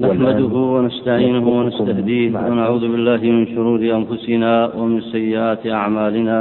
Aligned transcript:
نحمده 0.00 0.54
ونستعينه 0.74 1.46
ونستهديه 1.58 2.28
ونعوذ 2.50 2.84
بالله 2.92 3.20
من 3.36 3.44
شرور 3.54 3.80
أنفسنا 3.98 4.52
ومن 4.78 5.00
سيئات 5.14 5.62
أعمالنا. 5.66 6.38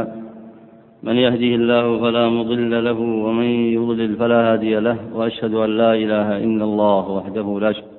من 1.03 1.15
يهده 1.25 1.51
الله 1.59 1.85
فلا 2.03 2.25
مضل 2.37 2.71
له 2.87 2.99
ومن 3.25 3.49
يضلل 3.77 4.11
فلا 4.15 4.39
هادي 4.51 4.73
له. 4.87 4.97
وأشهد 5.15 5.53
أن 5.65 5.69
لا 5.81 5.91
إله 6.03 6.27
إلا 6.45 6.63
الله 6.69 7.03
وحده 7.17 7.47
لا 7.63 7.71
شريك 7.71 7.93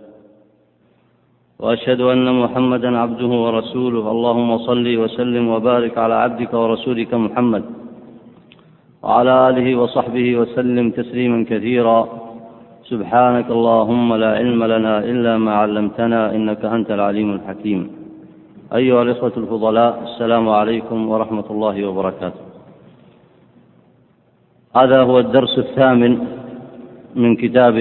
وأشهد 1.62 2.00
أن 2.00 2.26
محمدا 2.42 2.90
عبده 2.98 3.32
ورسوله. 3.44 4.04
اللهم 4.14 4.50
صل 4.68 4.86
وسلم 5.02 5.44
وبارك 5.54 5.94
على 5.98 6.14
عبدك 6.24 6.52
ورسولك 6.54 7.12
محمد. 7.14 7.64
وعلى 9.02 9.32
آله 9.48 9.68
وصحبه 9.80 10.26
وسلم 10.40 10.86
تسليما 10.90 11.38
كثيرا. 11.50 12.19
سبحانك 12.90 13.46
اللهم 13.56 14.08
لا 14.22 14.30
علم 14.40 14.60
لنا 14.74 14.94
إلا 15.10 15.32
ما 15.44 15.52
علمتنا 15.62 16.20
إنك 16.36 16.62
أنت 16.76 16.90
العليم 16.90 17.28
الحكيم. 17.38 17.80
أيها 18.78 19.02
الإخوة 19.02 19.34
الفضلاء 19.36 19.90
السلام 20.08 20.48
عليكم 20.48 20.98
ورحمة 21.10 21.48
الله 21.50 21.76
وبركاته. 21.86 22.42
هذا 24.76 24.98
هو 25.02 25.18
الدرس 25.18 25.54
الثامن 25.58 26.12
من 27.14 27.30
كتاب 27.36 27.76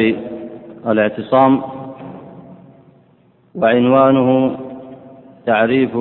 الاعتصام 0.92 1.62
وعنوانه 3.56 4.30
تعريف 5.46 5.94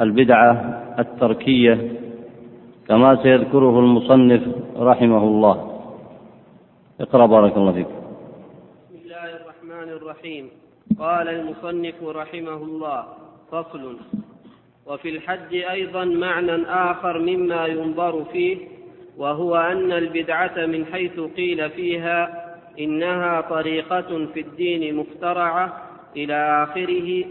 البدعة 0.00 0.52
التركية 0.98 1.74
كما 2.88 3.16
سيذكره 3.22 3.74
المصنف 3.84 4.42
رحمه 4.90 5.22
الله. 5.30 5.56
اقرأ 7.00 7.26
بارك 7.26 7.56
الله 7.56 7.72
فيك. 7.72 7.95
الرحيم. 10.16 10.50
قال 10.98 11.28
المصنف 11.28 12.02
رحمه 12.02 12.56
الله 12.56 13.06
فصل. 13.52 13.96
وفي 14.86 15.08
الحج 15.08 15.54
أيضا 15.54 16.04
معنى 16.04 16.62
آخر 16.64 17.18
مما 17.18 17.66
ينظر 17.66 18.24
فيه 18.24 18.56
وهو 19.16 19.56
أن 19.56 19.92
البدعة 19.92 20.66
من 20.66 20.86
حيث 20.86 21.20
قيل 21.20 21.70
فيها 21.70 22.46
إنها 22.78 23.40
طريقة 23.40 24.26
في 24.34 24.40
الدين 24.40 24.94
مخترعة 24.96 25.90
إلى 26.16 26.62
آخره 26.62 27.24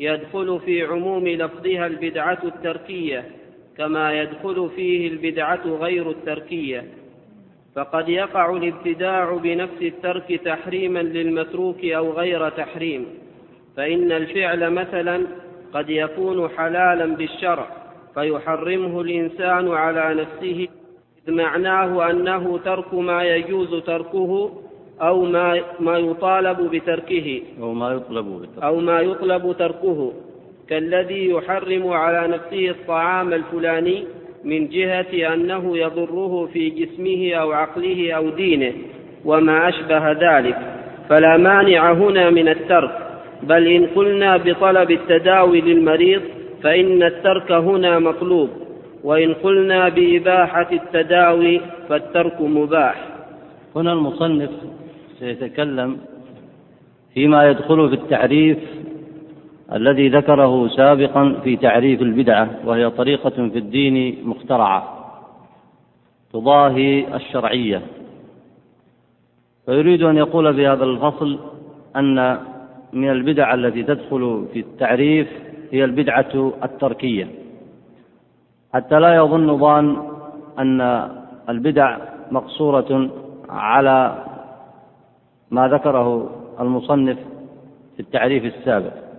يدخل 0.00 0.60
في 0.64 0.82
عموم 0.82 1.28
لفظها 1.28 1.86
البدعة 1.86 2.38
التركية 2.44 3.30
كما 3.76 4.12
يدخل 4.12 4.70
فيه 4.76 5.08
البدعة 5.08 5.66
غير 5.66 6.10
التركية. 6.10 7.01
فقد 7.74 8.08
يقع 8.08 8.56
الابتداع 8.56 9.32
بنفس 9.36 9.82
الترك 9.82 10.40
تحريما 10.44 10.98
للمتروك 10.98 11.84
أو 11.84 12.12
غير 12.12 12.48
تحريم 12.48 13.06
فإن 13.76 14.12
الفعل 14.12 14.70
مثلا 14.70 15.26
قد 15.74 15.90
يكون 15.90 16.48
حلالا 16.48 17.06
بالشرع 17.06 17.68
فيحرمه 18.14 19.00
الإنسان 19.00 19.68
على 19.68 20.22
نفسه 20.22 20.68
إذ 21.28 21.34
معناه 21.34 22.10
أنه 22.10 22.58
ترك 22.58 22.94
ما 22.94 23.24
يجوز 23.24 23.82
تركه 23.82 24.50
أو 25.00 25.24
ما 25.24 25.60
ما 25.80 25.98
يطالب 25.98 26.70
بتركه 26.70 27.42
أو 27.60 27.72
ما 27.72 27.92
يطلب 27.92 28.26
بالترك. 28.26 28.62
أو 28.62 28.76
ما 28.76 29.00
يطلب 29.00 29.56
تركه 29.58 30.12
كالذي 30.68 31.30
يحرم 31.30 31.88
على 31.88 32.28
نفسه 32.28 32.70
الطعام 32.70 33.32
الفلاني 33.32 34.04
من 34.44 34.68
جهة 34.68 35.34
أنه 35.34 35.78
يضره 35.78 36.48
في 36.52 36.70
جسمه 36.70 37.34
أو 37.34 37.52
عقله 37.52 38.12
أو 38.12 38.30
دينه 38.30 38.72
وما 39.24 39.68
أشبه 39.68 40.12
ذلك. 40.12 40.58
فلا 41.08 41.36
مانع 41.36 41.92
هنا 41.92 42.30
من 42.30 42.48
الترك. 42.48 42.98
بل 43.42 43.66
إن 43.66 43.86
قلنا 43.86 44.36
بطلب 44.36 44.90
التداوي 44.90 45.60
للمريض 45.60 46.22
فإن 46.62 47.02
الترك 47.02 47.52
هنا 47.52 47.98
مطلوب. 47.98 48.50
وإن 49.04 49.34
قلنا 49.34 49.88
بإباحة 49.88 50.68
التداوي 50.72 51.60
فالترك 51.88 52.40
مباح. 52.40 52.94
هنا 53.76 53.92
المصنف 53.92 54.50
سيتكلم 55.18 55.98
فيما 57.14 57.50
يدخل 57.50 57.88
في 57.88 57.94
التعريف 57.94 58.58
الذي 59.74 60.08
ذكره 60.08 60.68
سابقا 60.68 61.40
في 61.44 61.56
تعريف 61.56 62.02
البدعة 62.02 62.48
وهي 62.64 62.90
طريقة 62.90 63.30
في 63.30 63.58
الدين 63.58 64.28
مخترعة 64.28 64.98
تضاهي 66.32 67.16
الشرعية. 67.16 67.82
فيريد 69.66 70.02
أن 70.02 70.16
يقول 70.16 70.54
في 70.54 70.66
هذا 70.66 70.84
الفصل 70.84 71.38
أن 71.96 72.38
من 72.92 73.10
البدع 73.10 73.54
التي 73.54 73.82
تدخل 73.82 74.46
في 74.52 74.60
التعريف 74.60 75.28
هي 75.70 75.84
البدعة 75.84 76.52
التركية. 76.64 77.28
حتى 78.74 79.00
لا 79.00 79.14
يظن 79.14 79.58
ظان 79.58 79.96
أن 80.58 81.08
البدع 81.48 81.98
مقصورة 82.30 83.10
على 83.48 84.24
ما 85.50 85.68
ذكره 85.68 86.30
المصنف 86.60 87.18
في 87.96 88.00
التعريف 88.00 88.44
السابق. 88.44 89.11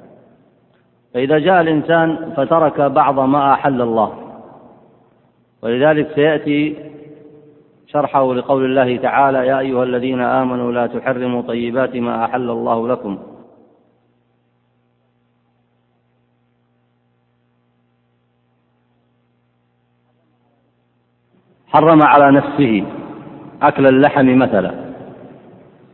فإذا 1.13 1.40
جاء 1.40 1.62
الإنسان 1.62 2.34
فترك 2.38 2.81
بعض 2.81 3.19
ما 3.19 3.53
أحل 3.53 3.81
الله. 3.81 4.13
ولذلك 5.62 6.12
سيأتي 6.16 6.75
شرحه 7.88 8.34
لقول 8.34 8.66
الله 8.66 8.97
تعالى 8.97 9.47
يا 9.47 9.59
أيها 9.59 9.84
الذين 9.84 10.22
آمنوا 10.22 10.72
لا 10.72 10.88
تحرموا 10.88 11.41
طيبات 11.41 11.96
ما 11.96 12.25
أحل 12.25 12.50
الله 12.50 12.88
لكم. 12.88 13.19
حرم 21.68 22.01
على 22.03 22.31
نفسه 22.31 22.85
أكل 23.62 23.88
اللحم 23.88 24.38
مثلا 24.38 24.72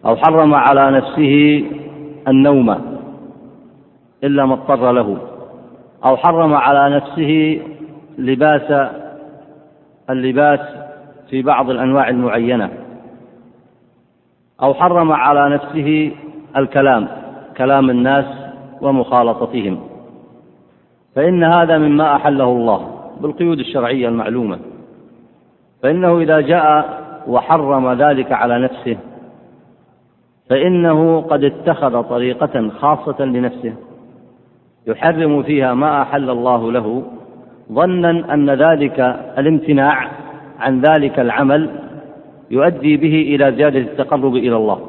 أو 0.05 0.15
حرم 0.15 0.53
على 0.53 0.91
نفسه 0.91 1.65
النوم. 2.27 2.88
إلا 4.23 4.45
ما 4.45 4.53
اضطر 4.53 4.91
له 4.91 5.17
أو 6.05 6.17
حرم 6.17 6.53
على 6.53 6.95
نفسه 6.95 7.61
لباس 8.17 8.89
اللباس 10.09 10.59
في 11.29 11.41
بعض 11.41 11.69
الأنواع 11.69 12.09
المعينة 12.09 12.69
أو 14.61 14.73
حرم 14.73 15.11
على 15.11 15.49
نفسه 15.49 16.11
الكلام 16.57 17.07
كلام 17.57 17.89
الناس 17.89 18.25
ومخالطتهم. 18.81 19.79
فإن 21.15 21.43
هذا 21.43 21.77
مما 21.77 22.15
أحله 22.15 22.43
الله 22.43 23.09
بالقيود 23.21 23.59
الشرعية 23.59 24.07
المعلومة. 24.07 24.59
فإنه 25.83 26.17
إذا 26.19 26.39
جاء 26.39 26.99
وحرم 27.27 27.93
ذلك 27.93 28.31
على 28.31 28.59
نفسه 28.59 28.97
فإنه 30.49 31.21
قد 31.21 31.43
اتخذ 31.43 32.03
طريقة 32.03 32.69
خاصة 32.69 33.25
لنفسه. 33.25 33.73
يحرم 34.87 35.43
فيها 35.43 35.73
ما 35.73 36.01
أحل 36.01 36.29
الله 36.29 36.71
له 36.71 37.03
ظنا 37.71 38.33
أن 38.33 38.49
ذلك 38.49 38.99
الامتناع 39.37 40.07
عن 40.59 40.81
ذلك 40.81 41.19
العمل 41.19 41.69
يؤدي 42.51 42.97
به 42.97 43.35
إلى 43.35 43.51
زيادة 43.51 43.79
التقرب 43.79 44.35
إلى 44.35 44.55
الله. 44.55 44.79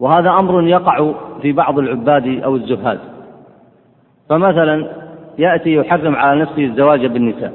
وهذا 0.00 0.30
أمر 0.30 0.68
يقع 0.68 1.12
في 1.42 1.52
بعض 1.52 1.78
العباد 1.78 2.42
أو 2.44 2.56
الزهاد. 2.56 2.98
فمثلا 4.28 4.90
يأتي 5.38 5.74
يحرم 5.74 6.16
على 6.16 6.40
نفسه 6.40 6.64
الزواج 6.64 7.06
بالنساء 7.06 7.52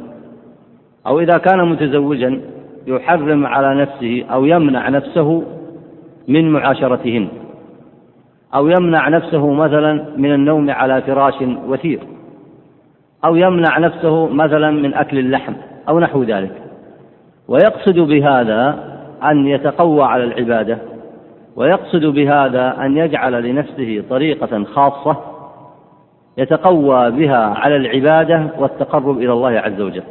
أو 1.07 1.19
إذا 1.19 1.37
كان 1.37 1.69
متزوجا 1.69 2.41
يحرم 2.87 3.45
على 3.45 3.81
نفسه 3.81 4.25
أو 4.31 4.45
يمنع 4.45 4.89
نفسه 4.89 5.43
من 6.27 6.51
معاشرتهن. 6.51 7.27
أو 8.55 8.67
يمنع 8.67 9.09
نفسه 9.09 9.53
مثلا 9.53 10.05
من 10.17 10.33
النوم 10.33 10.69
على 10.71 11.01
فراش 11.01 11.33
وثير 11.67 11.99
أو 13.25 13.35
يمنع 13.35 13.77
نفسه 13.79 14.27
مثلا 14.27 14.71
من 14.71 14.93
أكل 14.93 15.19
اللحم 15.19 15.53
أو 15.89 15.99
نحو 15.99 16.23
ذلك. 16.23 16.61
ويقصد 17.47 17.99
بهذا 17.99 18.89
أن 19.23 19.47
يتقوى 19.47 20.03
على 20.03 20.23
العبادة 20.23 20.77
ويقصد 21.55 22.05
بهذا 22.05 22.85
أن 22.85 22.97
يجعل 22.97 23.43
لنفسه 23.43 24.03
طريقة 24.09 24.63
خاصة 24.63 25.17
يتقوى 26.37 27.11
بها 27.11 27.45
على 27.45 27.75
العبادة 27.75 28.47
والتقرب 28.59 29.17
إلى 29.17 29.33
الله 29.33 29.49
عز 29.49 29.81
وجل. 29.81 30.03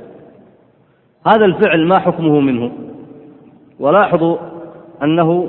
هذا 1.27 1.45
الفعل 1.45 1.87
ما 1.87 1.99
حكمه 1.99 2.41
منه؟ 2.41 2.73
ولاحظوا 3.81 4.37
أنه 5.03 5.49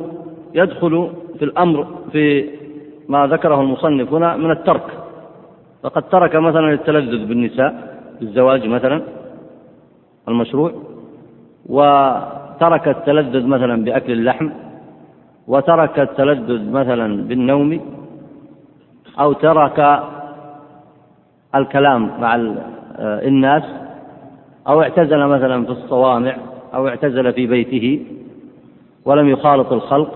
يدخل 0.54 1.10
في 1.40 1.46
الأمر 1.46 1.88
في 2.12 2.50
ما 3.10 3.28
ذكره 3.28 3.62
المصنف 3.62 4.14
هنا 4.14 4.38
من 4.38 4.52
الترك. 4.52 4.88
فقد 5.84 6.04
ترك 6.04 6.36
مثلا 6.36 6.74
التلذذ 6.74 7.26
بالنساء 7.26 7.72
بالزواج 8.20 8.68
مثلا 8.68 9.02
المشروع 10.28 10.72
وترك 11.66 12.88
التلذذ 12.88 13.46
مثلا 13.48 13.84
بأكل 13.84 14.12
اللحم 14.12 14.50
وترك 15.48 16.00
التلذذ 16.00 16.72
مثلا 16.72 17.24
بالنوم 17.28 17.82
أو 19.20 19.34
ترك 19.34 19.80
الكلام 21.56 22.22
مع 22.22 22.36
الناس 23.00 23.64
أو 24.68 24.82
اعتزل 24.82 25.28
مثلا 25.28 25.66
في 25.66 25.72
الصوامع 25.72 26.36
أو 26.74 26.88
اعتزل 26.88 27.34
في 27.34 27.48
بيته 27.48 28.06
ولم 29.06 29.30
يخالط 29.30 29.74
الخلق. 29.74 30.12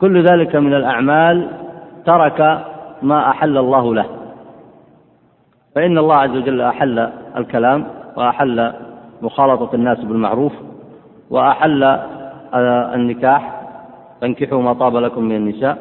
كل 0.00 0.24
ذلك 0.24 0.56
من 0.56 0.74
الأعمال 0.74 1.48
ترك 2.10 2.64
ما 3.02 3.30
أحل 3.30 3.58
الله 3.58 3.94
له. 3.94 4.06
فإن 5.74 5.98
الله 5.98 6.14
عز 6.14 6.36
وجل 6.36 6.60
أحل 6.60 7.08
الكلام 7.36 7.86
وأحل 8.16 8.72
مخالطة 9.22 9.74
الناس 9.74 10.00
بالمعروف 10.00 10.52
وأحل 11.30 11.98
النكاح. 12.94 13.60
فانكحوا 14.20 14.62
ما 14.62 14.72
طاب 14.72 14.96
لكم 14.96 15.24
من 15.24 15.36
النساء. 15.36 15.78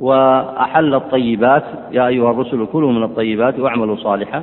وأحل 0.00 0.94
الطيبات. 0.94 1.64
يا 1.90 2.06
أيها 2.06 2.30
الرسل 2.30 2.66
كلوا 2.72 2.92
من 2.92 3.02
الطيبات 3.02 3.58
واعملوا 3.58 3.96
صالحا. 3.96 4.42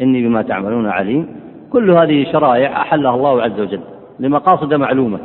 إني 0.00 0.28
بما 0.28 0.42
تعملون 0.42 0.88
عليم. 0.88 1.40
كل 1.72 1.90
هذه 1.90 2.32
شرائع 2.32 2.82
أحلها 2.82 3.14
الله 3.14 3.42
عز 3.42 3.60
وجل 3.60 3.80
لمقاصد 4.20 4.74
معلومة 4.74 5.18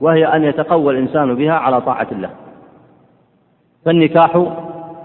وهي 0.00 0.26
أن 0.26 0.44
يتقوى 0.44 0.92
الإنسان 0.92 1.34
بها 1.34 1.52
على 1.52 1.80
طاعة 1.80 2.06
الله. 2.12 2.30
فالنكاح 3.84 4.36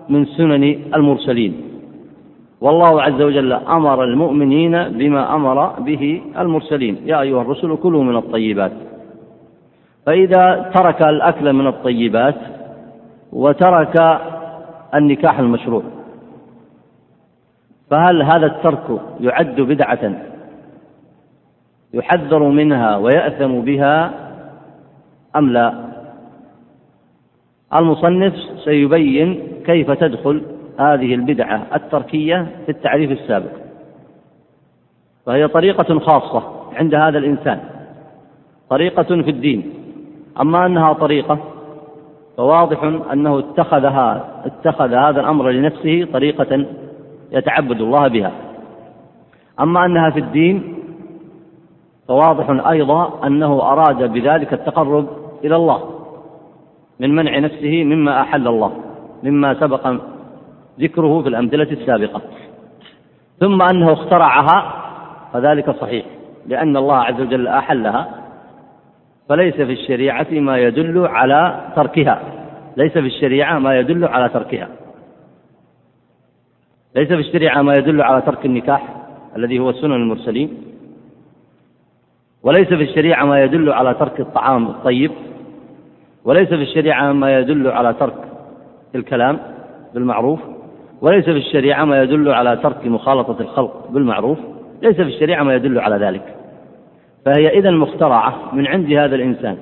من 0.09 0.25
سنن 0.25 0.63
المرسلين. 0.95 1.61
والله 2.61 3.01
عز 3.01 3.21
وجل 3.21 3.53
أمر 3.53 4.03
المؤمنين 4.03 4.89
بما 4.89 5.35
أمر 5.35 5.79
به 5.79 6.21
المرسلين. 6.39 6.97
يا 7.05 7.21
أيها 7.21 7.41
الرسل 7.41 7.75
كلوا 7.75 8.03
من 8.03 8.15
الطيبات. 8.15 8.71
فإذا 10.05 10.71
ترك 10.75 11.01
الأكل 11.01 11.53
من 11.53 11.67
الطيبات 11.67 12.35
وترك 13.33 14.19
النكاح 14.95 15.39
المشروع 15.39 15.83
فهل 17.89 18.23
هذا 18.23 18.45
الترك 18.45 19.01
يعد 19.19 19.61
بدعة؟ 19.61 20.13
يحذر 21.93 22.43
منها 22.43 22.97
ويأثم 22.97 23.61
بها 23.61 24.11
أم 25.35 25.49
لا؟ 25.49 25.86
المصنف 27.73 28.33
سيبين 28.63 29.43
كيف 29.65 29.91
تدخل 29.91 30.41
هذه 30.79 31.15
البدعة 31.15 31.67
التركية 31.75 32.47
في 32.65 32.71
التعريف 32.71 33.11
السابق. 33.11 33.51
فهي 35.25 35.47
طريقة 35.47 35.99
خاصة 35.99 36.43
عند 36.73 36.95
هذا 36.95 37.17
الإنسان 37.17 37.59
طريقة 38.69 39.03
في 39.03 39.29
الدين. 39.29 39.73
أما 40.41 40.65
أنها 40.65 40.93
طريقة 40.93 41.39
فواضح 42.37 42.83
أنه 43.13 43.39
اتخذها 43.39 44.29
اتخذ 44.45 44.93
هذا 44.93 45.21
الأمر 45.21 45.49
لنفسه 45.49 46.07
طريقة 46.13 46.65
يتعبد 47.31 47.81
الله 47.81 48.07
بها. 48.07 48.31
أما 49.59 49.85
أنها 49.85 50.09
في 50.09 50.19
الدين 50.19 50.73
فواضح 52.07 52.67
أيضا 52.67 53.27
أنه 53.27 53.61
أراد 53.61 54.11
بذلك 54.13 54.53
التقرب 54.53 55.07
إلى 55.43 55.55
الله. 55.55 55.96
من 56.99 57.15
منع 57.15 57.39
نفسه 57.39 57.83
مما 57.83 58.21
أحل 58.21 58.47
الله 58.47 58.83
مما 59.23 59.53
سبق 59.53 59.93
ذكره 60.79 61.21
في 61.21 61.29
الأمثلة 61.29 61.71
السابقة. 61.71 62.21
ثم 63.39 63.61
أنه 63.61 63.93
اخترعها 63.93 64.83
فذلك 65.33 65.71
صحيح 65.71 66.05
لأن 66.47 66.77
الله 66.77 66.97
عز 66.97 67.21
وجل 67.21 67.47
أحلها. 67.47 68.07
فليس 69.29 69.55
في 69.55 69.73
الشريعة 69.73 70.27
ما 70.31 70.57
يدل 70.57 71.07
على 71.07 71.67
تركها 71.75 72.21
ليس 72.77 72.91
في 72.91 73.07
الشريعة 73.07 73.59
ما 73.59 73.79
يدل 73.79 74.05
على 74.05 74.29
تركها. 74.29 74.67
ليس 76.95 77.07
في 77.07 77.19
الشريعة 77.19 77.61
ما 77.61 77.73
يدل 77.73 78.01
على 78.01 78.21
ترك 78.21 78.45
النكاح 78.45 78.83
الذي 79.35 79.59
هو 79.59 79.71
سنن 79.71 79.93
المرسلين. 79.93 80.57
وليس 82.43 82.67
في 82.67 82.83
الشريعة 82.83 83.25
ما 83.25 83.43
يدل 83.43 83.69
على 83.69 83.93
ترك 83.93 84.19
الطعام 84.19 84.67
الطيب 84.67 85.11
وليس 86.27 86.49
في 86.49 86.61
الشريعة 86.61 87.11
ما 87.11 87.39
يدل 87.39 87.67
على 87.67 87.93
ترك 87.93 88.13
الكلام 88.95 89.39
بالمعروف 89.93 90.39
وليس 91.01 91.25
في 91.25 91.37
الشريعة 91.37 91.85
ما 91.85 92.01
يدل 92.01 92.29
على 92.29 92.57
ترك 92.57 92.85
مخالطة 92.85 93.41
الخلق 93.41 93.87
بالمعروف 93.89 94.37
ليس 94.81 94.95
في 94.95 95.01
الشريعة 95.01 95.43
ما 95.43 95.55
يدل 95.55 95.79
على 95.79 95.95
ذلك. 96.05 96.35
فهي 97.25 97.49
إذا 97.49 97.71
مخترعة 97.71 98.55
من 98.55 98.67
عند 98.67 98.91
هذا 98.91 99.15
الإنسان. 99.15 99.57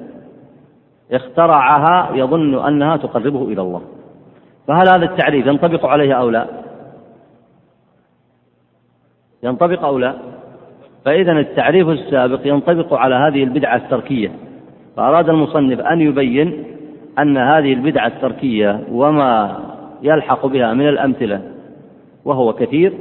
اخترعها 1.11 2.15
يظن 2.15 2.65
أنها 2.67 2.97
تقربه 2.97 3.43
إلى 3.43 3.61
الله. 3.61 3.81
فهل 4.67 4.87
هذا 4.95 5.05
التعريف 5.05 5.45
ينطبق 5.47 5.85
عليه 5.85 6.13
أو 6.13 6.29
لا؟ 6.29 6.47
ينطبق 9.43 9.83
أو 9.83 9.97
لا؟ 9.97 10.13
فإذا 11.05 11.31
التعريف 11.31 11.89
السابق 11.89 12.39
ينطبق 12.45 12.93
على 12.93 13.15
هذه 13.15 13.43
البدعة 13.43 13.75
التركية. 13.75 14.31
فأراد 14.95 15.29
المصنف 15.29 15.79
أن 15.79 16.01
يبين 16.01 16.63
أن 17.19 17.37
هذه 17.37 17.73
البدعة 17.73 18.07
التركية 18.07 18.81
وما 18.91 19.59
يلحق 20.01 20.45
بها 20.45 20.73
من 20.73 20.89
الأمثلة 20.89 21.41
وهو 22.25 22.53
كثير 22.53 22.93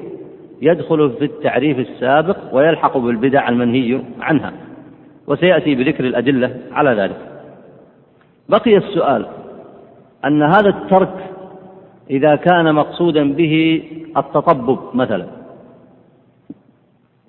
يدخل 0.62 1.10
في 1.10 1.24
التعريف 1.24 1.78
السابق 1.78 2.36
ويلحق 2.52 2.98
بالبدع 2.98 3.48
المنهي 3.48 4.00
عنها 4.20 4.52
وسيأتي 5.26 5.74
بذكر 5.74 6.04
الأدلة 6.04 6.56
على 6.72 6.90
ذلك. 6.90 7.16
بقي 8.48 8.76
السؤال 8.76 9.26
أن 10.24 10.42
هذا 10.42 10.68
الترك 10.68 11.14
إذا 12.10 12.36
كان 12.36 12.74
مقصودا 12.74 13.32
به 13.32 13.82
التطبب 14.16 14.78
مثلا. 14.94 15.26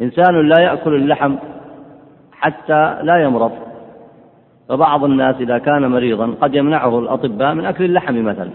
إنسان 0.02 0.50
لا 0.50 0.62
يأكل 0.62 0.96
اللحم 0.96 1.36
حتى 2.32 2.98
لا 3.04 3.24
يمرض. 3.24 3.52
فبعض 4.70 5.04
الناس 5.04 5.36
إذا 5.36 5.58
كان 5.58 5.88
مريضا 5.88 6.36
قد 6.42 6.56
يمنعه 6.56 7.00
الأطباء 7.00 7.54
من 7.54 7.66
أكل 7.66 7.84
اللحم 7.86 8.24
مثلا. 8.24 8.50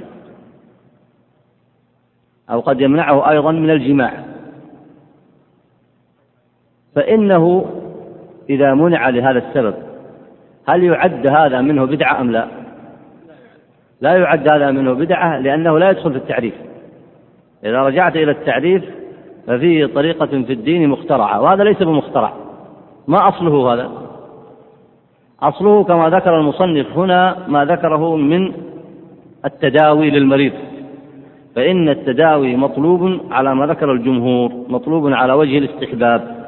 أو 2.50 2.60
قد 2.60 2.80
يمنعه 2.80 3.30
أيضا 3.30 3.52
من 3.52 3.70
الجماع. 3.70 4.24
فإنه 6.94 7.66
إذا 8.50 8.74
منع 8.74 9.08
لهذا 9.08 9.38
السبب 9.38 9.74
هل 10.68 10.84
يعد 10.84 11.26
هذا 11.26 11.60
منه 11.60 11.84
بدعة 11.84 12.20
أم 12.20 12.30
لا؟ 12.30 12.48
لا 14.00 14.16
يعد 14.16 14.48
هذا 14.48 14.70
منه 14.70 14.92
بدعة 14.92 15.38
لأنه 15.38 15.78
لا 15.78 15.90
يدخل 15.90 16.10
في 16.10 16.18
التعريف. 16.18 16.54
إذا 17.64 17.82
رجعت 17.82 18.16
إلى 18.16 18.30
التعريف 18.30 18.84
ففيه 19.46 19.86
طريقة 19.86 20.26
في 20.26 20.52
الدين 20.52 20.88
مخترعة 20.88 21.40
وهذا 21.40 21.64
ليس 21.64 21.82
بمخترع. 21.82 22.32
ما 23.08 23.28
أصله 23.28 23.74
هذا؟ 23.74 24.09
أصله 25.42 25.84
كما 25.84 26.08
ذكر 26.08 26.40
المصنف 26.40 26.98
هنا 26.98 27.36
ما 27.48 27.64
ذكره 27.64 28.16
من 28.16 28.52
التداوي 29.44 30.10
للمريض 30.10 30.52
فإن 31.56 31.88
التداوي 31.88 32.56
مطلوب 32.56 33.20
على 33.30 33.54
ما 33.54 33.66
ذكر 33.66 33.92
الجمهور 33.92 34.52
مطلوب 34.68 35.12
على 35.12 35.32
وجه 35.32 35.58
الاستحباب. 35.58 36.40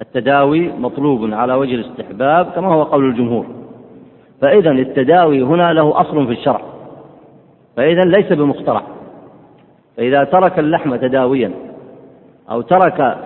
التداوي 0.00 0.72
مطلوب 0.78 1.34
على 1.34 1.54
وجه 1.54 1.74
الاستحباب 1.74 2.46
كما 2.46 2.68
هو 2.68 2.82
قول 2.82 3.08
الجمهور. 3.08 3.46
فإذا 4.40 4.70
التداوي 4.70 5.42
هنا 5.42 5.72
له 5.72 6.00
أصل 6.00 6.26
في 6.26 6.32
الشرع 6.32 6.60
فإذا 7.76 8.04
ليس 8.04 8.32
بمخترع. 8.32 8.82
فإذا 9.96 10.24
ترك 10.24 10.58
اللحم 10.58 10.96
تداويا 10.96 11.50
أو 12.50 12.60
ترك 12.60 13.16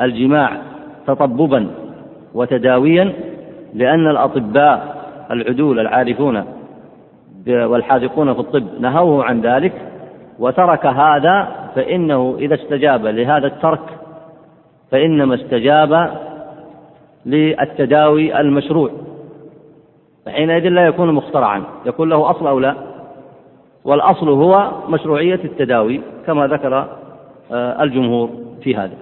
الجماع 0.00 0.56
تطببا 1.06 1.66
وتداويا 2.34 3.12
لأن 3.74 4.06
الأطباء 4.10 4.96
العدول 5.30 5.80
العارفون 5.80 6.44
والحاذقون 7.48 8.34
في 8.34 8.40
الطب 8.40 8.80
نهوه 8.80 9.24
عن 9.24 9.40
ذلك 9.40 9.72
وترك 10.38 10.86
هذا 10.86 11.48
فإنه 11.74 12.36
إذا 12.38 12.54
استجاب 12.54 13.06
لهذا 13.06 13.46
الترك 13.46 13.80
فإنما 14.90 15.34
استجاب 15.34 16.10
للتداوي 17.26 18.40
المشروع. 18.40 18.90
فحينئذ 20.26 20.68
لا 20.68 20.86
يكون 20.86 21.12
مخترعا 21.12 21.64
يكون 21.86 22.08
له 22.08 22.30
أصل 22.30 22.46
أو 22.46 22.58
لا. 22.58 22.74
والأصل 23.84 24.28
هو 24.28 24.70
مشروعية 24.88 25.40
التداوي 25.44 26.00
كما 26.26 26.46
ذكر 26.46 26.88
آه، 27.52 27.82
الجمهور 27.82 28.30
في 28.62 28.76
هذا. 28.76 28.94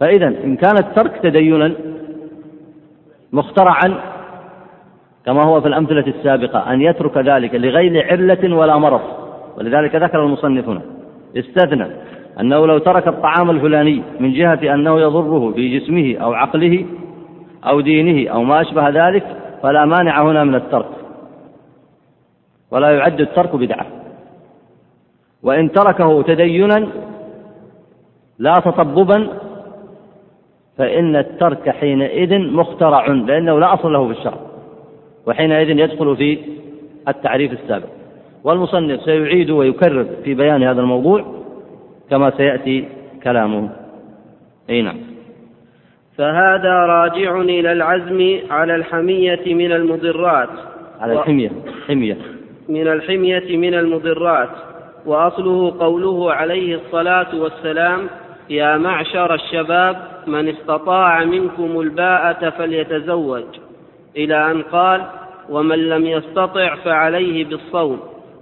فإذا 0.00 0.26
إن 0.26 0.56
كان 0.56 0.78
الترك 0.78 1.20
تدينا 1.22 1.72
مخترعا 3.34 4.00
كما 5.26 5.42
هو 5.42 5.60
في 5.60 5.68
الأمثلة 5.68 6.06
السابقة 6.06 6.72
أن 6.72 6.82
يترك 6.82 7.18
ذلك 7.18 7.54
لغير 7.54 8.06
علة 8.10 8.56
ولا 8.56 8.78
مرض. 8.78 9.00
ولذلك 9.58 9.94
ذكر 9.94 10.24
المصنف 10.24 10.68
هنا 10.68 10.82
استثنى 11.36 11.86
أنه 12.40 12.66
لو 12.66 12.78
ترك 12.78 13.08
الطعام 13.08 13.50
الفلاني 13.50 14.02
من 14.20 14.32
جهة 14.32 14.74
أنه 14.74 15.00
يضره 15.00 15.52
في 15.52 15.78
جسمه 15.78 16.16
أو 16.24 16.32
عقله 16.32 16.86
أو 17.64 17.80
دينه 17.80 18.30
أو 18.30 18.42
ما 18.42 18.60
أشبه 18.60 18.88
ذلك 18.88 19.24
فلا 19.62 19.84
مانع 19.84 20.22
هنا 20.22 20.44
من 20.44 20.54
الترك. 20.54 20.90
ولا 22.70 22.90
يعد 22.90 23.20
الترك 23.20 23.56
بدعة. 23.56 23.86
وإن 25.42 25.72
تركه 25.72 26.22
تدينا 26.22 26.88
لا 28.38 28.54
تطببا 28.54 29.28
فإن 30.78 31.16
الترك 31.16 31.70
حينئذ 31.70 32.38
مخترع 32.38 33.06
لأنه 33.06 33.60
لا 33.60 33.74
أصل 33.74 33.92
له 33.92 34.06
في 34.06 34.18
الشرع 34.18 34.38
وحينئذ 35.26 35.78
يدخل 35.78 36.16
في 36.16 36.38
التعريف 37.08 37.52
السابق. 37.52 37.88
والمصنف 38.44 39.00
سيعيد 39.00 39.50
ويكرر 39.50 40.06
في 40.24 40.34
بيان 40.34 40.62
هذا 40.62 40.80
الموضوع 40.80 41.24
كما 42.10 42.30
سيأتي 42.30 42.88
كلامه. 43.22 43.70
أي 44.70 44.82
نعم. 44.82 44.96
فهذا 46.18 46.72
راجع 46.72 47.40
إلى 47.40 47.72
العزم 47.72 48.38
على 48.50 48.74
الحمية 48.74 49.54
من 49.54 49.72
المضرات. 49.72 50.48
على 51.00 51.12
الحمية 51.12 51.50
حمية. 51.88 52.16
من 52.68 52.88
الحمية 52.88 53.56
من 53.56 53.74
المضرات. 53.74 54.50
وأصله 55.06 55.74
قوله 55.80 56.32
عليه 56.32 56.74
الصلاة 56.74 57.40
والسلام 57.40 58.08
يا 58.50 58.76
معشر 58.76 59.34
الشباب 59.34 60.13
من 60.26 60.48
استطاع 60.48 61.24
منكم 61.24 61.80
الباءة 61.80 62.50
فليتزوج. 62.50 63.44
إلى 64.16 64.50
أن 64.50 64.62
قال 64.62 65.04
ومن 65.50 65.78
لم 65.78 66.06
يستطع 66.06 66.74
فعليه 66.74 67.44
بالصوم 67.44 68.00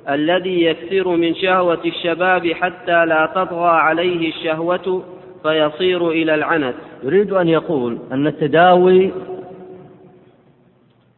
الذي 0.09 0.65
يكثر 0.65 1.09
من 1.09 1.35
شهوة 1.35 1.79
الشباب 1.85 2.53
حتى 2.53 3.05
لا 3.07 3.29
تطغى 3.35 3.71
عليه 3.71 4.29
الشهوة 4.29 5.03
فيصير 5.43 6.11
إلى 6.11 6.35
العنت. 6.35 6.75
يريد 7.03 7.33
أن 7.33 7.49
يقول 7.49 7.99
أن 8.13 8.27
التداوي 8.27 9.13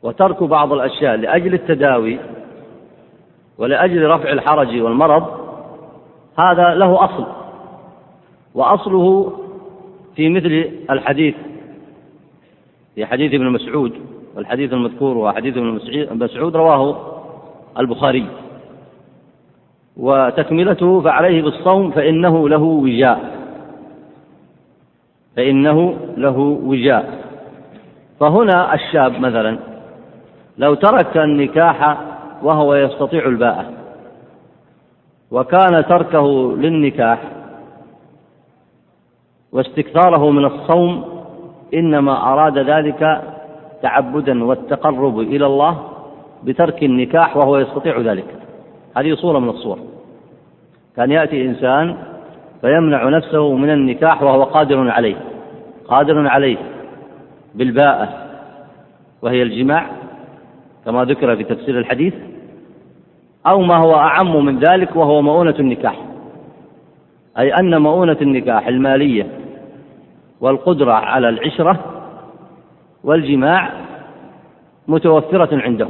وترك 0.02 0.42
بعض 0.42 0.72
الأشياء 0.72 1.16
لأجل 1.16 1.54
التداوي 1.54 2.18
ولأجل 3.58 4.06
رفع 4.06 4.32
الحرج 4.32 4.80
والمرض 4.80 5.24
هذا 6.38 6.74
له 6.74 7.04
أصل 7.04 7.26
وأصله 8.54 9.32
في 10.16 10.28
مثل 10.28 10.70
الحديث 10.90 11.34
في 12.94 13.06
حديث 13.06 13.34
ابن 13.34 13.50
مسعود 13.50 13.92
والحديث 14.36 14.72
المذكور 14.72 15.18
وحديث 15.18 15.56
ابن 15.56 15.80
مسعود 16.10 16.56
رواه 16.56 16.96
البخاري. 17.78 18.26
وتكملته 19.96 21.00
فعليه 21.00 21.42
بالصوم 21.42 21.90
فإنه 21.90 22.48
له 22.48 22.62
وجاء 22.62 23.34
فإنه 25.36 25.96
له 26.16 26.38
وجاء. 26.38 27.24
فهنا 28.20 28.74
الشاب 28.74 29.20
مثلا 29.20 29.58
لو 30.58 30.74
ترك 30.74 31.16
النكاح 31.16 31.98
وهو 32.42 32.74
يستطيع 32.74 33.26
الباءة 33.26 33.70
وكان 35.30 35.84
تركه 35.84 36.56
للنكاح 36.56 37.18
واستكثاره 39.54 40.30
من 40.30 40.44
الصوم 40.44 41.04
إنما 41.74 42.32
أراد 42.32 42.58
ذلك 42.58 43.22
تعبدا 43.82 44.44
والتقرب 44.44 45.20
إلى 45.20 45.46
الله 45.46 45.88
بترك 46.44 46.82
النكاح 46.82 47.36
وهو 47.36 47.58
يستطيع 47.58 48.00
ذلك. 48.00 48.24
هذه 48.96 49.14
صورة 49.14 49.38
من 49.38 49.48
الصور. 49.48 49.78
كان 50.96 51.10
يأتي 51.10 51.44
إنسان 51.44 51.96
فيمنع 52.60 53.08
نفسه 53.08 53.54
من 53.54 53.70
النكاح 53.70 54.22
وهو 54.22 54.42
قادر 54.42 54.90
عليه 54.90 55.16
قادر 55.88 56.28
عليه 56.28 56.56
بالباءة 57.54 58.08
وهي 59.22 59.42
الجماع 59.42 59.86
كما 60.84 61.04
ذكر 61.04 61.36
في 61.36 61.44
تفسير 61.44 61.78
الحديث 61.78 62.14
أو 63.46 63.60
ما 63.60 63.76
هو 63.76 63.94
أعم 63.94 64.44
من 64.44 64.58
ذلك 64.58 64.96
وهو 64.96 65.22
مؤونة 65.22 65.54
النكاح. 65.58 65.96
أي 67.38 67.54
أن 67.54 67.82
مؤونة 67.82 68.16
النكاح 68.22 68.68
المالية 68.68 69.43
والقدرة 70.44 70.92
على 70.92 71.28
العشرة 71.28 71.80
والجماع 73.04 73.70
متوفرة 74.88 75.62
عنده. 75.62 75.88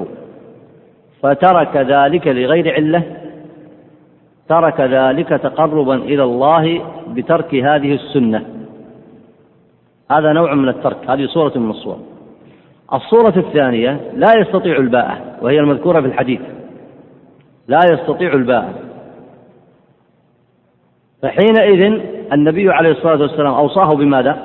فترك 1.22 1.76
ذلك 1.76 2.26
لغير 2.26 2.74
علة 2.74 3.02
ترك 4.48 4.80
ذلك 4.80 5.28
تقربا 5.28 5.94
إلى 5.94 6.22
الله 6.22 6.84
بترك 7.08 7.54
هذه 7.54 7.94
السنة. 7.94 8.46
هذا 10.10 10.32
نوع 10.32 10.54
من 10.54 10.68
الترك 10.68 11.10
هذه 11.10 11.26
صورة 11.26 11.58
من 11.58 11.70
الصور. 11.70 11.98
الصورة 12.92 13.34
الثانية 13.36 14.00
لا 14.14 14.32
يستطيع 14.38 14.76
الباءة 14.76 15.18
وهي 15.42 15.60
المذكورة 15.60 16.00
في 16.00 16.06
الحديث. 16.06 16.40
لا 17.68 17.80
يستطيع 17.92 18.32
الباءة 18.32 18.74
فحينئذ 21.22 22.13
النبي 22.32 22.70
عليه 22.70 22.90
الصلاة 22.90 23.20
والسلام 23.20 23.54
أوصاه 23.54 23.94
بماذا؟ 23.94 24.38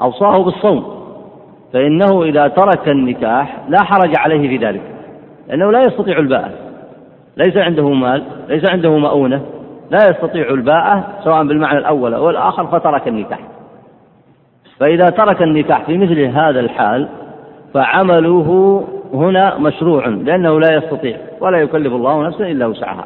أوصاه 0.00 0.44
بالصوم. 0.44 1.04
فإنه 1.72 2.22
إذا 2.22 2.48
ترك 2.48 2.88
النكاح 2.88 3.56
لا 3.68 3.78
حرج 3.84 4.16
عليه 4.18 4.48
في 4.48 4.66
ذلك. 4.66 4.82
لأنه 5.48 5.72
لا 5.72 5.80
يستطيع 5.80 6.18
الباءة. 6.18 6.50
ليس 7.36 7.56
عنده 7.56 7.88
مال 7.88 8.22
ليس 8.48 8.70
عنده 8.70 8.98
مؤونة. 8.98 9.42
لا 9.90 9.98
يستطيع 10.10 10.48
الباءة 10.48 11.04
سواء 11.24 11.44
بالمعنى 11.44 11.78
الأول 11.78 12.14
أو 12.14 12.30
الآخر 12.30 12.66
فترك 12.66 13.08
النكاح. 13.08 13.40
فإذا 14.80 15.10
ترك 15.10 15.42
النكاح 15.42 15.84
في 15.84 15.98
مثل 15.98 16.20
هذا 16.20 16.60
الحال 16.60 17.08
فعمله 17.74 18.84
هنا 19.14 19.58
مشروع 19.58 20.06
لأنه 20.06 20.60
لا 20.60 20.74
يستطيع 20.74 21.16
ولا 21.40 21.58
يكلف 21.58 21.92
الله 21.92 22.26
نفسا 22.26 22.46
إلا 22.46 22.66
وسعها. 22.66 23.04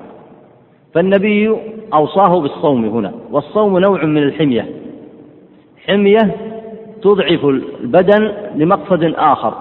فالنبي 0.98 1.56
أوصاه 1.94 2.40
بالصوم 2.40 2.84
هنا 2.84 3.12
والصوم 3.30 3.78
نوع 3.78 4.04
من 4.04 4.22
الحمية. 4.22 4.66
حمية 5.86 6.36
تضعف 7.02 7.44
البدن 7.44 8.32
لمقصد 8.54 9.14
آخر 9.16 9.54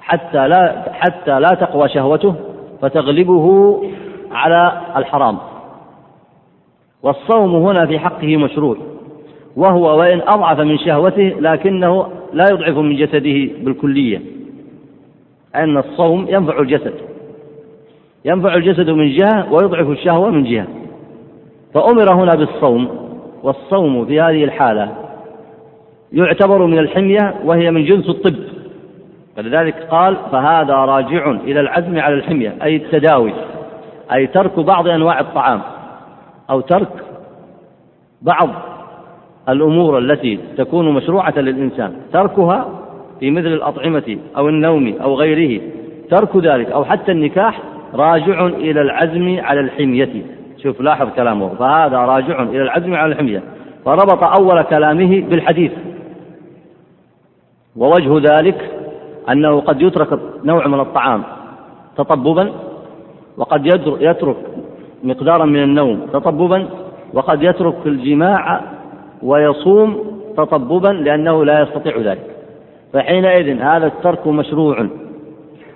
حتى 0.00 0.48
لا 0.48 0.92
حتى 0.92 1.40
لا 1.40 1.48
تقوى 1.48 1.88
شهوته 1.88 2.34
فتغلبه 2.82 3.76
على 4.30 4.80
الحرام. 4.96 5.38
والصوم 7.02 7.54
هنا 7.56 7.86
في 7.86 7.98
حقه 7.98 8.36
مشروع 8.36 8.76
وهو 9.56 9.98
وإن 9.98 10.20
أضعف 10.20 10.60
من 10.60 10.78
شهوته 10.78 11.34
لكنه 11.40 12.08
لا 12.32 12.44
يضعف 12.50 12.76
من 12.78 12.96
جسده 12.96 13.64
بالكلية 13.64 14.20
أن 15.54 15.76
الصوم 15.76 16.26
ينفع 16.28 16.60
الجسد. 16.60 16.94
ينفع 18.26 18.54
الجسد 18.54 18.90
من 18.90 19.12
جهة 19.12 19.52
ويضعف 19.52 19.90
الشهوة 19.90 20.30
من 20.30 20.44
جهة. 20.44 20.66
فأمر 21.74 22.12
هنا 22.12 22.34
بالصوم 22.34 22.88
والصوم 23.42 24.06
في 24.06 24.20
هذه 24.20 24.44
الحالة 24.44 24.92
يعتبر 26.12 26.66
من 26.66 26.78
الحمية 26.78 27.34
وهي 27.44 27.70
من 27.70 27.84
جنس 27.84 28.08
الطب. 28.08 28.36
فلذلك 29.36 29.74
قال 29.90 30.16
فهذا 30.32 30.74
راجع 30.74 31.30
إلى 31.30 31.60
العزم 31.60 31.98
على 31.98 32.14
الحمية 32.14 32.54
أي 32.62 32.76
التداوي 32.76 33.32
أي 34.12 34.26
ترك 34.26 34.60
بعض 34.60 34.88
أنواع 34.88 35.20
الطعام 35.20 35.60
أو 36.50 36.60
ترك 36.60 36.88
بعض 38.22 38.48
الأمور 39.48 39.98
التي 39.98 40.38
تكون 40.56 40.94
مشروعة 40.94 41.38
للإنسان. 41.38 41.92
تركها 42.12 42.68
في 43.20 43.30
مثل 43.30 43.46
الأطعمة 43.46 44.18
أو 44.36 44.48
النوم 44.48 44.94
أو 45.02 45.14
غيره 45.14 45.60
ترك 46.10 46.36
ذلك 46.36 46.70
أو 46.70 46.84
حتى 46.84 47.12
النكاح 47.12 47.75
راجع 47.94 48.46
إلى 48.46 48.80
العزم 48.80 49.38
على 49.40 49.60
الحمية. 49.60 50.22
شوف 50.62 50.80
لاحظ 50.80 51.08
كلامه. 51.16 51.48
فهذا 51.48 51.96
راجع 51.96 52.42
إلى 52.42 52.62
العزم 52.62 52.94
على 52.94 53.12
الحمية. 53.12 53.42
فربط 53.84 54.24
أول 54.24 54.62
كلامه 54.62 55.20
بالحديث. 55.20 55.72
ووجه 57.76 58.36
ذلك 58.36 58.70
أنه 59.30 59.60
قد 59.60 59.82
يترك 59.82 60.20
نوع 60.44 60.66
من 60.66 60.80
الطعام 60.80 61.22
تطببا 61.96 62.52
وقد 63.36 63.66
يترك 64.00 64.36
مقدارا 65.04 65.44
من 65.44 65.62
النوم 65.62 66.06
تطببا 66.12 66.68
وقد 67.14 67.42
يترك 67.42 67.86
الجماع 67.86 68.60
ويصوم 69.22 70.20
تطببا 70.36 70.88
لأنه 70.88 71.44
لا 71.44 71.62
يستطيع 71.62 71.98
ذلك. 71.98 72.26
فحينئذ 72.92 73.60
هذا 73.60 73.86
الترك 73.86 74.26
مشروع 74.26 74.86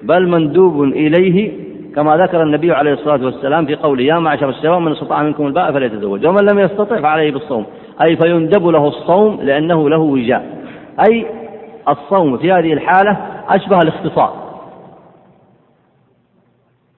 بل 0.02 0.28
مندوب 0.28 0.82
إليه 0.82 1.69
كما 1.94 2.16
ذكر 2.16 2.42
النبي 2.42 2.72
عليه 2.72 2.92
الصلاة 2.92 3.24
والسلام 3.24 3.66
في 3.66 3.74
قوله 3.74 4.02
يا 4.02 4.18
معشر 4.18 4.48
الشباب 4.48 4.80
من 4.80 4.92
استطاع 4.92 5.22
منكم 5.22 5.46
الباء 5.46 5.72
فليتزوج. 5.72 6.26
ومن 6.26 6.44
لم 6.52 6.58
يستطع 6.58 7.00
فعليه 7.00 7.32
بالصوم. 7.32 7.66
أي 8.02 8.16
فيندب 8.16 8.66
له 8.66 8.88
الصوم 8.88 9.40
لأنه 9.42 9.88
له 9.88 9.98
وجاء. 9.98 10.64
أي 11.08 11.26
الصوم 11.88 12.38
في 12.38 12.52
هذه 12.52 12.72
الحالة 12.72 13.16
أشبه 13.48 13.78
الاختصاء. 13.78 14.50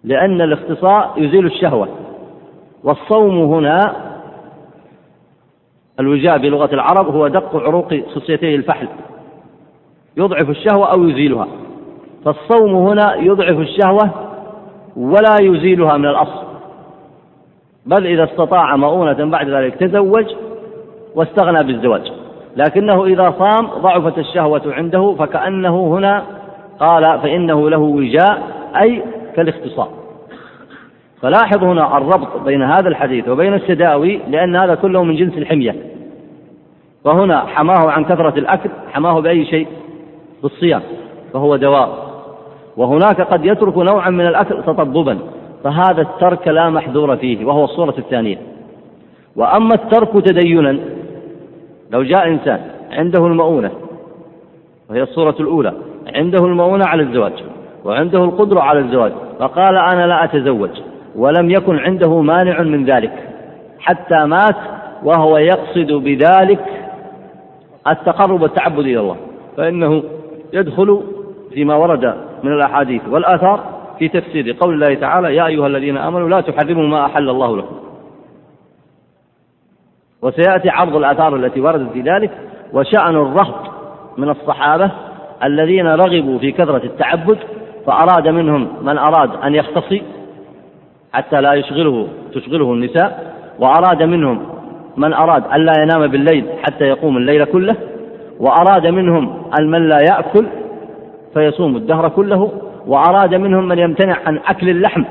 لأن 0.04 0.40
الاختصاء 0.40 1.12
يزيل 1.16 1.46
الشهوة. 1.46 1.88
والصوم 2.84 3.38
هنا 3.54 3.96
الوجاء 6.00 6.38
بلغة 6.38 6.74
العرب 6.74 7.14
هو 7.14 7.28
دق 7.28 7.56
عروق 7.56 7.94
خصيتي 8.14 8.54
الفحل. 8.54 8.88
يضعف 10.16 10.50
الشهوة 10.50 10.92
أو 10.92 11.08
يزيلها. 11.08 11.48
فالصوم 12.24 12.74
هنا 12.74 13.14
يضعف 13.14 13.58
الشهوة 13.58 14.31
ولا 14.96 15.36
يزيلها 15.40 15.96
من 15.96 16.06
الأصل. 16.06 16.42
بل 17.86 18.06
إذا 18.06 18.24
استطاع 18.24 18.76
مؤونة 18.76 19.24
بعد 19.30 19.48
ذلك 19.48 19.74
تزوج 19.74 20.26
واستغنى 21.14 21.64
بالزواج. 21.64 22.12
لكنه 22.56 23.04
إذا 23.04 23.34
صام 23.38 23.66
ضعفت 23.66 24.18
الشهوة 24.18 24.62
عنده 24.66 25.14
فكأنه 25.18 25.86
هنا 25.86 26.22
قال 26.80 27.20
فإنه 27.20 27.70
له 27.70 27.78
وجاء 27.78 28.42
أي 28.82 29.02
كالاختصار. 29.36 29.88
فلاحظ 31.22 31.64
هنا 31.64 31.98
الربط 31.98 32.42
بين 32.44 32.62
هذا 32.62 32.88
الحديث 32.88 33.28
وبين 33.28 33.54
التداوي 33.54 34.20
لأن 34.28 34.56
هذا 34.56 34.74
كله 34.74 35.04
من 35.04 35.16
جنس 35.16 35.38
الحمية. 35.38 35.76
فهنا 37.04 37.40
حماه 37.40 37.90
عن 37.90 38.04
كثرة 38.04 38.38
الأكل 38.38 38.70
حماه 38.92 39.20
بأي 39.20 39.44
شيء؟ 39.44 39.66
بالصيام. 40.42 40.82
فهو 41.32 41.56
دواء. 41.56 42.11
وهناك 42.76 43.20
قد 43.20 43.44
يترك 43.44 43.78
نوعا 43.78 44.10
من 44.10 44.26
الأكل 44.26 44.62
تطببا 44.62 45.18
فهذا 45.64 46.02
الترك 46.02 46.48
لا 46.48 46.70
محذور 46.70 47.16
فيه 47.16 47.44
وهو 47.44 47.64
الصورة 47.64 47.94
الثانية. 47.98 48.38
وأما 49.36 49.74
الترك 49.74 50.24
تدينا 50.24 50.78
لو 51.90 52.02
جاء 52.02 52.28
إنسان 52.28 52.60
عنده 52.90 53.26
المؤونة 53.26 53.70
وهي 54.90 55.02
الصورة 55.02 55.36
الأولى 55.40 55.72
عنده 56.14 56.38
المؤونة 56.46 56.84
على 56.84 57.02
الزواج 57.02 57.32
وعنده 57.84 58.24
القدرة 58.24 58.60
على 58.60 58.78
الزواج 58.78 59.12
فقال 59.38 59.76
أنا 59.76 60.06
لا 60.06 60.24
أتزوج 60.24 60.70
ولم 61.16 61.50
يكن 61.50 61.78
عنده 61.78 62.20
مانع 62.20 62.62
من 62.62 62.84
ذلك 62.84 63.12
حتى 63.78 64.24
مات 64.24 64.56
وهو 65.04 65.36
يقصد 65.36 65.92
بذلك 65.92 66.64
التقرب 67.88 68.42
والتعبد 68.42 68.78
إلى 68.78 69.00
الله 69.00 69.16
فإنه 69.56 70.02
يدخل 70.52 71.02
فيما 71.54 71.74
ورد 71.74 72.14
من 72.42 72.52
الأحاديث 72.52 73.02
والآثار 73.08 73.64
في 73.98 74.08
تفسير 74.08 74.56
قول 74.60 74.74
الله 74.74 74.94
تعالى 74.94 75.36
يا 75.36 75.46
أيها 75.46 75.66
الذين 75.66 75.96
آمنوا 75.96 76.28
لا 76.28 76.40
تحرموا 76.40 76.86
ما 76.86 77.06
أحل 77.06 77.28
الله 77.28 77.56
لكم. 77.56 77.76
وسيأتي 80.22 80.70
عرض 80.70 80.96
الآثار 80.96 81.36
التي 81.36 81.60
وردت 81.60 81.92
في 81.92 82.00
ذلك 82.00 82.30
وشأن 82.72 83.16
الرهط 83.16 83.72
من 84.18 84.28
الصحابة 84.28 84.90
الذين 85.44 85.86
رغبوا 85.86 86.38
في 86.38 86.52
كثرة 86.52 86.84
التعبد 86.84 87.38
فأراد 87.86 88.28
منهم 88.28 88.68
من 88.82 88.98
أراد 88.98 89.30
أن 89.44 89.54
يختصي 89.54 90.02
حتى 91.12 91.40
لا 91.40 91.52
يشغله 91.54 92.08
تشغله 92.34 92.72
النساء 92.72 93.34
وأراد 93.58 94.02
منهم 94.02 94.46
من 94.96 95.12
أراد 95.12 95.44
أن 95.46 95.60
لا 95.64 95.72
ينام 95.82 96.06
بالليل 96.06 96.46
حتى 96.62 96.84
يقوم 96.84 97.16
الليل 97.16 97.44
كله 97.44 97.76
وأراد 98.40 98.86
منهم 98.86 99.50
من 99.60 99.88
لا 99.88 99.98
يأكل 100.00 100.46
فيصوم 101.34 101.76
الدهر 101.76 102.08
كله 102.08 102.52
وأراد 102.86 103.34
منهم 103.34 103.68
من 103.68 103.78
يمتنع 103.78 104.16
عن 104.26 104.38
أكل 104.46 104.68
اللحم 104.68 105.04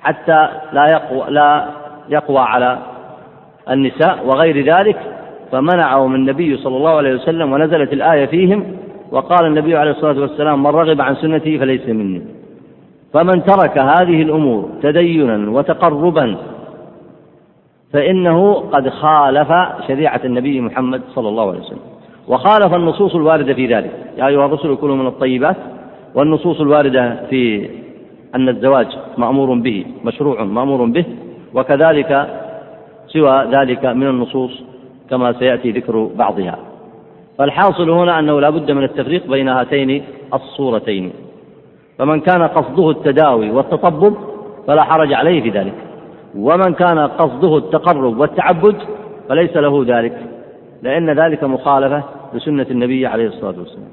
حتى 0.00 0.48
لا 0.72 0.86
يقوى 0.86 1.30
لا 1.30 1.68
يقوى 2.08 2.38
على 2.38 2.78
النساء 3.70 4.26
وغير 4.26 4.74
ذلك 4.76 4.96
فمنعهم 5.52 6.14
النبي 6.14 6.56
صلى 6.56 6.76
الله 6.76 6.90
عليه 6.90 7.14
وسلم 7.14 7.52
ونزلت 7.52 7.92
الآية 7.92 8.26
فيهم 8.26 8.76
وقال 9.10 9.46
النبي 9.46 9.76
عليه 9.76 9.90
الصلاة 9.90 10.20
والسلام 10.20 10.62
من 10.62 10.70
رغب 10.70 11.00
عن 11.00 11.14
سنتي 11.14 11.58
فليس 11.58 11.88
مني. 11.88 12.22
فمن 13.12 13.44
ترك 13.44 13.78
هذه 13.78 14.22
الأمور 14.22 14.68
تدينا 14.82 15.50
وتقربا 15.50 16.36
فإنه 17.92 18.54
قد 18.54 18.88
خالف 18.88 19.48
شريعة 19.88 20.20
النبي 20.24 20.60
محمد 20.60 21.02
صلى 21.14 21.28
الله 21.28 21.48
عليه 21.48 21.60
وسلم. 21.60 21.95
وخالف 22.28 22.74
النصوص 22.74 23.14
الواردة 23.14 23.54
في 23.54 23.66
ذلك. 23.66 23.90
يا 24.18 24.26
أيها 24.26 24.46
الرسل 24.46 24.76
كلوا 24.76 24.96
من 24.96 25.06
الطيبات. 25.06 25.56
والنصوص 26.14 26.60
الواردة 26.60 27.26
في 27.30 27.68
أن 28.34 28.48
الزواج 28.48 28.86
مأمور 29.18 29.54
به 29.54 29.84
مشروع 30.04 30.44
مأمور 30.44 30.84
به 30.84 31.04
وكذلك 31.54 32.26
سوى 33.08 33.44
ذلك 33.50 33.84
من 33.84 34.06
النصوص 34.06 34.62
كما 35.10 35.32
سيأتي 35.32 35.70
ذكر 35.70 36.10
بعضها. 36.16 36.58
فالحاصل 37.38 37.90
هنا 37.90 38.18
أنه 38.18 38.40
لا 38.40 38.50
بد 38.50 38.70
من 38.70 38.84
التفريق 38.84 39.26
بين 39.26 39.48
هاتين 39.48 40.04
الصورتين. 40.34 41.12
فمن 41.98 42.20
كان 42.20 42.42
قصده 42.42 42.90
التداوي 42.90 43.50
والتطبب 43.50 44.14
فلا 44.66 44.82
حرج 44.82 45.12
عليه 45.12 45.42
في 45.42 45.50
ذلك. 45.50 45.74
ومن 46.38 46.74
كان 46.74 46.98
قصده 46.98 47.56
التقرب 47.56 48.18
والتعبد 48.18 48.76
فليس 49.28 49.56
له 49.56 49.84
ذلك 49.86 50.18
لأن 50.82 51.10
ذلك 51.10 51.44
مخالفة 51.44 52.02
لسنة 52.36 52.66
النبي 52.70 53.06
عليه 53.06 53.26
الصلاة 53.26 53.54
والسلام. 53.58 53.88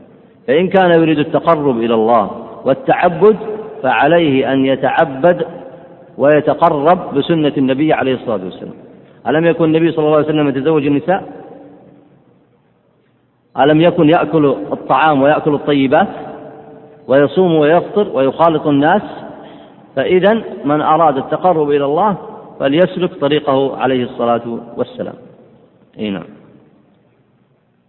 فإن 0.47 0.67
كان 0.67 0.91
يريد 0.91 1.19
التقرب 1.19 1.77
إلى 1.77 1.93
الله 1.93 2.31
والتعبد 2.65 3.37
فعليه 3.83 4.53
أن 4.53 4.65
يتعبد 4.65 5.45
ويتقرب 6.17 7.15
بسنة 7.15 7.53
النبي 7.57 7.93
عليه 7.93 8.13
الصلاة 8.13 8.43
والسلام. 8.43 8.73
ألم 9.27 9.45
يكن 9.45 9.63
النبي 9.63 9.91
صلى 9.91 10.05
الله 10.05 10.17
عليه 10.17 10.27
وسلم 10.27 10.47
يتزوج 10.47 10.85
النساء؟ 10.85 11.23
ألم 13.59 13.81
يكن 13.81 14.09
يأكل 14.09 14.45
الطعام 14.45 15.21
ويأكل 15.21 15.53
الطيبات؟ 15.53 16.07
ويصوم 17.07 17.55
ويفطر 17.55 18.09
ويخالط 18.13 18.67
الناس؟ 18.67 19.01
فإذا 19.95 20.43
من 20.65 20.81
أراد 20.81 21.17
التقرب 21.17 21.69
إلى 21.69 21.85
الله 21.85 22.17
فليسلك 22.59 23.13
طريقه 23.13 23.77
عليه 23.77 24.03
الصلاة 24.03 24.59
والسلام. 24.77 25.15
أي 25.99 26.09
نعم. 26.09 26.42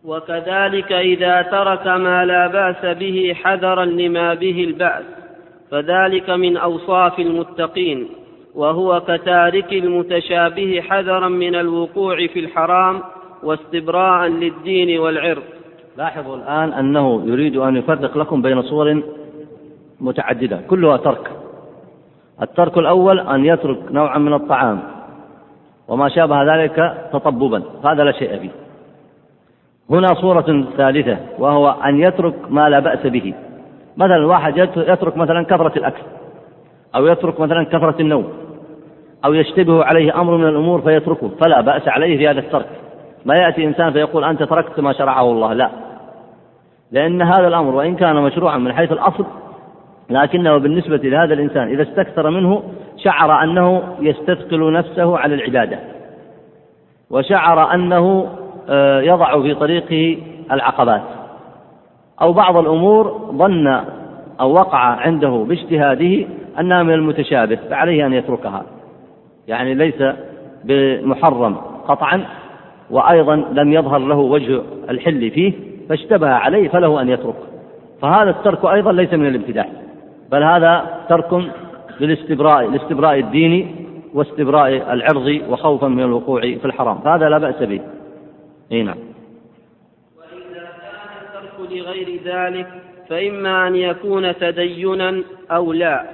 وكذلك 0.05 0.93
إذا 0.93 1.43
ترك 1.43 1.87
ما 1.87 2.25
لا 2.25 2.47
بأس 2.47 2.97
به 2.97 3.37
حذرا 3.43 3.85
لما 3.85 4.35
به 4.35 4.65
البأس. 4.65 5.05
فذلك 5.71 6.31
من 6.31 6.57
أوصاف 6.57 7.19
المتقين 7.19 8.09
وهو 8.55 9.01
كتارك 9.01 9.73
المتشابه 9.73 10.81
حذرا 10.81 11.29
من 11.29 11.55
الوقوع 11.55 12.27
في 12.27 12.41
الحرام 12.41 13.01
واستبراء 13.43 14.29
للدين 14.29 14.99
والعرض. 14.99 15.43
لاحظوا 15.97 16.37
الآن 16.37 16.73
أنه 16.73 17.23
يريد 17.27 17.57
أن 17.57 17.77
يفرق 17.77 18.19
لكم 18.19 18.43
بين 18.43 18.63
صور 18.63 19.03
متعددة 20.01 20.61
كلها 20.69 20.97
ترك. 20.97 21.31
الترك 22.43 22.79
الأول 22.79 23.21
أن 23.21 23.45
يترك 23.45 23.79
نوعا 23.91 24.19
من 24.19 24.35
الطعام 24.35 24.83
وما 25.89 26.09
شابه 26.09 26.55
ذلك 26.55 27.09
تطببا 27.13 27.63
هذا 27.85 28.05
لا 28.05 28.13
شيء 28.13 28.39
فيه. 28.39 28.64
هنا 29.91 30.15
صورة 30.15 30.65
ثالثة 30.77 31.17
وهو 31.39 31.71
أن 31.71 32.01
يترك 32.01 32.35
ما 32.51 32.69
لا 32.69 32.79
بأس 32.79 33.07
به. 33.07 33.35
مثلا 33.97 34.27
واحد 34.27 34.57
يترك 34.77 35.17
مثلا 35.17 35.45
كثرة 35.45 35.73
الأكل 35.79 36.03
أو 36.97 37.07
يترك 37.07 37.41
مثلا 37.41 37.65
كثرة 37.65 37.97
النوم 38.01 38.29
أو 39.25 39.35
يشتبه 39.35 39.85
عليه 39.85 40.21
أمر 40.21 40.37
من 40.37 40.49
الأمور 40.49 40.81
فيتركه 40.81 41.29
فلا 41.41 41.61
بأس 41.61 41.89
عليه 41.89 42.19
في 42.19 42.29
هذا 42.29 42.41
الترك. 42.41 42.67
ما 43.25 43.37
يأتي 43.37 43.65
إنسان 43.65 43.93
فيقول 43.93 44.25
أنت 44.25 44.43
تركت 44.43 44.81
ما 44.81 44.93
شرعه 44.93 45.31
الله 45.31 45.53
لا. 45.53 45.71
لأن 46.93 47.23
هذا 47.23 47.49
الأمر 47.49 47.75
وإن 47.75 47.97
كان 47.97 48.17
مشروعا 48.17 48.59
من 48.59 48.73
حيث 48.73 48.93
الأصل 48.93 49.25
لكنه 50.11 50.59
بالنسبة 50.59 50.97
لهذا 50.97 51.35
الإنسان 51.35 51.69
إذا 51.69 51.83
استكثر 51.83 52.31
منه 52.31 52.63
شعر 52.97 53.43
أنه 53.43 53.83
يستثقل 54.01 54.73
نفسه 54.73 55.19
على 55.19 55.35
العبادة 55.35 55.79
وشعر 57.11 57.75
أنه 57.75 58.29
يضع 59.05 59.43
في 59.43 59.55
طريقه 59.55 60.19
العقبات. 60.53 61.03
أو 62.23 62.33
بعض 62.33 62.57
الأمور 62.57 63.31
ظن 63.33 63.81
أو 64.41 64.53
وقع 64.53 64.79
عنده 64.79 65.45
باجتهاده 65.49 66.27
أنها 66.61 66.83
من 66.83 66.95
المتشابه 66.95 67.59
فعليه 67.71 68.07
أن 68.07 68.13
يتركها. 68.13 68.63
يعني 69.49 69.75
ليس 69.75 70.03
بمحرم 70.65 71.57
قطعا 71.89 72.25
وأيضا 72.91 73.37
لم 73.37 73.73
يظهر 73.73 73.99
له 73.99 74.17
وجه 74.17 74.61
الحل 74.91 75.31
فيه 75.31 75.53
فاشتبه 75.89 76.29
عليه 76.29 76.69
فله 76.69 77.01
أن 77.01 77.09
يترك. 77.09 77.35
فهذا 78.03 78.31
الترك 78.31 78.65
أيضا 78.65 78.93
ليس 78.93 79.15
من 79.15 79.27
الابتداع 79.27 79.67
بل 80.33 80.43
هذا 80.43 80.85
ترك 81.09 81.45
للاستبراء 82.01 82.69
الاستبراء 82.69 83.19
الديني 83.19 83.67
واستبراء 84.15 84.93
العرض 84.93 85.41
وخوفا 85.51 85.89
من 85.89 86.03
الوقوع 86.03 86.41
في 86.41 86.65
الحرام. 86.65 86.99
فهذا 86.99 87.29
لا 87.29 87.39
بأس 87.39 87.63
به. 87.63 87.81
إي 88.73 88.83
نعم. 88.83 88.99
وإذا 90.19 90.69
كان 90.83 91.23
الترك 91.23 91.71
لغير 91.71 92.21
ذلك 92.25 92.69
فإما 93.09 93.69
أن 93.69 93.77
يكون 93.77 94.37
تدينا 94.37 95.23
أو 95.51 95.73
لا. 95.73 96.05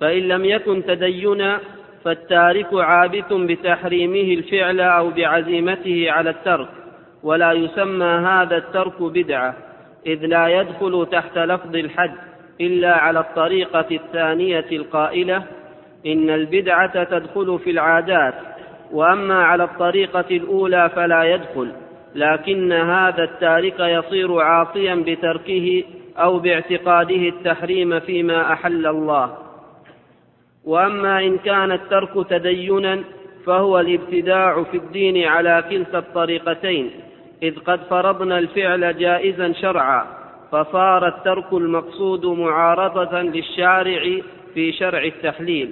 فإن 0.00 0.22
لم 0.22 0.44
يكن 0.44 0.84
تدينا 0.84 1.60
فالتارك 2.04 2.74
عابث 2.74 3.32
بتحريمه 3.32 4.34
الفعل 4.34 4.80
أو 4.80 5.10
بعزيمته 5.10 6.10
على 6.10 6.30
الترك 6.30 6.68
ولا 7.22 7.52
يسمى 7.52 8.04
هذا 8.04 8.56
الترك 8.56 9.02
بدعة 9.02 9.54
إذ 10.06 10.26
لا 10.26 10.48
يدخل 10.48 11.06
تحت 11.12 11.38
لفظ 11.38 11.76
الحد 11.76 12.14
إلا 12.60 12.96
على 12.96 13.20
الطريقة 13.20 13.86
الثانية 13.90 14.66
القائلة 14.72 15.42
إن 16.06 16.30
البدعة 16.30 17.04
تدخل 17.04 17.58
في 17.58 17.70
العادات. 17.70 18.34
وأما 18.92 19.44
على 19.44 19.64
الطريقة 19.64 20.24
الأولى 20.30 20.90
فلا 20.94 21.24
يدخل 21.24 21.72
لكن 22.14 22.72
هذا 22.72 23.24
التارك 23.24 23.80
يصير 23.80 24.40
عاصيا 24.40 24.94
بتركه 24.94 25.84
أو 26.16 26.38
باعتقاده 26.38 27.28
التحريم 27.28 28.00
فيما 28.00 28.52
أحل 28.52 28.86
الله. 28.86 29.36
وأما 30.64 31.20
إن 31.20 31.38
كان 31.38 31.72
الترك 31.72 32.28
تدينا 32.30 33.04
فهو 33.46 33.80
الابتداع 33.80 34.62
في 34.62 34.76
الدين 34.76 35.24
على 35.24 35.64
كلتا 35.70 35.98
الطريقتين 35.98 36.90
إذ 37.42 37.58
قد 37.58 37.80
فرضنا 37.90 38.38
الفعل 38.38 38.98
جائزا 38.98 39.52
شرعا 39.52 40.06
فصار 40.52 41.08
الترك 41.08 41.52
المقصود 41.52 42.26
معارضة 42.26 43.22
للشارع 43.22 44.20
في 44.54 44.72
شرع 44.72 45.04
التحليل. 45.04 45.70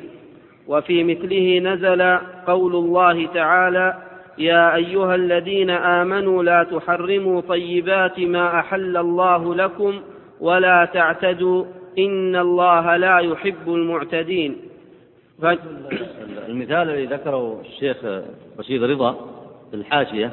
وفي 0.68 1.04
مثله 1.04 1.58
نزل 1.58 2.18
قول 2.46 2.74
الله 2.74 3.26
تعالى 3.26 3.98
يا 4.38 4.74
أيها 4.74 5.14
الذين 5.14 5.70
آمنوا 5.70 6.42
لا 6.42 6.62
تحرموا 6.62 7.40
طيبات 7.40 8.20
ما 8.20 8.58
أحل 8.60 8.96
الله 8.96 9.54
لكم 9.54 10.00
ولا 10.40 10.84
تعتدوا 10.84 11.64
إن 11.98 12.36
الله 12.36 12.96
لا 12.96 13.18
يحب 13.18 13.68
المعتدين. 13.68 14.56
ف... 15.42 15.46
المثال 16.48 16.90
الذي 16.90 17.06
ذكره 17.06 17.60
الشيخ 17.60 17.96
رشيد 18.58 18.82
رضا 18.82 19.12
في 19.70 19.76
الحاشية 19.76 20.32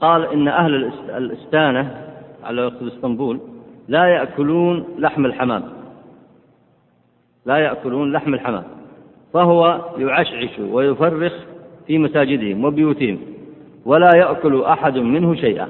قال 0.00 0.24
إن 0.32 0.48
أهل 0.48 0.92
الإستانة 1.16 2.08
على 2.44 2.64
وقت 2.64 2.82
اسطنبول 2.82 3.40
لا 3.88 4.04
يأكلون 4.06 4.86
لحم 4.98 5.26
الحمام. 5.26 5.62
لا 7.46 7.56
يأكلون 7.56 8.12
لحم 8.12 8.34
الحمام. 8.34 8.77
فهو 9.38 9.80
يعشعش 9.98 10.58
ويفرخ 10.58 11.32
في 11.86 11.98
مساجدهم 11.98 12.64
وبيوتهم 12.64 13.18
ولا 13.86 14.16
يأكل 14.16 14.62
أحد 14.62 14.98
منه 14.98 15.34
شيئا 15.34 15.68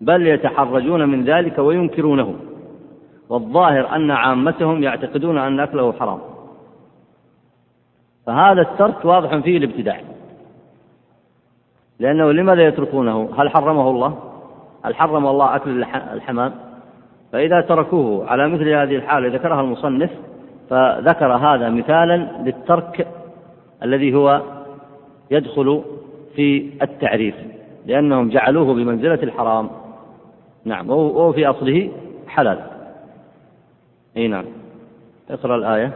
بل 0.00 0.26
يتحرجون 0.26 1.08
من 1.08 1.24
ذلك 1.24 1.58
وينكرونه 1.58 2.34
والظاهر 3.28 3.96
أن 3.96 4.10
عامتهم 4.10 4.82
يعتقدون 4.82 5.38
أن 5.38 5.60
أكله 5.60 5.92
حرام. 5.92 6.18
فهذا 8.26 8.60
الترك 8.60 9.04
واضح 9.04 9.36
فيه 9.36 9.56
الابتداع. 9.56 10.00
لأنه 12.00 12.32
لماذا 12.32 12.66
يتركونه؟ 12.66 13.28
هل 13.38 13.50
حرمه 13.50 13.90
الله؟ 13.90 14.18
هل 14.84 14.94
حرم 14.94 15.26
الله 15.26 15.56
أكل 15.56 15.84
الحمام؟ 16.12 16.52
فإذا 17.32 17.60
تركوه 17.60 18.26
على 18.26 18.48
مثل 18.48 18.68
هذه 18.68 18.96
الحالة 18.96 19.28
ذكرها 19.28 19.60
المصنف 19.60 20.10
فذكر 20.74 21.32
هذا 21.32 21.68
مثالا 21.68 22.16
للترك 22.16 23.08
الذي 23.82 24.14
هو 24.14 24.42
يدخل 25.30 25.82
في 26.36 26.70
التعريف 26.82 27.34
لأنهم 27.86 28.28
جعلوه 28.28 28.74
بمنزلة 28.74 29.22
الحرام. 29.22 29.70
نعم 30.64 30.90
وهو 30.90 31.32
في 31.32 31.46
أصله 31.46 31.90
حلال. 32.28 32.58
أي 34.16 34.28
نعم. 34.28 34.44
اقرأ 35.30 35.56
الآية. 35.56 35.92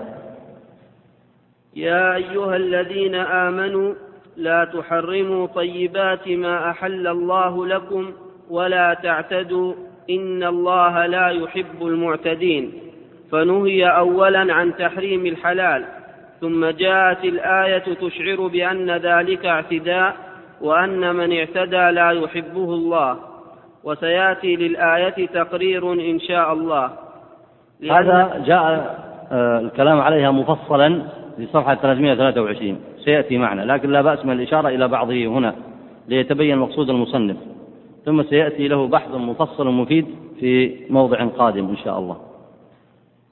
يا 1.77 2.15
أيها 2.15 2.57
الذين 2.57 3.15
آمنوا 3.15 3.95
لا 4.37 4.65
تحرموا 4.65 5.47
طيبات 5.47 6.29
ما 6.29 6.71
أحل 6.71 7.07
الله 7.07 7.67
لكم 7.67 8.13
ولا 8.51 8.95
تعتدوا 8.95 9.75
إن 10.11 10.43
الله 10.43 11.07
لا 11.07 11.29
يحب 11.29 11.83
المعتدين. 11.83 12.88
فنهي 13.33 13.87
أولا 13.87 14.55
عن 14.55 14.77
تحريم 14.77 15.27
الحلال 15.27 15.85
ثم 16.41 16.67
جاءت 16.67 17.25
الآية 17.25 17.95
تشعر 17.95 18.47
بأن 18.47 18.91
ذلك 18.91 19.47
اعتداء 19.47 20.17
وأن 20.61 21.15
من 21.15 21.39
اعتدى 21.39 21.91
لا 21.91 22.11
يحبه 22.11 22.75
الله. 22.75 23.17
وسيأتي 23.85 24.57
للآية 24.57 25.27
تقرير 25.27 25.93
إن 25.93 26.21
شاء 26.21 26.53
الله. 26.53 26.91
هذا 27.91 28.43
جاء 28.47 28.99
آه، 29.33 29.59
الكلام 29.61 30.01
عليها 30.01 30.31
مفصلا 30.31 31.03
في 31.37 31.47
صفحة 31.47 31.75
323 31.75 32.81
سيأتي 33.05 33.39
معنا 33.39 33.73
لكن 33.73 33.91
لا 33.91 34.03
بأس 34.03 34.25
من 34.25 34.33
الإشارة 34.33 34.69
إلى 34.69 34.89
بعضه 34.89 35.27
هنا 35.27 35.55
ليتبين 36.09 36.59
مقصود 36.59 36.91
المصنف. 36.91 37.37
ثم 38.05 38.23
سيأتي 38.23 38.69
له 38.69 38.87
بحث 38.87 39.15
مفصل 39.15 39.67
مفيد 39.67 40.07
في 40.41 40.77
موضع 40.91 41.25
قادم 41.25 41.69
إن 41.69 41.77
شاء 41.77 41.99
الله. 41.99 42.28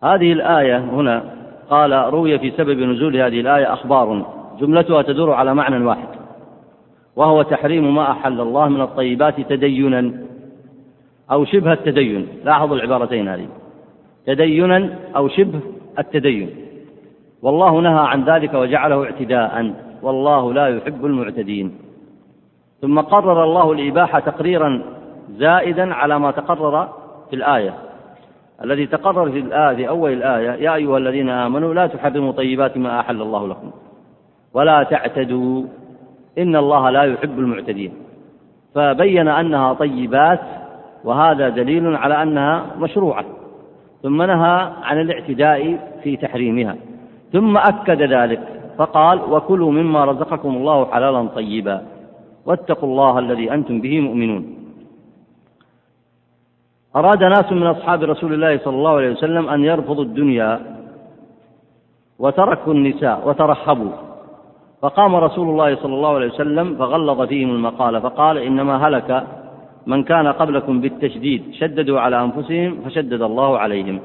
هذه 0.04 0.32
الآية 0.32 0.78
هنا 0.78 1.24
قال 1.70 1.92
روي 1.92 2.38
في 2.38 2.50
سبب 2.50 2.80
نزول 2.80 3.16
هذه 3.16 3.40
الآية 3.40 3.72
أخبار. 3.72 4.26
جملتها 4.60 5.02
تدور 5.02 5.32
على 5.32 5.54
معنى 5.54 5.84
واحد 5.84 6.08
وهو 7.16 7.42
تحريم 7.42 7.94
ما 7.94 8.10
أحل 8.10 8.40
الله 8.40 8.68
من 8.68 8.80
الطيبات 8.80 9.40
تدينا 9.40 10.12
أو 11.30 11.44
شبه 11.44 11.72
التدين. 11.72 12.28
لاحظوا 12.44 12.76
العبارتين 12.76 13.28
هذه. 13.28 13.48
تدينا 14.26 14.98
أو 15.16 15.28
شبه 15.28 15.60
التدين. 15.98 16.50
والله 17.42 17.80
نهى 17.80 18.06
عن 18.06 18.24
ذلك 18.24 18.54
وجعله 18.54 19.04
اعتداء. 19.04 19.74
والله 20.02 20.52
لا 20.52 20.68
يحب 20.68 21.06
المعتدين. 21.06 21.78
ثم 22.80 23.00
قرر 23.00 23.44
الله 23.44 23.72
الإباحة 23.72 24.20
تقريرا 24.20 24.82
زائدا 25.38 25.94
على 25.94 26.18
ما 26.18 26.30
تقرر 26.30 26.88
في 27.30 27.36
الآية. 27.36 27.74
الذي 28.64 28.86
تقرر 28.86 29.30
في 29.30 29.38
الآية 29.38 29.76
في 29.76 29.88
أول 29.88 30.12
الآية 30.12 30.50
يا 30.50 30.74
أيها 30.74 30.98
الذين 30.98 31.28
آمنوا 31.28 31.74
لا 31.74 31.86
تحرموا 31.86 32.32
طيبات 32.32 32.76
ما 32.76 33.00
أحل 33.00 33.22
الله 33.22 33.48
لكم 33.48 33.70
ولا 34.54 34.82
تعتدوا 34.82 35.62
إن 36.38 36.56
الله 36.56 36.90
لا 36.90 37.02
يحب 37.02 37.38
المعتدين. 37.38 37.92
فبين 38.74 39.28
أنها 39.28 39.72
طيبات 39.72 40.40
وهذا 41.04 41.48
دليل 41.48 41.96
على 41.96 42.22
أنها 42.22 42.66
مشروعة. 42.78 43.24
ثم 44.02 44.22
نهى 44.22 44.70
عن 44.82 45.00
الاعتداء 45.00 45.78
في 46.02 46.16
تحريمها. 46.16 46.76
ثم 47.32 47.56
أكد 47.56 48.02
ذلك 48.02 48.40
فقال 48.78 49.20
وكلوا 49.30 49.72
مما 49.72 50.04
رزقكم 50.04 50.56
الله 50.56 50.86
حلالا 50.86 51.28
طيبا 51.28 51.82
واتقوا 52.46 52.88
الله 52.88 53.18
الذي 53.18 53.52
أنتم 53.52 53.80
به 53.80 54.00
مؤمنون. 54.00 54.55
أراد 56.96 57.24
ناس 57.24 57.52
من 57.52 57.66
أصحاب 57.66 58.02
رسول 58.02 58.34
الله 58.34 58.58
صلى 58.58 58.76
الله 58.76 58.90
عليه 58.90 59.10
وسلم 59.10 59.48
أن 59.48 59.64
يرفضوا 59.64 60.04
الدنيا 60.04 60.60
وتركوا 62.18 62.72
النساء 62.72 63.28
وترحبوا. 63.28 63.90
فقام 64.82 65.16
رسول 65.16 65.48
الله 65.48 65.76
صلى 65.76 65.94
الله 65.94 66.14
عليه 66.14 66.26
وسلم 66.26 66.76
فغلظ 66.76 67.22
فيهم 67.22 67.50
المقال 67.50 68.00
فقال 68.00 68.38
إنما 68.38 68.88
هلك 68.88 69.26
من 69.86 70.02
كان 70.02 70.26
قبلكم 70.26 70.80
بالتشديد 70.80 71.42
شددوا 71.52 72.00
على 72.00 72.24
أنفسهم 72.24 72.80
فشدد 72.84 73.22
الله 73.22 73.58
عليهم. 73.58 74.00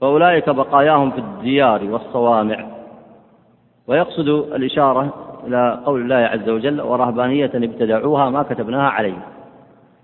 فأولئك 0.00 0.50
بقاياهم 0.50 1.10
في 1.10 1.18
الديار 1.18 1.84
والصوامع. 1.84 2.66
ويقصد 3.88 4.28
الإشارة 4.28 5.12
إلى 5.46 5.80
قول 5.86 6.00
الله 6.00 6.16
عز 6.16 6.48
وجل 6.48 6.80
ورهبانية 6.80 7.50
ابتدعوها 7.54 8.30
ما 8.30 8.42
كتبناها 8.42 8.90
عليهم. 8.90 9.20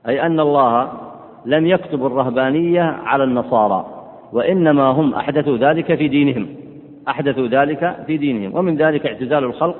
أي 0.09 0.27
أن 0.27 0.41
الله 0.41 0.89
لم 1.47 1.67
يكتب 1.67 2.07
الرهبانية 2.07 2.83
على 2.83 3.25
النصارى 3.25 3.87
وإنما 4.33 4.83
هم 4.83 5.15
أحدثوا 5.15 5.57
ذلك 5.57 5.95
في 5.95 6.09
دينهم 6.09 6.47
أحدثوا 7.09 7.47
ذلك 7.47 7.97
في 8.07 8.17
دينهم 8.17 8.57
ومن 8.57 8.77
ذلك 8.77 9.07
اعتزال 9.07 9.45
الخلق 9.45 9.77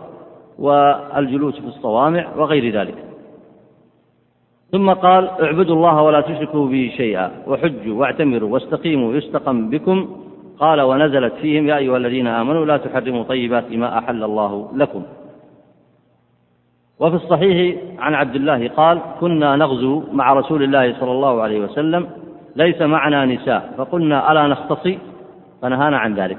والجلوس 0.59 1.61
في 1.61 1.67
الصوامع 1.67 2.27
وغير 2.37 2.81
ذلك. 2.81 2.95
ثم 4.73 4.91
قال 4.91 5.29
اعبدوا 5.29 5.77
الله 5.77 6.03
ولا 6.03 6.21
تشركوا 6.21 6.69
به 6.69 6.93
شيئا 6.97 7.31
وحجوا 7.47 8.01
واعتمروا 8.01 8.53
واستقيموا 8.53 9.15
يستقم 9.15 9.71
بكم. 9.71 10.09
قال 10.59 10.81
ونزلت 10.81 11.33
فيهم 11.43 11.69
يا 11.69 11.77
أيها 11.77 11.97
الذين 11.97 12.27
آمنوا 12.27 12.65
لا 12.67 12.77
تحرموا 12.77 13.23
طيبات 13.23 13.73
ما 13.73 13.99
أحل 13.99 14.25
الله 14.25 14.69
لكم. 14.75 15.03
وفي 17.01 17.17
الصحيح 17.17 17.77
عن 17.99 18.15
عبد 18.15 18.35
الله 18.35 18.69
قال 18.69 19.01
كنا 19.21 19.57
نغزو 19.57 20.03
مع 20.13 20.33
رسول 20.33 20.63
الله 20.63 21.01
صلى 21.01 21.13
الله 21.13 21.43
عليه 21.43 21.61
وسلم 21.61 22.09
ليس 22.57 22.83
معنا 22.83 23.25
نساء 23.25 23.75
فقلنا 23.79 24.33
ألا 24.33 24.47
نختصي؟ 24.47 24.99
فنهانا 25.63 25.99
عن 25.99 26.15
ذلك. 26.15 26.39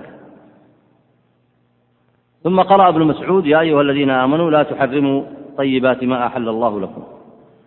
ثم 2.43 2.61
قرأ 2.61 2.89
ابن 2.89 3.03
مسعود 3.03 3.45
يا 3.45 3.59
أيها 3.59 3.81
الذين 3.81 4.09
آمنوا 4.09 4.51
لا 4.51 4.63
تحرموا 4.63 5.23
طيبات 5.57 6.03
ما 6.03 6.25
أحل 6.25 6.49
الله 6.49 6.79
لكم. 6.79 7.03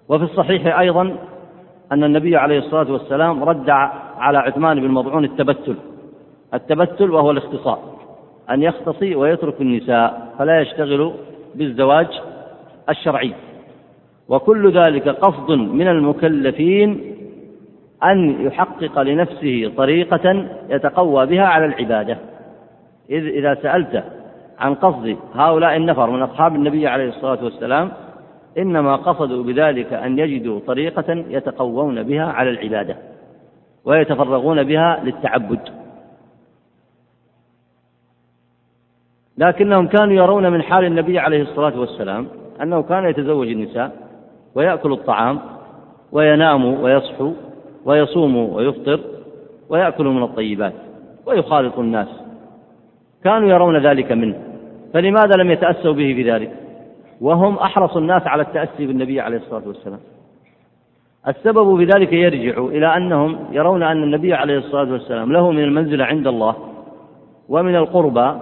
وفي 0.08 0.24
الصحيح 0.24 0.78
أيضا 0.78 1.16
أن 1.92 2.04
النبي 2.04 2.36
عليه 2.36 2.58
الصلاة 2.58 2.92
والسلام 2.92 3.44
رد 3.44 3.70
على 4.18 4.38
عثمان 4.38 4.80
بن 4.80 4.88
مضعون 4.88 5.24
التبتل 5.24 5.76
التبتل 6.54 7.10
وهو 7.10 7.30
الاختصاء 7.30 7.98
أن 8.50 8.62
يختصي 8.62 9.14
ويترك 9.14 9.60
النساء 9.60 10.34
فلا 10.38 10.60
يشتغل 10.60 11.12
بالزواج 11.54 12.08
الشرعي 12.88 13.34
وكل 14.28 14.72
ذلك 14.72 15.08
قصد 15.08 15.50
من 15.50 15.88
المكلفين 15.88 17.14
أن 18.04 18.46
يحقق 18.46 18.98
لنفسه 18.98 19.72
طريقة 19.76 20.46
يتقوى 20.68 21.26
بها 21.26 21.44
على 21.44 21.64
العبادة. 21.64 22.18
إذ 23.10 23.26
إذا 23.26 23.54
سألت 23.54 24.04
عن 24.58 24.74
قصد 24.74 25.16
هؤلاء 25.34 25.76
النفر 25.76 26.10
من 26.10 26.22
أصحاب 26.22 26.54
النبي 26.54 26.86
عليه 26.86 27.08
الصلاة 27.08 27.44
والسلام 27.44 27.92
إنما 28.58 28.96
قصدوا 28.96 29.44
بذلك 29.44 29.92
أن 29.92 30.18
يجدوا 30.18 30.60
طريقة 30.66 31.24
يتقوون 31.28 32.02
بها 32.02 32.24
على 32.24 32.50
العبادة 32.50 32.96
ويتفرغون 33.84 34.62
بها 34.62 35.00
للتعبد. 35.04 35.60
لكنهم 39.38 39.86
كانوا 39.86 40.14
يرون 40.14 40.52
من 40.52 40.62
حال 40.62 40.84
النبي 40.84 41.18
عليه 41.18 41.42
الصلاة 41.42 41.80
والسلام 41.80 42.26
أنه 42.62 42.82
كان 42.82 43.04
يتزوج 43.04 43.48
النساء 43.48 43.92
ويأكل 44.54 44.92
الطعام 44.92 45.38
وينام 46.12 46.64
ويصحو 46.64 47.32
ويصوم 47.84 48.36
ويفطر 48.36 49.00
ويأكل 49.68 50.04
من 50.04 50.22
الطيبات 50.22 50.72
ويخالط 51.26 51.78
الناس. 51.78 52.08
كانوا 53.24 53.48
يرون 53.48 53.86
ذلك 53.86 54.12
منه 54.12 54.38
فلماذا 54.94 55.36
لم 55.36 55.50
يتأسوا 55.50 55.92
به 55.92 56.14
في 56.14 56.30
ذلك 56.30 56.52
وهم 57.20 57.54
أحرص 57.54 57.96
الناس 57.96 58.26
على 58.26 58.42
التأسي 58.42 58.86
بالنبي 58.86 59.20
عليه 59.20 59.36
الصلاة 59.36 59.62
والسلام. 59.66 59.98
السبب 61.28 61.76
في 61.76 61.84
ذلك 61.84 62.12
يرجع 62.12 62.58
إلى 62.58 62.96
أنهم 62.96 63.38
يرون 63.52 63.82
أن 63.82 64.02
النبي 64.02 64.34
عليه 64.34 64.58
الصلاة 64.58 64.92
والسلام 64.92 65.32
له 65.32 65.50
من 65.50 65.62
المنزلة 65.62 66.04
عند 66.04 66.26
الله 66.26 66.56
ومن 67.48 67.76
القربى 67.76 68.32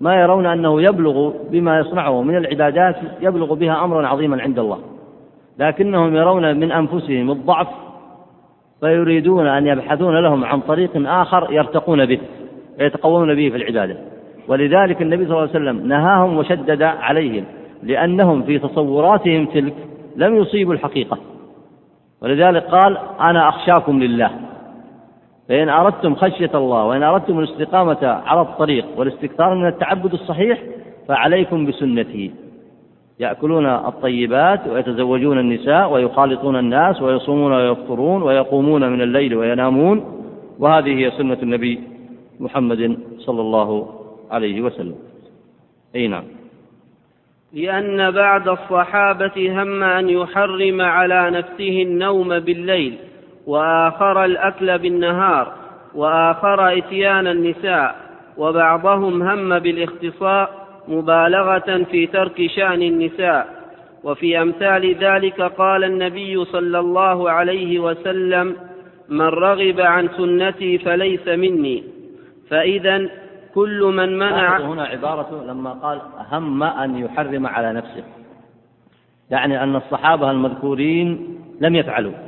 ما 0.00 0.20
يرون 0.20 0.46
أنه 0.46 0.82
يبلغ 0.82 1.32
بما 1.50 1.78
يصنعه. 1.78 2.22
من 2.22 2.36
العبادات 2.36 2.96
يبلغ 3.20 3.54
بها 3.54 3.84
أمرا 3.84 4.06
عظيما 4.06 4.42
عند 4.42 4.58
الله. 4.58 4.78
لكنهم 5.58 6.16
يرون 6.16 6.56
من 6.56 6.72
أنفسهم 6.72 7.30
الضعف 7.30 7.68
فيريدون 8.80 9.46
أن 9.46 9.66
يبحثون 9.66 10.16
لهم 10.16 10.44
عن 10.44 10.60
طريق 10.60 10.90
آخر 10.96 11.48
يرتقون 11.50 12.06
به 12.06 12.18
ويتقوون 12.80 13.34
به 13.34 13.48
في 13.48 13.56
العبادة. 13.56 13.96
ولذلك 14.48 15.02
النبي 15.02 15.24
صلى 15.24 15.32
الله 15.32 15.40
عليه 15.40 15.50
وسلم 15.50 15.88
نهاهم 15.88 16.38
وشدد 16.38 16.82
عليهم 16.82 17.44
لأنهم 17.82 18.42
في 18.42 18.58
تصوراتهم 18.58 19.46
تلك 19.46 19.74
لم 20.16 20.36
يصيبوا 20.36 20.74
الحقيقة. 20.74 21.18
ولذلك 22.22 22.62
قال 22.62 22.98
أنا 23.20 23.48
أخشاكم 23.48 24.02
لله. 24.02 24.30
فإن 25.48 25.68
أردتم 25.68 26.14
خشية 26.14 26.50
الله 26.54 26.84
وإن 26.84 27.02
أردتم 27.02 27.38
الاستقامة 27.38 27.98
على 28.02 28.40
الطريق 28.40 28.86
والاستكثار 28.96 29.54
من 29.54 29.66
التعبد 29.66 30.12
الصحيح 30.12 30.62
فعليكم 31.08 31.66
بسنتي. 31.66 32.30
يأكلون 33.20 33.66
الطيبات 33.66 34.68
ويتزوجون 34.68 35.38
النساء 35.38 35.92
ويخالطون 35.92 36.56
الناس 36.56 37.02
ويصومون 37.02 37.52
ويفطرون 37.52 38.22
ويقومون 38.22 38.92
من 38.92 39.02
الليل 39.02 39.34
وينامون. 39.34 40.04
وهذه 40.58 40.98
هي 40.98 41.10
سنة 41.10 41.38
النبي 41.42 41.80
محمد 42.40 42.98
صلى 43.18 43.40
الله 43.40 43.88
عليه 44.30 44.60
وسلم. 44.60 44.94
أي 45.96 46.08
نعم. 46.08 46.24
لأن 47.52 48.10
بعد 48.10 48.48
الصحابة 48.48 49.62
هم 49.62 49.82
أن 49.82 50.08
يحرم 50.08 50.80
على 50.80 51.30
نفسه 51.30 51.82
النوم 51.82 52.38
بالليل. 52.38 52.98
وآخر 53.46 54.24
الأكل 54.24 54.78
بالنهار 54.78 55.52
وآخر 55.94 56.78
إتيان 56.78 57.26
النساء 57.26 57.96
وبعضهم 58.36 59.22
هم 59.22 59.58
بالاختصاء 59.58 60.66
مبالغة 60.88 61.84
في 61.90 62.06
ترك 62.06 62.46
شأن 62.46 62.82
النساء. 62.82 63.56
وفي 64.04 64.42
أمثال 64.42 64.94
ذلك 64.94 65.42
قال 65.42 65.84
النبي 65.84 66.44
صلى 66.44 66.78
الله 66.78 67.30
عليه 67.30 67.78
وسلم 67.78 68.56
من 69.08 69.26
رغب 69.26 69.80
عن 69.80 70.08
سنتي 70.08 70.78
فليس 70.78 71.28
مني. 71.28 71.84
فإذا 72.50 73.08
كل 73.54 73.92
من 73.96 74.18
منع 74.18 74.58
هنا 74.58 74.84
عبارة 74.84 75.44
لما 75.46 75.72
قال 75.72 76.00
هم 76.32 76.62
أن 76.62 76.98
يحرم 76.98 77.46
على 77.46 77.72
نفسه. 77.72 78.04
يعني 79.30 79.62
أن 79.62 79.76
الصحابة 79.76 80.30
المذكورين 80.30 81.38
لم 81.60 81.76
يفعلوا. 81.76 82.25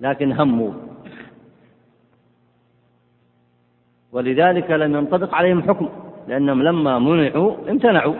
لكن 0.00 0.32
هموا 0.32 0.72
ولذلك 4.12 4.70
لم 4.70 4.96
ينطبق 4.96 5.34
عليهم 5.34 5.62
حكم 5.62 5.88
لأنهم 6.28 6.62
لما 6.62 6.98
منعوا 6.98 7.54
امتنعوا. 7.70 8.14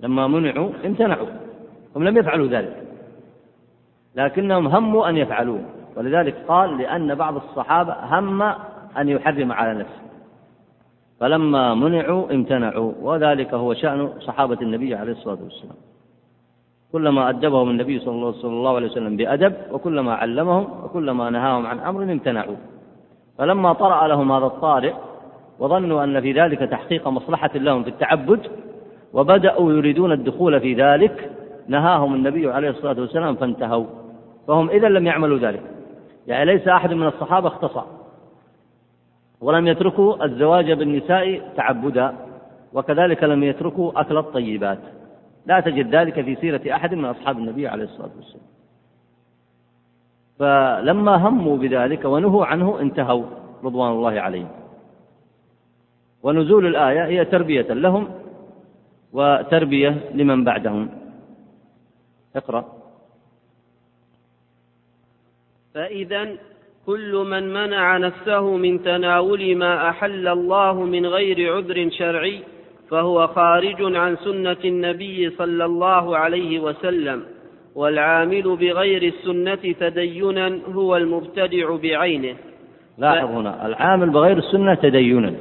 لما 0.00 0.26
منعوا 0.26 0.70
امتنعوا. 0.84 1.28
هم 1.96 2.04
لم 2.04 2.16
يفعلوا 2.16 2.46
ذلك. 2.46 2.82
لكنهم 4.14 4.66
هموا 4.66 5.08
أن 5.08 5.16
يفعلوه. 5.16 5.60
ولذلك 5.96 6.34
قال 6.48 6.78
لأن 6.78 7.14
بعض 7.14 7.36
الصحابة 7.36 7.92
هم 7.92 8.42
أن 8.98 9.08
يحرم 9.08 9.52
على 9.52 9.78
نفسه. 9.78 10.02
فلما 11.20 11.74
منعوا 11.74 12.32
امتنعوا 12.32 12.92
وذلك 13.00 13.54
هو 13.54 13.74
شأن 13.74 14.12
صحابة 14.20 14.58
النبي 14.62 14.94
عليه 14.94 15.12
الصلاة 15.12 15.38
والسلام. 15.42 15.76
كلما 16.94 17.28
أدبهم 17.28 17.70
النبي 17.70 17.98
صلى 17.98 18.34
الله 18.44 18.76
عليه 18.76 18.86
وسلم 18.86 19.16
بأدب 19.16 19.54
وكلما 19.72 20.14
علمهم 20.14 20.66
وكلما 20.84 21.30
نهاهم 21.30 21.66
عن 21.66 21.78
أمر 21.78 22.02
امتنعوا. 22.02 22.56
فلما 23.38 23.72
طرأ 23.72 24.08
لهم 24.08 24.32
هذا 24.32 24.46
الطارئ 24.46 24.92
وظنوا 25.58 26.04
أن 26.04 26.20
في 26.20 26.32
ذلك 26.32 26.58
تحقيق 26.58 27.08
مصلحة 27.08 27.50
لهم 27.54 27.82
في 27.82 27.90
التعبد 27.90 28.40
وبدأوا 29.12 29.72
يريدون 29.72 30.12
الدخول 30.12 30.60
في 30.60 30.74
ذلك 30.74 31.30
نهاهم 31.68 32.14
النبي 32.14 32.50
عليه 32.52 32.70
الصلاة 32.70 33.00
والسلام 33.00 33.34
فانتهوا. 33.34 33.86
فهم 34.48 34.70
إذا 34.70 34.88
لم 34.88 35.06
يعملوا 35.06 35.38
ذلك. 35.38 35.62
يعني 36.26 36.44
ليس 36.44 36.68
أحد 36.68 36.92
من 36.92 37.06
الصحابة 37.06 37.48
اختصى 37.48 37.82
ولم 39.40 39.66
يتركوا 39.66 40.24
الزواج 40.24 40.72
بالنساء 40.72 41.52
تعبدا 41.56 42.14
وكذلك 42.72 43.24
لم 43.24 43.42
يتركوا 43.42 44.00
أكل 44.00 44.16
الطيبات. 44.16 44.78
لا 45.46 45.60
تجد 45.60 45.94
ذلك 45.94 46.20
في 46.20 46.34
سيرة 46.34 46.76
أحد 46.76 46.94
من 46.94 47.04
أصحاب 47.04 47.38
النبي 47.38 47.68
عليه 47.68 47.84
الصلاة 47.84 48.10
والسلام. 48.16 48.46
فلما 50.38 51.16
هموا 51.28 51.56
بذلك 51.56 52.04
ونهوا 52.04 52.46
عنه 52.46 52.80
انتهوا 52.80 53.24
رضوان 53.64 53.92
الله 53.92 54.20
عليهم. 54.20 54.48
ونزول 56.22 56.66
الآية 56.66 57.04
هي 57.04 57.24
تربية 57.24 57.62
لهم 57.62 58.08
وتربية 59.12 60.10
لمن 60.14 60.44
بعدهم. 60.44 60.90
اقرأ. 62.36 62.64
فإذا 65.74 66.36
كل 66.86 67.26
من 67.30 67.52
منع 67.52 67.96
نفسه 67.96 68.56
من 68.56 68.82
تناول 68.82 69.56
ما 69.56 69.88
أحل 69.88 70.28
الله 70.28 70.72
من 70.72 71.06
غير 71.06 71.54
عذر 71.54 71.90
شرعي 71.90 72.42
فهو 72.94 73.26
خارج 73.26 73.96
عن 73.96 74.16
سنة 74.16 74.62
النبي 74.64 75.30
صلى 75.30 75.64
الله 75.64 76.16
عليه 76.16 76.60
وسلم 76.60 77.22
والعامل 77.74 78.56
بغير 78.56 79.02
السنة 79.02 79.64
تدينا 79.80 80.58
هو 80.74 80.96
المبتدع 80.96 81.76
بعينه. 81.82 82.34
لاحظ 82.98 83.30
هنا 83.30 83.66
العامل 83.66 84.10
بغير 84.10 84.36
السنة 84.38 84.74
تدينا. 84.74 85.32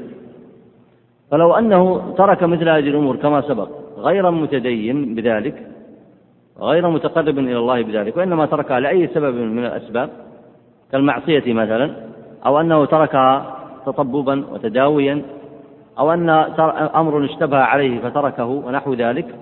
فلو 1.31 1.53
أنه 1.53 2.13
ترك 2.17 2.43
مثل 2.43 2.69
هذه 2.69 2.89
الأمور 2.89 3.15
كما 3.15 3.41
سبق 3.41 3.69
غير 3.97 4.31
متدين 4.31 5.15
بذلك 5.15 5.67
غير 6.59 6.89
متقرب 6.89 7.39
إلى 7.39 7.57
الله 7.57 7.81
بذلك 7.81 8.17
وإنما 8.17 8.45
تركها 8.45 8.79
لأي 8.79 9.07
سبب 9.07 9.35
من 9.35 9.65
الأسباب 9.65 10.09
كالمعصية 10.91 11.53
مثلا 11.53 11.91
أو 12.45 12.59
أنه 12.61 12.85
تركها 12.85 13.57
تطببا 13.85 14.45
وتداويا 14.51 15.21
أو 15.99 16.13
أن 16.13 16.29
أمر 16.95 17.25
اشتبه 17.25 17.57
عليه 17.57 17.99
فتركه 17.99 18.45
ونحو 18.45 18.93
ذلك 18.93 19.35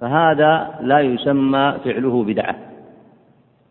فهذا 0.00 0.78
لا 0.80 1.00
يسمى 1.00 1.74
فعله 1.84 2.24
بدعة. 2.24 2.56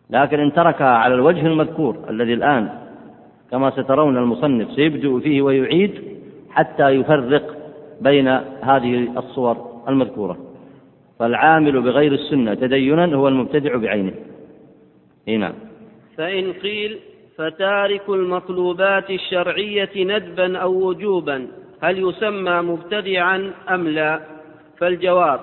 لكن 0.09 0.39
إن 0.39 0.53
تركها 0.53 0.97
على 0.97 1.13
الوجه 1.13 1.47
المذكور 1.47 1.97
الذي 2.09 2.33
الآن 2.33 2.69
كما 3.51 3.69
سترون 3.69 4.17
المصنف 4.17 4.71
سيبدأ 4.71 5.19
فيه 5.19 5.41
ويعيد 5.41 6.01
حتى 6.51 6.89
يفرق 6.89 7.57
بين 8.01 8.27
هذه 8.61 9.17
الصور 9.17 9.81
المذكورة. 9.87 10.37
فالعامل 11.19 11.81
بغير 11.81 12.13
السنة 12.13 12.53
تدينا 12.53 13.15
هو 13.15 13.27
المبتدع 13.27 13.77
بعينه. 13.77 14.13
هنا 15.27 15.37
نعم. 15.37 15.53
فإن 16.17 16.53
قيل 16.53 16.99
فتارك 17.37 18.09
المطلوبات 18.09 19.09
الشرعية 19.09 19.89
ندبا 19.95 20.57
أو 20.57 20.87
وجوبا 20.87 21.47
هل 21.81 22.09
يسمى 22.09 22.61
مبتدعا 22.61 23.51
أم 23.69 23.87
لا؟ 23.87 24.19
فالجواب 24.77 25.39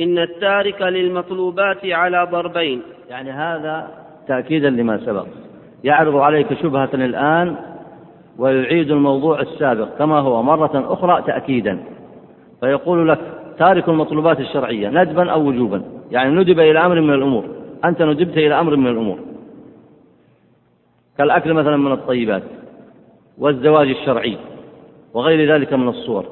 إن 0.00 0.18
التارك 0.18 0.82
للمطلوبات 0.82 1.86
على 1.86 2.28
ضربين. 2.30 2.82
يعني 3.10 3.30
هذا 3.30 3.88
تأكيدا 4.28 4.70
لما 4.70 4.98
سبق. 4.98 5.26
يعرض 5.84 6.16
عليك 6.16 6.54
شبهة 6.62 6.90
الآن 6.94 7.56
ويعيد 8.38 8.90
الموضوع 8.90 9.40
السابق 9.40 9.88
كما 9.98 10.18
هو 10.18 10.42
مرة 10.42 10.92
أخرى 10.92 11.22
تأكيدا. 11.22 11.84
فيقول 12.60 13.08
لك 13.08 13.18
تارك 13.58 13.88
المطلوبات 13.88 14.40
الشرعية 14.40 14.88
ندبا 14.88 15.30
أو 15.30 15.48
وجوبا. 15.48 15.82
يعني 16.10 16.34
ندب 16.34 16.60
إلى 16.60 16.86
أمر 16.86 17.00
من 17.00 17.14
الأمور. 17.14 17.44
أنت 17.84 18.02
ندبت 18.02 18.36
إلى 18.36 18.60
أمر 18.60 18.76
من 18.76 18.86
الأمور. 18.86 19.18
كالأكل 21.18 21.52
مثلا 21.52 21.76
من 21.76 21.92
الطيبات 21.92 22.42
والزواج 23.38 23.88
الشرعي. 23.88 24.38
وغير 25.14 25.54
ذلك 25.54 25.72
من 25.72 25.88
الصور. 25.88 26.24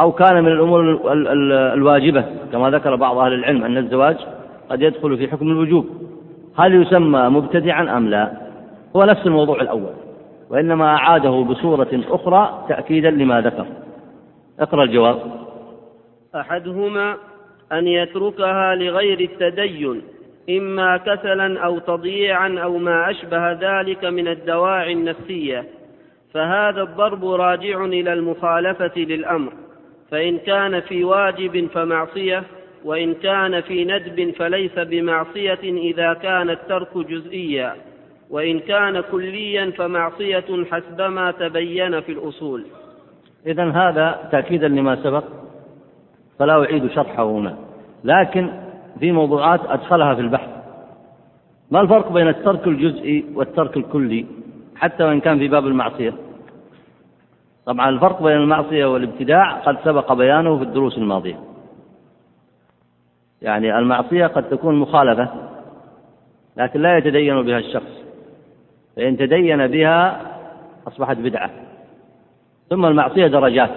أو 0.00 0.12
كان 0.12 0.44
من 0.44 0.52
الأمور 0.52 1.00
الواجبة 1.74 2.24
كما 2.52 2.70
ذكر 2.70 2.96
بعض 2.96 3.18
أهل 3.18 3.32
العلم 3.32 3.64
أن 3.64 3.76
الزواج 3.76 4.16
قد 4.70 4.82
يدخل 4.82 5.16
في 5.16 5.28
حكم 5.28 5.48
الوجوب. 5.48 5.86
هل 6.56 6.82
يسمى 6.82 7.28
مبتدعا 7.28 7.96
أم 7.96 8.08
لا؟ 8.08 8.32
هو 8.96 9.04
نفس 9.04 9.26
الموضوع 9.26 9.60
الأول. 9.60 9.92
وإنما 10.50 10.84
أعاده 10.84 11.30
بصورة 11.30 12.00
أخرى 12.10 12.64
تأكيدا 12.68 13.10
لما 13.10 13.40
ذكر. 13.40 13.66
اقرأ 14.60 14.84
الجواب. 14.84 15.16
أحدهما 16.34 17.16
أن 17.72 17.86
يتركها 17.86 18.74
لغير 18.74 19.20
التدين 19.20 20.02
إما 20.50 20.96
كسلا 20.96 21.60
أو 21.60 21.78
تضييعا 21.78 22.58
أو 22.58 22.78
ما 22.78 23.10
أشبه 23.10 23.52
ذلك 23.52 24.04
من 24.04 24.28
الدواعي 24.28 24.92
النفسية. 24.92 25.64
فهذا 26.34 26.82
الضرب 26.82 27.24
راجع 27.24 27.84
إلى 27.84 28.12
المخالفة 28.12 28.92
للأمر 28.96 29.52
فإن 30.10 30.38
كان 30.38 30.80
في 30.80 31.04
واجب 31.04 31.66
فمعصية 31.66 32.42
وإن 32.84 33.14
كان 33.14 33.60
في 33.60 33.84
ندب 33.84 34.30
فليس 34.30 34.78
بمعصية 34.78 35.60
إذا 35.62 36.12
كان 36.12 36.50
الترك 36.50 36.98
جزئيا 36.98 37.74
وإن 38.30 38.60
كان 38.60 39.00
كليا 39.00 39.70
فمعصية 39.70 40.64
حسبما 40.70 41.30
تبين 41.30 42.00
في 42.00 42.12
الأصول. 42.12 42.64
إذا 43.46 43.70
هذا 43.70 44.28
تأكيدا 44.32 44.68
لما 44.68 44.96
سبق 44.96 45.24
فلا 46.38 46.64
أعيد 46.64 46.90
شرحه 46.90 47.24
هنا 47.24 47.56
لكن 48.04 48.50
في 49.00 49.12
موضوعات 49.12 49.60
أدخلها 49.66 50.14
في 50.14 50.20
البحث. 50.20 50.48
ما 51.70 51.80
الفرق 51.80 52.12
بين 52.12 52.28
الترك 52.28 52.66
الجزئي 52.66 53.24
والترك 53.34 53.76
الكلي؟ 53.76 54.26
حتى 54.76 55.04
وإن 55.04 55.20
كان 55.20 55.38
في 55.38 55.48
باب 55.48 55.66
المعصية. 55.66 56.12
طبعا 57.66 57.88
الفرق 57.88 58.22
بين 58.22 58.36
المعصية 58.36 58.86
والابتداع 58.86 59.52
قد 59.52 59.76
سبق 59.84 60.12
بيانه 60.12 60.56
في 60.56 60.62
الدروس 60.62 60.98
الماضية. 60.98 61.38
يعني 63.42 63.78
المعصية 63.78 64.26
قد 64.26 64.48
تكون 64.48 64.74
مخالفة 64.74 65.28
لكن 66.56 66.80
لا 66.80 66.98
يتدين 66.98 67.42
بها 67.42 67.58
الشخص. 67.58 68.04
فإن 68.96 69.16
تدين 69.16 69.66
بها 69.66 70.20
أصبحت 70.88 71.16
بدعة. 71.16 71.50
ثم 72.70 72.84
المعصية 72.84 73.26
درجات. 73.26 73.70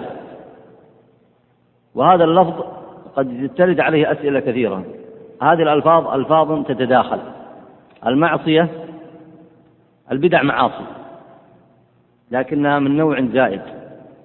وهذا 1.94 2.24
اللفظ 2.24 2.64
قد 3.16 3.50
ترد 3.56 3.80
عليه 3.80 4.12
أسئلة 4.12 4.40
كثيرة 4.40 4.84
هذه 5.42 5.62
الألفاظ 5.62 6.08
ألفاظ 6.08 6.64
تتداخل. 6.64 7.18
المعصية 8.06 8.87
البدع 10.12 10.42
معاصي 10.42 10.84
لكنها 12.30 12.78
من 12.78 12.96
نوع 12.96 13.20
زائد 13.20 13.62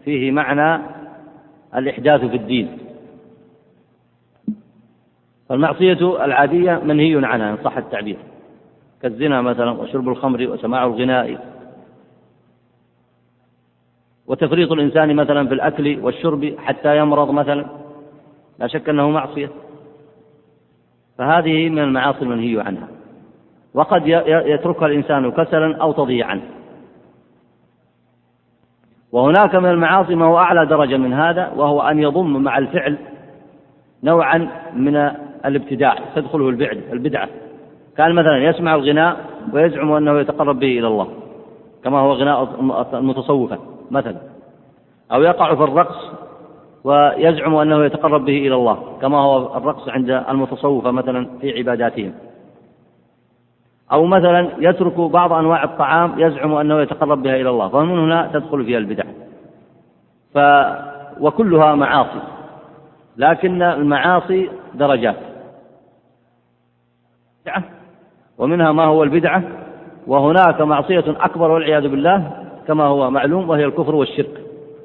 فيه 0.05 0.31
معنى 0.31 0.83
الإحداث 1.75 2.21
في 2.21 2.35
الدين. 2.35 2.77
فالمعصية 5.49 6.25
العادية 6.25 6.81
منهي 6.83 7.25
عنها 7.25 7.51
إن 7.51 7.57
صح 7.63 7.77
التعبير. 7.77 8.17
كالزنا 9.01 9.41
مثلا 9.41 9.71
وشرب 9.71 10.09
الخمر 10.09 10.47
وسماع 10.47 10.85
الغناء. 10.85 11.53
وتفريط 14.27 14.71
الإنسان 14.71 15.15
مثلا 15.15 15.47
في 15.47 15.53
الأكل 15.53 15.99
والشرب 16.01 16.55
حتى 16.57 16.97
يمرض 16.97 17.31
مثلا 17.31 17.65
لا 18.59 18.67
شك 18.67 18.89
أنه 18.89 19.09
معصية. 19.09 19.49
فهذه 21.17 21.69
من 21.69 21.79
المعاصي 21.79 22.21
المنهي 22.21 22.61
عنها. 22.61 22.87
وقد 23.73 24.07
يتركها 24.27 24.85
الإنسان 24.85 25.31
كسلا 25.31 25.77
أو 25.77 25.91
تضييعا. 25.91 26.41
وهناك 29.11 29.55
من 29.55 29.69
المعاصي 29.69 30.15
ما 30.15 30.25
هو 30.25 30.37
أعلى 30.37 30.65
درجة 30.65 30.97
من 30.97 31.13
هذا 31.13 31.51
وهو 31.55 31.81
أن 31.81 31.99
يضم 31.99 32.43
مع 32.43 32.57
الفعل 32.57 32.97
نوعا 34.03 34.49
من 34.75 34.95
الابتداع. 35.45 35.95
تدخله 36.15 36.49
البعد 36.49 36.81
البدعة. 36.91 37.29
كان 37.97 38.15
مثلا 38.15 38.37
يسمع 38.37 38.75
الغناء 38.75 39.17
ويزعم 39.53 39.91
أنه 39.91 40.19
يتقرب 40.19 40.59
به 40.59 40.79
إلى 40.79 40.87
الله 40.87 41.07
كما 41.83 41.99
هو 41.99 42.13
غناء 42.13 42.43
المتصوفة 42.93 43.57
مثلا. 43.91 44.17
أو 45.11 45.21
يقع 45.21 45.55
في 45.55 45.63
الرقص 45.63 46.11
ويزعم 46.83 47.55
أنه 47.55 47.85
يتقرب 47.85 48.25
به 48.25 48.37
إلى 48.37 48.55
الله 48.55 48.97
كما 49.01 49.17
هو 49.17 49.57
الرقص 49.57 49.89
عند 49.89 50.09
المتصوفة 50.09 50.91
مثلا 50.91 51.27
في 51.41 51.57
عباداتهم. 51.57 52.13
أو 53.93 54.05
مثلا 54.05 54.49
يترك 54.59 54.99
بعض 54.99 55.33
أنواع 55.33 55.63
الطعام 55.63 56.13
يزعم 56.17 56.53
أنه 56.53 56.81
يتقرب 56.81 57.23
بها 57.23 57.35
إلى 57.35 57.49
الله 57.49 57.69
فمن 57.69 57.99
هنا 57.99 58.29
تدخل 58.33 58.65
فيها 58.65 58.77
البدع. 58.77 59.03
ف 60.33 60.39
وكلها 61.19 61.75
معاصي 61.75 62.19
لكن 63.17 63.61
المعاصي 63.61 64.49
درجات. 64.73 65.15
ومنها 68.37 68.71
ما 68.71 68.83
هو 68.83 69.03
البدعة؟ 69.03 69.43
وهناك 70.07 70.61
معصية 70.61 71.03
أكبر 71.07 71.51
والعياذ 71.51 71.87
بالله 71.87 72.31
كما 72.67 72.83
هو 72.83 73.11
معلوم 73.11 73.49
وهي 73.49 73.65
الكفر 73.65 73.95
والشرك. 73.95 74.41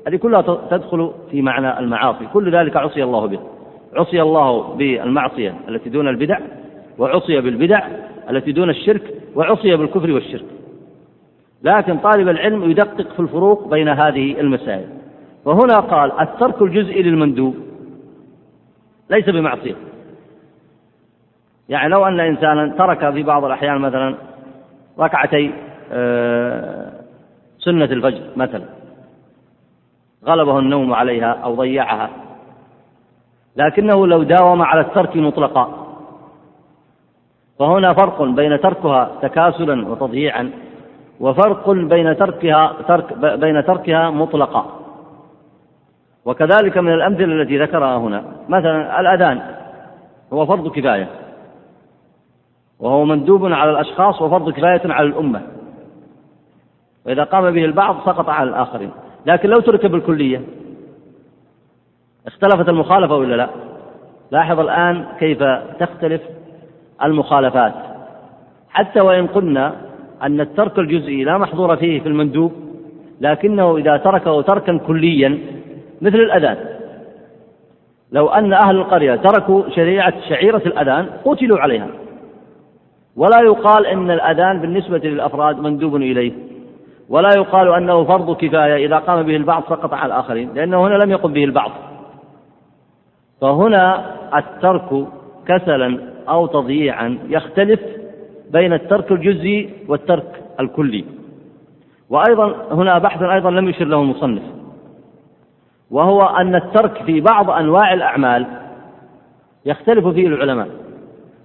هذه 0.07 0.17
كلها 0.17 0.41
تدخل 0.71 1.13
في 1.31 1.43
معنى 1.43 1.79
المعاصي. 1.79 2.27
كل 2.27 2.57
ذلك 2.57 2.77
عصي 2.77 3.05
الله 3.05 3.27
به. 3.27 3.39
عصي 3.97 4.23
الله 4.23 4.63
بالمعصية 4.75 5.55
التي 5.69 5.91
دون 5.91 6.09
البدع 6.09 6.39
وعصي 6.99 7.41
بالبدع 7.41 7.81
التي 8.31 8.53
دون 8.53 8.71
الشرك 8.71 9.15
وعصي 9.35 9.77
بالكفر 9.77 10.13
والشرك. 10.13 10.45
لكن 11.63 11.99
طالب 11.99 12.29
العلم 12.29 12.71
يدقق 12.71 13.13
في 13.13 13.21
الفروق 13.21 13.69
بين 13.69 13.89
هذه 13.89 14.41
المسائل. 14.41 14.89
وهنا 15.45 15.81
قال 15.81 16.21
الترك 16.21 16.63
الجزئي 16.63 17.03
للمندوب 17.03 17.55
ليس 19.11 19.29
بمعصية. 19.29 19.75
يعني 21.69 21.89
لو 21.89 22.07
أن 22.07 22.21
إنسانا 22.21 22.75
ترك 22.79 23.13
في 23.13 23.23
بعض 23.23 23.45
الأحيان 23.45 23.79
مثلا 23.79 24.15
ركعتي 24.99 25.53
آه، 25.93 26.93
سنة 27.59 27.85
الفجر 27.85 28.23
مثلا 28.37 28.65
غلبه 30.25 30.59
النوم 30.59 30.95
عليها 30.95 31.33
أو 31.33 31.55
ضيعها 31.55 32.11
لكنه 33.57 34.07
لو 34.07 34.23
داوم 34.23 34.63
على 34.63 34.81
الترك 34.81 35.17
مطلقا. 35.17 35.88
فهنا 37.59 37.93
فرق 37.93 38.23
بين 38.23 38.61
تركها 38.61 39.11
تكاسلا 39.23 39.89
وتضييعا 39.89 40.51
وفرق 41.21 41.71
بين 41.71 42.17
تركها 42.17 42.73
ترك 42.89 43.19
بين 43.19 43.65
تركها 43.65 44.11
مطلقا. 44.11 44.67
وكذلك 46.25 46.79
من 46.79 46.93
الأمثلة 46.93 47.43
التي 47.43 47.59
ذكرها 47.59 47.97
هنا 47.97 48.25
مثلا 48.49 49.01
الأذان 49.01 49.41
هو 50.33 50.47
فرض 50.47 50.69
كفاية. 50.69 51.09
وهو 52.81 53.05
مندوب 53.05 53.53
على 53.53 53.71
الأشخاص 53.71 54.23
وفرض 54.23 54.51
كفاية 54.51 54.93
على 54.93 55.07
الأمة. 55.07 55.43
وإذا 57.07 57.25
قام 57.25 57.51
به 57.51 57.65
البعض 57.65 57.97
سقط 58.07 58.29
على 58.29 58.49
الآخرين. 58.49 58.91
لكن 59.27 59.49
لو 59.49 59.61
ترك 59.61 59.87
بالكلية 59.87 60.43
اختلفت 62.27 62.69
المخالفة 62.69 63.15
ولا 63.15 63.35
لا؟ 63.35 63.49
لاحظ 64.31 64.61
الآن 64.61 65.07
كيف 65.19 65.43
تختلف 65.81 66.23
المخالفات. 67.05 67.75
حتى 68.71 69.01
وإن 69.01 69.27
قلنا 69.27 69.75
أن 70.23 70.41
الترك 70.41 70.79
الجزئي 70.79 71.25
لا 71.25 71.39
محظور 71.39 71.77
فيه 71.77 72.01
في 72.01 72.09
المندوب 72.09 72.53
لكنه 73.21 73.77
إذا 73.77 73.97
تركه 73.97 74.43
تركا 74.43 74.79
كليا 74.79 75.39
مثل 76.03 76.19
الأذان. 76.19 76.57
لو 78.13 78.29
أن 78.29 78.53
أهل 78.53 78.77
القرية 78.77 79.17
تركوا 79.17 79.63
شريعة 79.71 80.15
شعيرة 80.29 80.63
الأذان 80.67 81.07
قتلوا 81.25 81.59
عليها. 81.59 81.89
ولا 83.17 83.41
يقال 83.41 83.87
إن 83.87 84.11
الأذان 84.11 84.61
بالنسبة 84.61 84.99
للأفراد 84.99 85.61
مندوب 85.61 85.97
إليه. 85.97 86.33
ولا 87.09 87.31
يقال 87.37 87.75
أنه 87.75 88.05
فرض 88.05 88.37
كفاية 88.37 88.87
إذا 88.87 88.97
قام 88.97 89.23
به 89.23 89.37
البعض 89.37 89.63
سقط 89.63 89.95
على 89.95 90.07
الآخرين 90.07 90.55
لأنه 90.55 90.87
هنا 90.87 90.95
لم 90.95 91.11
يقم 91.11 91.33
به 91.33 91.45
البعض. 91.45 91.71
فهنا 93.41 94.05
الترك 94.39 95.07
كسلا 95.47 96.18
أو 96.31 96.47
تضييعا 96.47 97.19
يختلف 97.29 97.81
بين 98.51 98.73
الترك 98.73 99.13
الجزئي 99.13 99.71
والترك 99.89 100.43
الكلي. 100.61 101.05
وأيضا 102.11 102.67
هنا 102.71 102.99
بحث 102.99 103.23
أيضا 103.23 103.51
لم 103.51 103.69
يشر 103.69 103.85
له 103.85 104.01
المصنف. 104.03 104.43
وهو 105.91 106.23
أن 106.23 106.55
الترك 106.55 107.03
في 107.03 107.21
بعض 107.21 107.51
أنواع 107.51 107.95
الأعمال 107.95 108.47
يختلف 109.67 110.07
فيه 110.07 110.27
العلماء. 110.27 110.69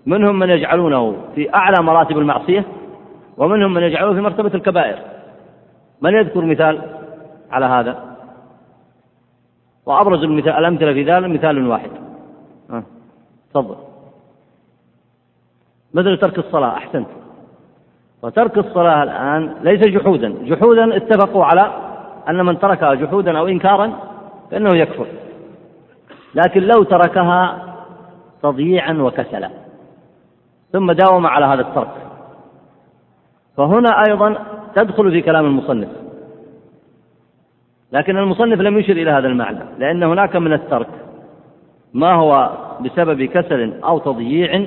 منهم 0.06 0.40
من 0.40 0.50
يجعلونه 0.50 1.16
في 1.36 1.54
أعلى 1.54 1.84
مراتب 1.84 2.18
المعصية 2.18 2.66
ومنهم 3.38 3.74
من 3.74 3.84
يجعله 3.84 4.14
في 4.14 4.22
مرتبة 4.22 4.52
الكبائر. 4.56 4.98
من 6.02 6.14
يذكر 6.14 6.46
مثال 6.46 6.82
على 7.52 7.66
هذا؟ 7.66 8.16
وأبرز 9.86 10.24
المثال 10.24 10.54
الأمثلة 10.54 10.94
في 10.94 11.04
ذلك 11.04 11.30
مثال 11.30 11.68
واحد. 11.68 11.90
تفضل. 13.54 13.76
مثل 15.94 16.18
ترك 16.18 16.38
الصلاة 16.40 16.70
أحسنت. 16.70 17.08
وترك 18.22 18.58
الصلاة 18.58 19.04
الآن 19.04 19.56
ليس 19.62 19.82
جحودا 19.82 20.36
جحودا 20.44 20.98
اتفقوا 20.98 21.46
على 21.46 21.72
أن 22.30 22.46
من 22.46 22.60
تركها 22.60 22.94
جحودا 22.94 23.38
أو 23.40 23.48
إنكارا 23.48 23.94
فإنه 24.52 24.78
يكفر. 24.78 25.08
لكن 26.36 26.62
لو 26.62 26.84
تركها 26.84 27.64
تضييعا 28.44 28.94
وكسلا. 28.94 29.50
ثم 30.72 30.92
داوم 30.92 31.28
على 31.28 31.46
هذا 31.46 31.62
الترك. 31.62 31.94
فهنا 33.58 33.90
أيضا 34.10 34.36
تدخل 34.76 35.12
في 35.12 35.22
كلام 35.22 35.46
المصنف. 35.46 35.90
لكن 37.92 38.18
المصنف 38.18 38.60
لم 38.60 38.80
يشر 38.80 38.94
إلى 38.94 39.12
هذا 39.12 39.28
المعنى 39.28 39.60
لأن 39.80 40.04
هناك 40.04 40.36
من 40.36 40.54
الترك 40.54 40.88
ما 41.94 42.14
هو 42.14 42.52
بسبب 42.82 43.24
كسل 43.24 43.74
أو 43.84 44.00
تضييع 44.00 44.66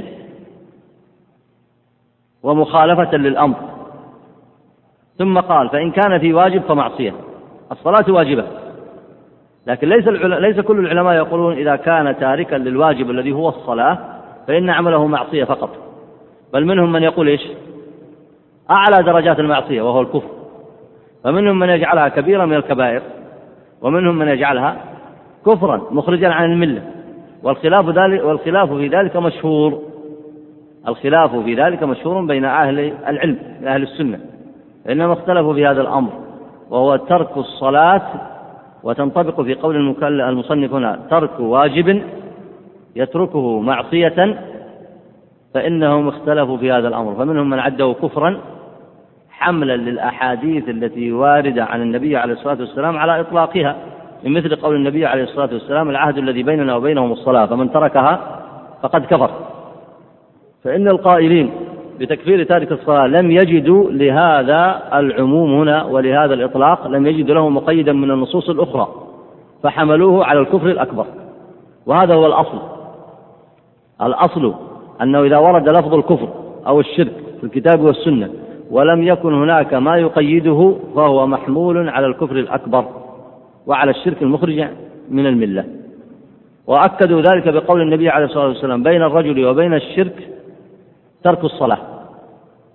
ومخالفة 2.42 3.16
للأمر. 3.16 3.56
ثم 5.18 5.40
قال 5.40 5.68
فإن 5.68 5.90
كان 5.90 6.18
في 6.18 6.32
واجب 6.32 6.62
فمعصية. 6.62 7.12
الصلاة 7.72 8.04
واجبة. 8.08 8.44
لكن 9.66 9.88
ليس 9.88 10.08
ليس 10.24 10.60
كل 10.60 10.78
العلماء 10.78 11.14
يقولون 11.14 11.52
إذا 11.56 11.76
كان 11.76 12.16
تاركا 12.18 12.56
للواجب 12.56 13.10
الذي 13.10 13.32
هو 13.32 13.48
الصلاة 13.48 13.98
فإن 14.48 14.70
عمله 14.70 15.06
معصية 15.06 15.44
فقط. 15.44 15.70
بل 16.52 16.64
منهم 16.64 16.92
من 16.92 17.02
يقول 17.02 17.28
إيش؟ 17.28 17.40
أعلى 18.70 19.02
درجات 19.02 19.40
المعصية 19.40 19.82
وهو 19.82 20.00
الكفر. 20.00 20.30
فمنهم 21.24 21.58
من 21.58 21.68
يجعلها 21.68 22.08
كبيرة 22.08 22.44
من 22.44 22.56
الكبائر. 22.56 23.02
ومنهم 23.82 24.18
من 24.18 24.28
يجعلها 24.28 24.76
كفرا 25.46 25.82
مخرجا 25.90 26.28
عن 26.28 26.52
الملة. 26.52 26.82
والخلاف 27.42 27.88
ذلك 27.88 28.24
والخلاف 28.24 28.72
في 28.72 28.88
ذلك 28.88 29.16
مشهور. 29.16 29.82
الخلاف 30.88 31.36
في 31.36 31.54
ذلك 31.54 31.82
مشهور 31.82 32.24
بين 32.24 32.44
أهل 32.44 32.92
العلم 33.08 33.38
أهل 33.64 33.82
السنة 33.82 34.18
إنما 34.90 35.12
اختلفوا 35.12 35.54
في 35.54 35.66
هذا 35.66 35.80
الأمر 35.80 36.10
وهو 36.70 36.96
ترك 36.96 37.36
الصلاة 37.36 38.02
وتنطبق 38.82 39.40
في 39.40 39.54
قول 39.54 39.96
المصنف 40.04 40.74
هنا 40.74 40.98
ترك 41.10 41.40
واجب 41.40 42.02
يتركه 42.96 43.60
معصية 43.60 44.38
فإنهم 45.54 46.08
اختلفوا 46.08 46.56
في 46.56 46.72
هذا 46.72 46.88
الأمر 46.88 47.14
فمنهم 47.14 47.50
من 47.50 47.58
عده 47.58 47.94
كفرا 48.02 48.40
حملا 49.30 49.76
للأحاديث 49.76 50.68
التي 50.68 51.12
واردة 51.12 51.64
عن 51.64 51.82
النبي 51.82 52.16
عليه 52.16 52.32
الصلاة 52.32 52.60
والسلام 52.60 52.96
على 52.96 53.20
إطلاقها 53.20 53.76
من 54.24 54.32
مثل 54.32 54.56
قول 54.56 54.76
النبي 54.76 55.06
عليه 55.06 55.22
الصلاة 55.22 55.48
والسلام 55.52 55.90
العهد 55.90 56.18
الذي 56.18 56.42
بيننا 56.42 56.76
وبينهم 56.76 57.12
الصلاة 57.12 57.46
فمن 57.46 57.72
تركها 57.72 58.40
فقد 58.82 59.04
كفر. 59.06 59.30
فإن 60.66 60.88
القائلين 60.88 61.50
بتكفير 62.00 62.44
تارك 62.44 62.72
الصلاة 62.72 63.06
لم 63.06 63.30
يجدوا 63.30 63.90
لهذا 63.90 64.82
العموم 64.94 65.54
هنا 65.60 65.84
ولهذا 65.84 66.34
الإطلاق 66.34 66.86
لم 66.86 67.06
يجدوا 67.06 67.34
له 67.34 67.48
مقيدا 67.48 67.92
من 67.92 68.10
النصوص 68.10 68.50
الأخرى 68.50 68.88
فحملوه 69.62 70.24
على 70.24 70.40
الكفر 70.40 70.66
الأكبر. 70.66 71.06
وهذا 71.86 72.14
هو 72.14 72.26
الأصل. 72.26 72.58
الأصل 74.02 74.54
أنه 75.02 75.22
إذا 75.22 75.38
ورد 75.38 75.68
لفظ 75.68 75.94
الكفر 75.94 76.28
أو 76.66 76.80
الشرك 76.80 77.12
في 77.40 77.44
الكتاب 77.44 77.80
والسنة 77.80 78.30
ولم 78.70 79.02
يكن 79.02 79.34
هناك 79.34 79.74
ما 79.74 79.96
يقيده 79.96 80.76
فهو 80.96 81.26
محمول 81.26 81.88
على 81.88 82.06
الكفر 82.06 82.36
الأكبر 82.36 82.84
وعلى 83.66 83.90
الشرك 83.90 84.22
المخرج 84.22 84.64
من 85.10 85.26
الملة. 85.26 85.64
وأكدوا 86.66 87.20
ذلك 87.20 87.48
بقول 87.48 87.80
النبي 87.80 88.08
عليه 88.08 88.24
الصلاة 88.24 88.48
والسلام 88.48 88.82
بين 88.82 89.02
الرجل 89.02 89.46
وبين 89.46 89.74
الشرك 89.74 90.35
ترك 91.24 91.44
الصلاة. 91.44 91.78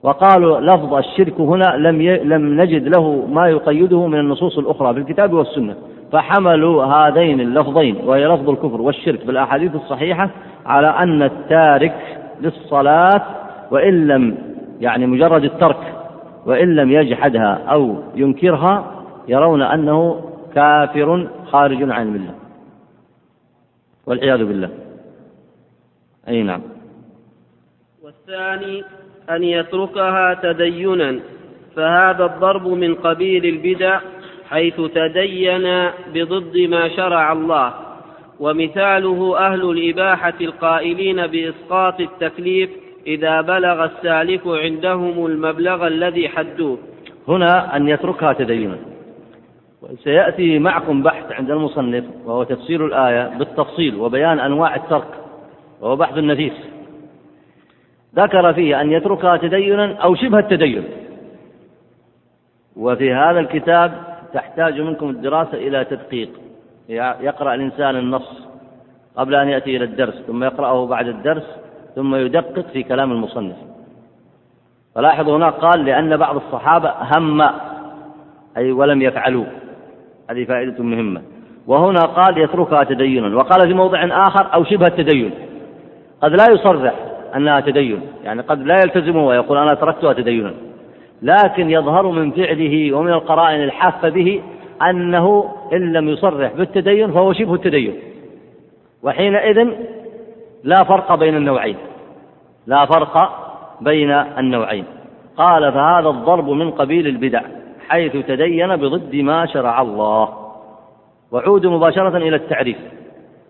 وقالوا 0.03 0.59
لفظ 0.59 0.93
الشرك 0.93 1.39
هنا 1.39 1.77
لم 1.77 2.01
ي... 2.01 2.17
لم 2.17 2.61
نجد 2.61 2.87
له 2.87 3.25
ما 3.25 3.47
يقيده 3.47 4.07
من 4.07 4.19
النصوص 4.19 4.57
الأخرى 4.57 4.93
في 4.93 4.99
الكتاب 4.99 5.33
والسنة. 5.33 5.75
فحملوا 6.11 6.83
هذين 6.83 7.41
اللفظين 7.41 7.95
وهي 8.05 8.27
لفظ 8.27 8.49
الكفر 8.49 8.81
والشرك 8.81 9.19
في 9.19 9.31
الأحاديث 9.31 9.75
الصحيحة 9.75 10.29
على 10.65 10.87
أن 10.87 11.21
التارك 11.21 12.17
للصلاة 12.41 13.21
وإن 13.71 14.07
لم 14.07 14.37
يعني 14.79 15.07
مجرد 15.07 15.43
الترك 15.43 15.93
وإن 16.45 16.75
لم 16.75 16.91
يجحدها 16.91 17.53
أو 17.53 17.95
ينكرها 18.15 19.03
يرون 19.27 19.61
أنه 19.61 20.21
كافر 20.55 21.27
خارج 21.51 21.91
عن 21.91 22.07
الملة. 22.07 22.33
والعياذ 24.05 24.45
بالله. 24.45 24.69
أي 26.27 26.43
نعم. 26.43 26.61
والثاني 28.31 28.83
أن 29.29 29.43
يتركها 29.43 30.33
تدينا 30.33 31.19
فهذا 31.75 32.25
الضرب 32.25 32.67
من 32.67 32.95
قبيل 32.95 33.45
البدع 33.45 33.99
حيث 34.49 34.75
تدين 34.75 35.89
بضد 36.13 36.57
ما 36.57 36.89
شرع 36.89 37.31
الله. 37.31 37.73
ومثاله 38.39 39.37
أهل 39.37 39.71
الإباحة 39.71 40.33
القائلين 40.41 41.27
بإسقاط 41.27 41.99
التكليف 41.99 42.69
إذا 43.07 43.41
بلغ 43.41 43.85
السالك 43.85 44.41
عندهم 44.45 45.25
المبلغ 45.25 45.87
الذي 45.87 46.29
حدوه. 46.29 46.77
هنا 47.27 47.75
أن 47.75 47.87
يتركها 47.87 48.33
تدينا. 48.33 48.77
سيأتي 50.03 50.59
معكم 50.59 51.03
بحث 51.03 51.31
عند 51.31 51.51
المصنف 51.51 52.03
وهو 52.25 52.43
تفسير 52.43 52.85
الآية 52.85 53.37
بالتفصيل 53.37 53.95
وبيان 53.95 54.39
أنواع 54.39 54.75
الترك 54.75 55.07
وهو 55.81 55.95
بحث 55.95 56.17
نفيس. 56.17 56.70
ذكر 58.15 58.53
فيه 58.53 58.81
أن 58.81 58.91
يتركها 58.91 59.37
تدينا 59.37 59.95
أو 59.95 60.15
شبه 60.15 60.39
التدين. 60.39 60.83
وفي 62.75 63.13
هذا 63.13 63.39
الكتاب 63.39 63.91
تحتاج 64.33 64.81
منكم 64.81 65.09
الدراسة 65.09 65.53
إلى 65.53 65.85
تدقيق. 65.85 66.29
يقرأ 67.21 67.53
الإنسان 67.53 67.95
النص 67.95 68.47
قبل 69.15 69.35
أن 69.35 69.47
يأتي 69.47 69.77
إلى 69.77 69.85
الدرس 69.85 70.13
ثم 70.27 70.43
يقرأه 70.43 70.87
بعد 70.87 71.07
الدرس 71.07 71.43
ثم 71.95 72.15
يدقق 72.15 72.65
في 72.73 72.83
كلام 72.83 73.11
المصنف. 73.11 73.55
فلاحظوا 74.95 75.37
هنا 75.37 75.49
قال 75.49 75.85
لأن 75.85 76.17
بعض 76.17 76.35
الصحابة 76.35 76.93
هم 77.17 77.41
أي 78.57 78.71
ولم 78.71 79.01
يفعلوا. 79.01 79.45
هذه 80.29 80.45
فائدة 80.45 80.83
مهمة. 80.83 81.21
وهنا 81.67 82.01
قال 82.01 82.37
يتركها 82.37 82.83
تدينا. 82.83 83.35
وقال 83.35 83.67
في 83.67 83.73
موضع 83.73 84.27
آخر 84.27 84.53
أو 84.53 84.63
شبه 84.63 84.87
التدين. 84.87 85.31
قد 86.21 86.31
لا 86.31 86.45
يصرح. 86.51 86.93
أنها 87.35 87.59
تدين. 87.59 88.01
يعني 88.23 88.41
قد 88.41 88.65
لا 88.65 88.81
يلتزم 88.81 89.17
ويقول 89.17 89.57
أنا 89.57 89.73
تركتها 89.73 90.13
تدينا. 90.13 90.53
لكن 91.21 91.69
يظهر 91.69 92.07
من 92.07 92.31
فعله 92.31 92.93
ومن 92.93 93.11
القرائن 93.11 93.63
الحافة 93.63 94.09
به 94.09 94.41
أنه 94.89 95.53
إن 95.73 95.93
لم 95.93 96.09
يصرح 96.09 96.53
بالتدين 96.53 97.11
فهو 97.11 97.33
شبه 97.33 97.53
التدين. 97.53 97.95
وحينئذ 99.03 99.67
لا 100.63 100.83
فرق 100.83 101.15
بين 101.15 101.35
النوعين. 101.35 101.75
لا 102.67 102.85
فرق 102.85 103.17
بين 103.81 104.11
النوعين. 104.11 104.85
قال 105.37 105.71
فهذا 105.71 106.09
الضرب 106.09 106.49
من 106.49 106.71
قبيل 106.71 107.07
البدع 107.07 107.41
حيث 107.89 108.11
تدين 108.27 108.75
بضد 108.75 109.15
ما 109.15 109.45
شرع 109.45 109.81
الله. 109.81 110.29
وعود 111.31 111.65
مباشرة 111.65 112.17
إلى 112.17 112.35
التعريف. 112.35 112.77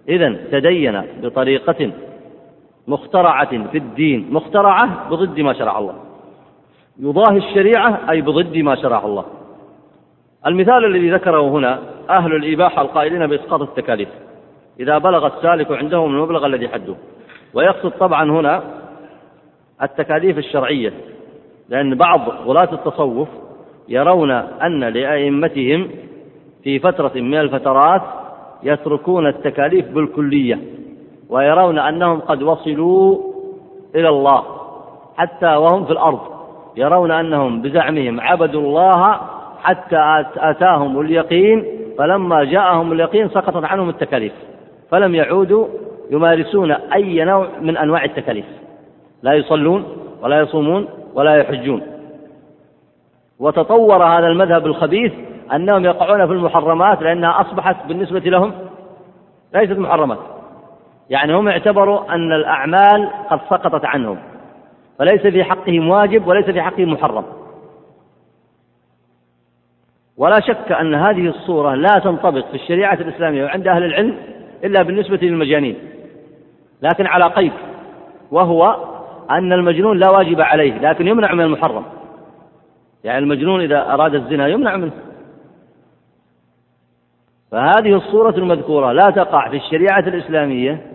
إذا 0.09 0.35
تدين 0.51 1.01
بطريقة 1.23 1.91
مخترعة 2.87 3.67
في 3.67 3.77
الدين. 3.77 4.27
مخترعة 4.31 5.09
بضد 5.09 5.39
ما 5.39 5.53
شرع 5.53 5.79
الله. 5.79 5.95
يضاهي 6.99 7.37
الشريعة 7.37 7.99
أي 8.09 8.21
بضد 8.21 8.57
ما 8.57 8.75
شرع 8.75 9.05
الله. 9.05 9.25
المثال 10.47 10.85
الذي 10.85 11.11
ذكره 11.11 11.49
هنا 11.49 11.79
أهل 12.09 12.35
الإباحة 12.35 12.81
القائلين 12.81 13.27
بإسقاط 13.27 13.61
التكاليف. 13.61 14.09
إذا 14.79 14.97
بلغ 14.97 15.27
السالك 15.27 15.71
عندهم 15.71 16.15
المبلغ 16.15 16.45
الذي 16.45 16.69
حده. 16.69 16.95
ويقصد 17.53 17.91
طبعا 17.91 18.31
هنا 18.31 18.63
التكاليف 19.81 20.37
الشرعية. 20.37 20.93
لأن 21.69 21.95
بعض 21.95 22.29
غلاة 22.29 22.73
التصوف 22.73 23.27
يرون 23.89 24.31
أن 24.31 24.79
لأئمتهم 24.79 25.89
في 26.63 26.79
فترة 26.79 27.11
من 27.15 27.39
الفترات 27.39 28.01
يتركون 28.63 29.27
التكاليف 29.27 29.87
بالكلية. 29.87 30.59
ويرون 31.31 31.79
أنهم 31.79 32.19
قد 32.19 32.43
وصلوا 32.43 33.17
إلى 33.95 34.09
الله 34.09 34.43
حتى 35.17 35.55
وهم 35.55 35.85
في 35.85 35.91
الأرض. 35.91 36.19
يرون 36.77 37.11
أنهم 37.11 37.61
بزعمهم 37.61 38.21
عبدوا 38.21 38.61
الله 38.61 39.19
حتى 39.63 40.25
أتاهم 40.37 40.99
اليقين 40.99 41.65
فلما 41.97 42.43
جاءهم 42.43 42.91
اليقين 42.91 43.29
سقطت 43.29 43.65
عنهم 43.65 43.89
التكاليف. 43.89 44.33
فلم 44.89 45.15
يعودوا 45.15 45.67
يمارسون 46.11 46.71
أي 46.71 47.23
نوع 47.23 47.47
من 47.61 47.77
أنواع 47.77 48.03
التكاليف. 48.03 48.45
لا 49.23 49.33
يصلون 49.33 49.85
ولا 50.21 50.39
يصومون 50.39 50.87
ولا 51.13 51.35
يحجون. 51.35 51.81
وتطور 53.39 54.03
هذا 54.03 54.27
المذهب 54.27 54.65
الخبيث 54.65 55.13
أنهم 55.53 55.85
يقعون 55.85 56.27
في 56.27 56.33
المحرمات 56.33 57.01
لأنها 57.01 57.41
أصبحت 57.41 57.75
بالنسبة 57.87 58.19
لهم 58.19 58.51
ليست 59.53 59.77
محرمات. 59.79 60.17
يعني 61.11 61.33
هم 61.33 61.47
اعتبروا 61.47 62.15
أن 62.15 62.31
الأعمال 62.31 63.09
قد 63.29 63.39
سقطت 63.49 63.85
عنهم 63.85 64.17
فليس 64.99 65.21
في 65.21 65.43
حقهم 65.43 65.89
واجب 65.89 66.27
وليس 66.27 66.45
في 66.45 66.61
حقهم 66.61 66.93
محرم. 66.93 67.23
ولا 70.17 70.39
شك 70.39 70.71
أن 70.71 70.95
هذه 70.95 71.27
الصورة 71.27 71.75
لا 71.75 71.99
تنطبق 72.03 72.47
في 72.47 72.53
الشريعة 72.53 72.93
الإسلامية 72.93 73.43
وعند 73.45 73.67
أهل 73.67 73.83
العلم 73.83 74.17
إلا 74.63 74.81
بالنسبة 74.81 75.17
للمجانين. 75.21 75.75
لكن 76.81 77.05
على 77.05 77.25
قيد 77.25 77.53
وهو 78.31 78.75
أن 79.31 79.53
المجنون 79.53 79.97
لا 79.97 80.09
واجب 80.09 80.41
عليه 80.41 80.73
لكن 80.77 81.07
يمنع 81.07 81.33
من 81.33 81.41
المحرم. 81.41 81.83
يعني 83.03 83.19
المجنون 83.19 83.61
إذا 83.61 83.93
أراد 83.93 84.15
الزنا 84.15 84.47
يمنع 84.47 84.75
منه. 84.75 84.91
فهذه 87.51 87.95
الصورة 87.95 88.37
المذكورة 88.37 88.91
لا 88.91 89.09
تقع 89.09 89.49
في 89.49 89.57
الشريعة 89.57 89.99
الإسلامية 89.99 90.90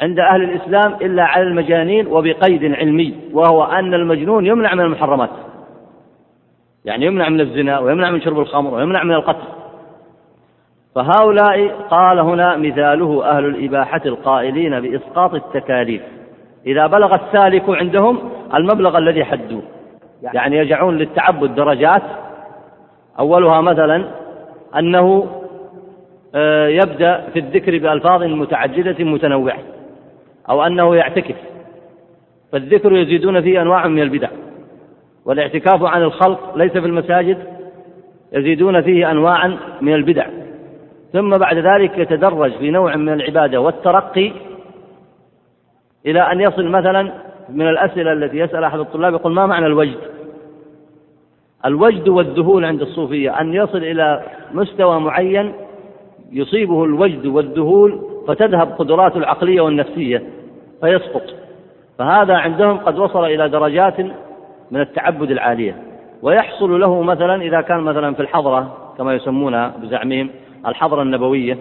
عند 0.00 0.18
أهل 0.18 0.42
الإسلام 0.42 0.94
إلا 0.94 1.24
على 1.24 1.42
المجانين 1.42 2.06
وبقيد 2.06 2.74
علمي 2.74 3.14
وهو 3.32 3.64
أن 3.64 3.94
المجنون 3.94 4.46
يمنع 4.46 4.74
من 4.74 4.80
المحرمات. 4.80 5.30
يعني 6.84 7.06
يمنع 7.06 7.28
من 7.28 7.40
الزنا 7.40 7.78
ويمنع 7.78 8.10
من 8.10 8.20
شرب 8.20 8.40
الخمر 8.40 8.74
ويمنع 8.74 9.04
من 9.04 9.14
القتل. 9.14 9.48
فهؤلاء 10.94 11.68
قال 11.90 12.18
هنا 12.18 12.56
مثاله 12.56 13.24
أهل 13.24 13.44
الإباحة 13.44 14.00
القائلين 14.06 14.80
بإسقاط 14.80 15.34
التكاليف. 15.34 16.02
إذا 16.66 16.86
بلغ 16.86 17.14
السالك 17.14 17.64
عندهم 17.68 18.18
المبلغ 18.54 18.98
الذي 18.98 19.24
حدوه. 19.24 19.62
يعني 20.22 20.56
يجعون 20.56 20.98
للتعبد 20.98 21.54
درجات 21.54 22.02
أولها 23.18 23.60
مثلا 23.60 24.04
أنه 24.78 25.26
آه، 26.34 26.68
يبدأ 26.68 27.30
في 27.32 27.38
الذكر 27.38 27.78
بألفاظ 27.78 28.22
متعددة 28.22 29.04
متنوعة. 29.04 29.58
أو 30.50 30.62
أنه 30.62 30.96
يعتكف. 30.96 31.36
فالذكر 32.52 32.96
يزيدون 32.96 33.40
فيه 33.40 33.62
أنواع 33.62 33.88
من 33.88 34.02
البدع. 34.02 34.28
والاعتكاف 35.24 35.82
عن 35.82 36.02
الخلق 36.02 36.56
ليس 36.56 36.72
في 36.72 36.86
المساجد 36.86 37.38
يزيدون 38.32 38.82
فيه 38.82 39.10
أنواعا 39.10 39.58
من 39.80 39.94
البدع. 39.94 40.26
ثم 41.12 41.38
بعد 41.38 41.56
ذلك 41.58 41.98
يتدرج 41.98 42.52
في 42.52 42.70
نوع 42.70 42.96
من 42.96 43.08
العبادة 43.08 43.60
والترقي 43.60 44.32
إلى 46.06 46.20
أن 46.20 46.40
يصل 46.40 46.68
مثلا 46.68 47.12
من 47.48 47.68
الأسئلة 47.68 48.12
التي 48.12 48.38
يسأل 48.38 48.64
أحد 48.64 48.78
الطلاب 48.78 49.14
يقول 49.14 49.32
ما 49.32 49.46
معنى 49.46 49.66
الوجد؟ 49.66 49.98
الوجد 51.64 52.08
والذهول 52.08 52.64
عند 52.64 52.82
الصوفية 52.82 53.40
أن 53.40 53.54
يصل 53.54 53.78
إلى 53.78 54.22
مستوى 54.52 55.00
معين 55.00 55.52
يصيبه 56.32 56.84
الوجد 56.84 57.26
والذهول 57.26 58.02
فتذهب 58.28 58.72
قدراته 58.78 59.18
العقلية 59.18 59.60
والنفسية. 59.60 60.22
فيسقط. 60.80 61.22
فهذا 61.98 62.34
عندهم 62.34 62.78
قد 62.78 62.98
وصل 62.98 63.24
إلى 63.24 63.48
درجات 63.48 64.00
من 64.70 64.80
التعبد 64.80 65.30
العالية. 65.30 65.76
ويحصل 66.22 66.80
له 66.80 67.02
مثلا 67.02 67.42
إذا 67.42 67.60
كان 67.60 67.80
مثلا 67.80 68.14
في 68.14 68.22
الحضرة 68.22 68.76
كما 68.98 69.14
يسمونها 69.14 69.72
بزعمهم 69.82 70.30
الحضرة 70.66 71.02
النبوية 71.02 71.58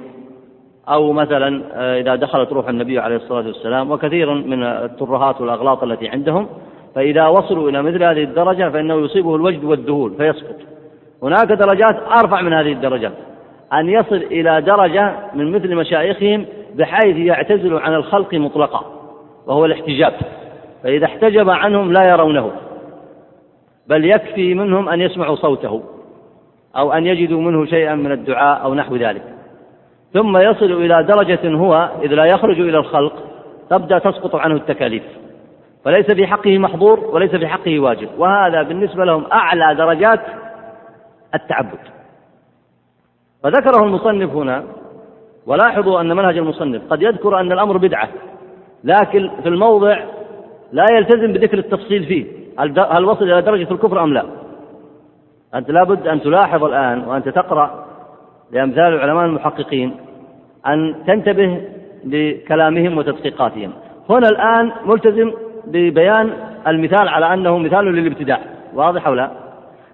أو 0.90 1.14
مثلا 1.14 1.64
آه، 1.74 2.00
إذا 2.00 2.16
دخلت 2.16 2.54
روح 2.54 2.70
النبي 2.70 3.00
عليه 3.00 3.16
الصلاة 3.16 3.46
والسلام 3.48 3.92
وكثير 3.92 4.34
من 4.34 4.64
الترهات 4.64 5.42
والأغلاط 5.42 5.84
التي 5.84 6.08
عندهم. 6.08 6.48
فإذا 6.96 7.28
وصلوا 7.28 7.70
إلى 7.70 7.82
مثل 7.82 8.04
هذه 8.04 8.24
الدرجة 8.24 8.70
فإنه 8.70 8.96
يصيبه 8.96 9.36
الوجد 9.36 9.64
والذهول 9.64 10.14
فيسقط. 10.18 10.56
هناك 11.24 11.48
درجات 11.48 11.96
أرفع 12.18 12.42
من 12.42 12.54
هذه 12.54 12.72
الدرجات 12.72 13.14
أن 13.74 13.90
يصل 13.90 14.16
إلى 14.16 14.62
درجة 14.62 15.14
من 15.34 15.52
مثل 15.52 15.76
مشايخهم 15.76 16.46
بحيث 16.76 17.18
يعتزل 17.18 17.78
عن 17.78 17.94
الخلق 17.94 18.34
مطلقا. 18.34 18.97
وهو 19.48 19.66
الاحتجاب. 19.66 20.14
فإذا 20.84 21.06
احتجب 21.06 21.50
عنهم 21.50 21.94
لا 21.94 22.10
يرونه 22.10 22.52
بل 23.88 24.06
يكفي 24.06 24.54
منهم 24.54 24.90
أن 24.90 25.02
يسمعوا 25.02 25.36
صوته 25.36 25.84
أو 26.78 26.94
أن 26.94 27.06
يجدوا 27.06 27.42
منه 27.42 27.66
شيئا 27.66 27.96
من 27.96 28.12
الدعاء 28.12 28.64
أو 28.64 28.74
نحو 28.74 28.96
ذلك. 28.96 29.24
ثم 30.14 30.38
يصل 30.38 30.72
إلى 30.72 31.04
درجة 31.04 31.56
هو 31.56 31.90
إذ 32.02 32.14
لا 32.14 32.26
يخرج 32.26 32.60
إلى 32.60 32.78
الخلق 32.78 33.14
تبدأ 33.70 34.00
تسقط 34.00 34.36
عنه 34.36 34.56
التكاليف. 34.56 35.04
فليس 35.86 36.12
في 36.12 36.28
حقه 36.28 36.58
محظور 36.58 37.00
وليس 37.00 37.36
في 37.36 37.48
حقه 37.48 37.80
واجب. 37.80 38.10
وهذا 38.18 38.64
بالنسبة 38.64 39.06
لهم 39.06 39.26
أعلى 39.32 39.76
درجات 39.76 40.22
التعبد. 41.36 41.80
فذكره 43.44 43.84
المصنف 43.84 44.36
هنا 44.36 44.64
ولاحظوا 45.46 46.02
أن 46.02 46.16
منهج 46.16 46.38
المصنف 46.38 46.82
قد 46.90 47.02
يذكر 47.02 47.40
أن 47.40 47.52
الأمر 47.52 47.78
بدعة. 47.78 48.10
لكن 48.84 49.30
في 49.44 49.50
الموضع 49.50 50.00
لا 50.72 50.86
يلتزم 50.92 51.34
بذكر 51.34 51.58
التفصيل 51.58 52.06
فيه. 52.06 52.26
هل 52.60 53.06
وصل 53.06 53.24
إلى 53.24 53.42
درجة 53.42 53.72
الكفر 53.72 54.04
أم 54.04 54.14
لا؟ 54.14 54.24
أنت 55.56 55.72
لابد 55.72 56.08
أن 56.08 56.22
تلاحظ 56.22 56.64
الآن 56.64 57.08
وأنت 57.08 57.30
تقرأ 57.30 57.86
لأمثال 58.52 58.94
العلماء 58.94 59.26
المحققين 59.26 59.96
أن 60.68 60.96
تنتبه 61.08 61.62
لكلامهم 62.06 62.98
وتدقيقاتهم. 62.98 63.72
هنا 64.10 64.30
الآن 64.30 64.72
ملتزم 64.86 65.32
ببيان 65.68 66.34
المثال 66.68 67.08
على 67.08 67.34
أنه 67.34 67.58
مثال 67.58 67.86
للابتداع. 67.86 68.40
واضح 68.74 69.08
أو 69.08 69.14
لا؟ 69.14 69.32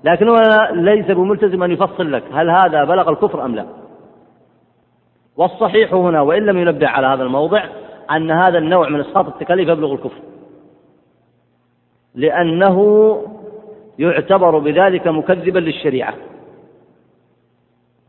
لكن 0.03 0.27
هو 0.27 0.69
ليس 0.73 1.05
بملتزم 1.05 1.63
أن 1.63 1.71
يفصل 1.71 2.11
لك 2.11 2.23
هل 2.33 2.49
هذا 2.49 2.83
بلغ 2.83 3.09
الكفر 3.09 3.45
أم 3.45 3.55
لا. 3.55 3.65
والصحيح 5.37 5.93
هنا 5.93 6.21
وإن 6.21 6.45
لم 6.45 6.57
ينبه 6.57 6.87
على 6.87 7.07
هذا 7.07 7.23
الموضع 7.23 7.63
أن 8.11 8.31
هذا 8.31 8.57
النوع 8.57 8.89
من 8.89 8.99
إسقاط 8.99 9.27
التكاليف 9.27 9.69
يبلغ 9.69 9.93
الكفر. 9.93 10.21
لأنه 12.15 13.17
يعتبر 13.99 14.59
بذلك 14.59 15.07
مكذبا 15.07 15.59
للشريعة. 15.59 16.13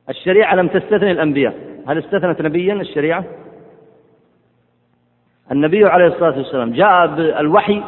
الشريعة 0.09 0.55
لم 0.55 0.69
تستثني 0.69 1.11
الأنبياء. 1.11 1.55
هل 1.87 1.99
استثنت 1.99 2.43
نبيا 2.43 2.75
الشريعة؟ 2.75 3.25
النبي 5.53 5.85
عليه 5.85 6.07
الصلاة 6.07 6.39
والسلام 6.39 6.73
جاء 6.73 7.07
بالوحي 7.07 7.83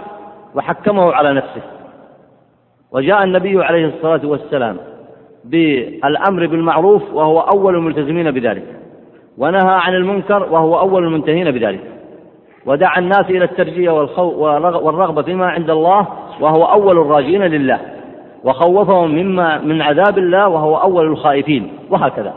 وحكمه 0.54 1.12
على 1.12 1.34
نفسه. 1.34 1.62
وجاء 2.90 3.24
النبي 3.24 3.64
عليه 3.64 3.86
الصلاة 3.86 4.26
والسلام 4.26 4.76
بالأمر 5.44 6.46
بالمعروف 6.46 7.14
وهو 7.14 7.40
أول 7.40 7.74
الملتزمين 7.74 8.30
بذلك. 8.30 8.80
ونهى 9.38 9.74
عن 9.74 9.94
المنكر 9.94 10.42
وهو 10.42 10.78
أول 10.78 11.04
المنتهين 11.04 11.50
بذلك. 11.50 11.95
ودعا 12.66 12.98
الناس 12.98 13.24
إلى 13.30 13.44
الترجية 13.44 13.90
والرغبة 14.60 15.22
فيما 15.22 15.46
عند 15.46 15.70
الله 15.70 16.06
وهو 16.40 16.64
أول 16.64 16.98
الراجين 16.98 17.42
لله. 17.42 17.80
وخوفهم 18.44 19.10
مما 19.10 19.58
من 19.58 19.82
عذاب 19.82 20.18
الله 20.18 20.48
وهو 20.48 20.76
أول 20.76 21.06
الخائفين. 21.06 21.72
وهكذا. 21.90 22.34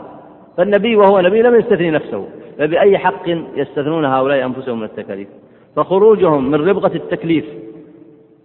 فالنبي 0.56 0.96
وهو 0.96 1.20
نبي 1.20 1.42
لم 1.42 1.54
يستثني 1.54 1.90
نفسه. 1.90 2.26
فبأي 2.58 2.98
حق 2.98 3.28
يستثنون 3.54 4.04
هؤلاء 4.04 4.46
أنفسهم 4.46 4.78
من 4.78 4.84
التكاليف؟ 4.84 5.28
فخروجهم 5.76 6.50
من 6.50 6.68
ربغة 6.68 6.94
التكليف. 6.94 7.44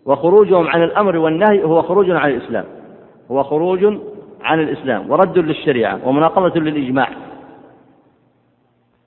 وخروجهم 0.05 0.67
عن 0.67 0.83
الأمر 0.83 1.17
والنهي 1.17 1.63
هو 1.63 1.81
خروج 1.81 2.11
عن 2.11 2.31
الإسلام. 2.31 2.65
هو 3.31 3.43
خروج 3.43 3.85
عن 4.43 4.59
الإسلام. 4.59 5.11
ورد 5.11 5.37
للشريعة 5.37 5.99
ومناقضة 6.05 6.59
للإجماع. 6.59 7.09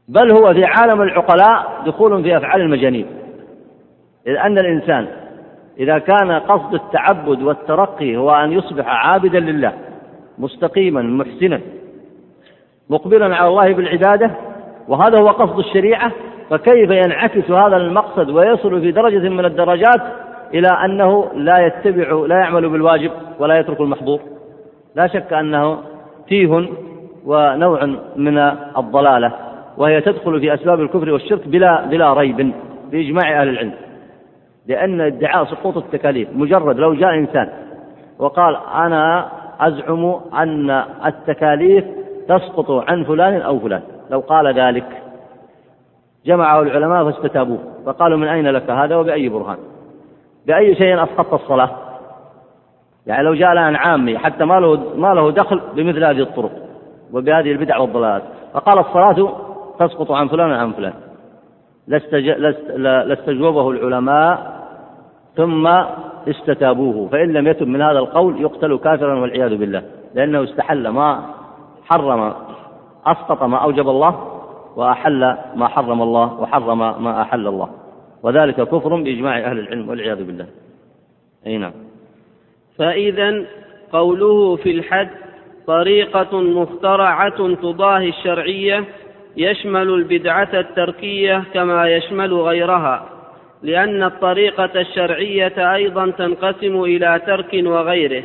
بل 0.08 0.30
هو 0.30 0.54
في 0.54 0.64
عالم 0.64 1.02
العقلاء 1.02 1.82
دخول 1.86 2.22
في 2.22 2.36
أفعال 2.36 2.60
المجانين. 2.60 3.06
إذ 4.26 4.36
أن 4.36 4.58
الإنسان 4.58 5.06
إذا 5.78 5.98
كان 5.98 6.32
قصد 6.32 6.74
التعبد 6.74 7.42
والترقي 7.42 8.16
هو 8.16 8.30
أن 8.30 8.52
يصبح 8.52 8.84
عابدا 8.86 9.40
لله 9.40 9.72
مستقيما 10.38 11.02
محسنا 11.02 11.60
مقبلا 12.90 13.36
على 13.36 13.48
الله 13.48 13.74
بالعبادة 13.74 14.30
وهذا 14.88 15.18
هو 15.18 15.28
قصد 15.28 15.58
الشريعة 15.58 16.12
فكيف 16.50 16.90
ينعكس 16.90 17.50
هذا 17.50 17.76
المقصد 17.76 18.30
ويصل 18.30 18.80
في 18.80 18.92
درجة 18.92 19.28
من 19.28 19.44
الدرجات 19.44 20.00
إلى 20.54 20.68
أنه 20.84 21.32
لا 21.34 21.66
يتبع 21.66 22.26
لا 22.26 22.38
يعمل 22.38 22.68
بالواجب 22.68 23.10
ولا 23.38 23.58
يترك 23.58 23.80
المحظور؟ 23.80 24.20
لا 24.94 25.06
شك 25.06 25.32
أنه 25.32 25.78
تيه 26.28 26.68
ونوع 27.26 27.84
من 28.16 28.38
الضلالة. 28.78 29.47
وهي 29.78 30.00
تدخل 30.00 30.40
في 30.40 30.54
أسباب 30.54 30.80
الكفر 30.80 31.10
والشرك 31.10 31.48
بلا 31.48 31.86
بلا 31.86 32.12
ريب 32.12 32.52
بإجماع 32.90 33.40
أهل 33.40 33.48
العلم. 33.48 33.72
لأن 34.66 35.00
ادعاء 35.00 35.44
سقوط 35.44 35.76
التكاليف 35.76 36.28
مجرد 36.32 36.78
لو 36.78 36.94
جاء 36.94 37.14
إنسان 37.14 37.48
وقال 38.18 38.56
أنا 38.74 39.28
أزعم 39.60 40.20
أن 40.34 40.70
التكاليف 41.06 41.84
تسقط 42.28 42.70
عن 42.70 43.04
فلان 43.04 43.40
أو 43.40 43.58
فلان 43.58 43.82
لو 44.10 44.20
قال 44.20 44.54
ذلك 44.60 45.02
جمعه 46.26 46.62
العلماء 46.62 47.10
فاستتابوه 47.10 47.58
فقالوا 47.86 48.18
من 48.18 48.28
أين 48.28 48.48
لك 48.48 48.70
هذا 48.70 48.96
وبأي 48.96 49.28
برهان؟ 49.28 49.58
بأي 50.46 50.74
شيء 50.74 51.02
أسقطت 51.02 51.32
الصلاة؟ 51.32 51.70
يعني 53.06 53.22
لو 53.22 53.34
جاء 53.34 53.52
الآن 53.52 53.76
عامي 53.76 54.18
حتى 54.18 54.44
ما 54.44 54.60
له 54.60 54.96
ما 54.96 55.14
له 55.14 55.30
دخل 55.30 55.60
بمثل 55.74 56.04
هذه 56.04 56.20
الطرق 56.20 56.52
وبهذه 57.12 57.52
البدع 57.52 57.78
والضلالات 57.78 58.22
فقال 58.54 58.78
الصلاة 58.78 59.47
تسقط 59.78 60.12
عن 60.12 60.28
فلان 60.28 60.50
وعن 60.50 60.72
فلان. 60.72 60.94
لاستجوبه 63.06 63.70
العلماء 63.70 64.58
ثم 65.36 65.66
استتابوه. 66.28 67.08
فإن 67.08 67.32
لم 67.32 67.46
يتب 67.46 67.66
من 67.66 67.82
هذا 67.82 67.98
القول 67.98 68.40
يقتل 68.40 68.78
كافرا 68.78 69.20
والعياذ 69.20 69.56
بالله. 69.56 69.82
لأنه 70.14 70.44
استحل 70.44 70.88
ما 70.88 71.22
حرم 71.84 72.34
أسقط 73.06 73.42
ما 73.42 73.56
أوجب 73.56 73.88
الله 73.88 74.40
وأحل 74.76 75.36
ما 75.54 75.68
حرم 75.68 76.02
الله 76.02 76.40
وحرم 76.40 76.78
ما 77.04 77.22
أحل 77.22 77.46
الله. 77.46 77.68
وذلك 78.22 78.54
كفر 78.54 78.96
بإجماع 78.96 79.38
أهل 79.38 79.58
العلم 79.58 79.88
والعياذ 79.88 80.24
بالله. 80.24 80.46
أي 81.46 81.58
نعم. 81.58 81.72
فإذا 82.78 83.44
قوله 83.92 84.56
في 84.56 84.70
الحد 84.70 85.08
طريقة 85.66 86.40
مخترعة 86.40 87.54
تضاهي 87.54 88.08
الشرعية 88.08 88.84
يشمل 89.38 89.94
البدعة 89.94 90.48
التركية 90.54 91.44
كما 91.54 91.90
يشمل 91.96 92.34
غيرها 92.34 93.08
لأن 93.62 94.02
الطريقة 94.02 94.80
الشرعية 94.80 95.74
أيضا 95.74 96.10
تنقسم 96.10 96.82
إلى 96.82 97.20
ترك 97.26 97.50
وغيره 97.54 98.22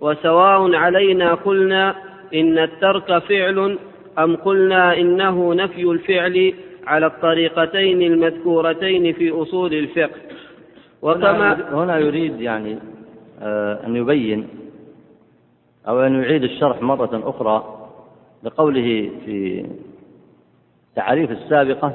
وسواء 0.00 0.74
علينا 0.74 1.34
قلنا 1.34 1.94
إن 2.34 2.58
الترك 2.58 3.18
فعل 3.18 3.78
أم 4.18 4.36
قلنا 4.36 4.96
إنه 4.98 5.54
نفي 5.54 5.82
الفعل 5.82 6.54
على 6.86 7.06
الطريقتين 7.06 8.02
المذكورتين 8.02 9.12
في 9.12 9.30
أصول 9.30 9.74
الفقه. 9.74 10.20
وكما 11.02 11.68
هنا 11.72 11.98
يريد 11.98 12.40
يعني 12.40 12.78
آه، 13.42 13.86
أن 13.86 13.96
يبين 13.96 14.48
أو 15.88 16.00
أن 16.00 16.22
يعيد 16.22 16.44
الشرح 16.44 16.82
مرة 16.82 17.22
أخرى 17.24 17.88
لقوله 18.42 19.10
في 19.24 19.64
التعريف 20.94 21.30
السابقة 21.30 21.92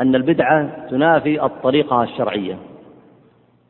أن 0.00 0.14
البدعة 0.14 0.88
تنافي 0.90 1.44
الطريقة 1.44 2.02
الشرعية. 2.02 2.58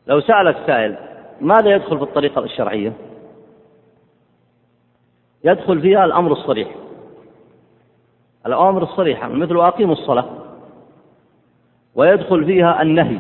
لو 0.07 0.21
سألك 0.21 0.57
سائل 0.67 0.97
ماذا 1.41 1.75
يدخل 1.75 1.99
في 1.99 2.05
الطريقة 2.05 2.45
الشرعية؟ 2.45 2.93
يدخل 5.45 5.81
فيها 5.81 6.05
الأمر 6.05 6.33
الصريح. 6.33 6.69
الأوامر 8.47 8.83
الصريحة 8.83 9.29
مثل 9.29 9.57
أقيموا 9.57 9.95
الصلاة. 9.95 10.29
ويدخل 11.95 12.45
فيها 12.45 12.83
النهي 12.83 13.19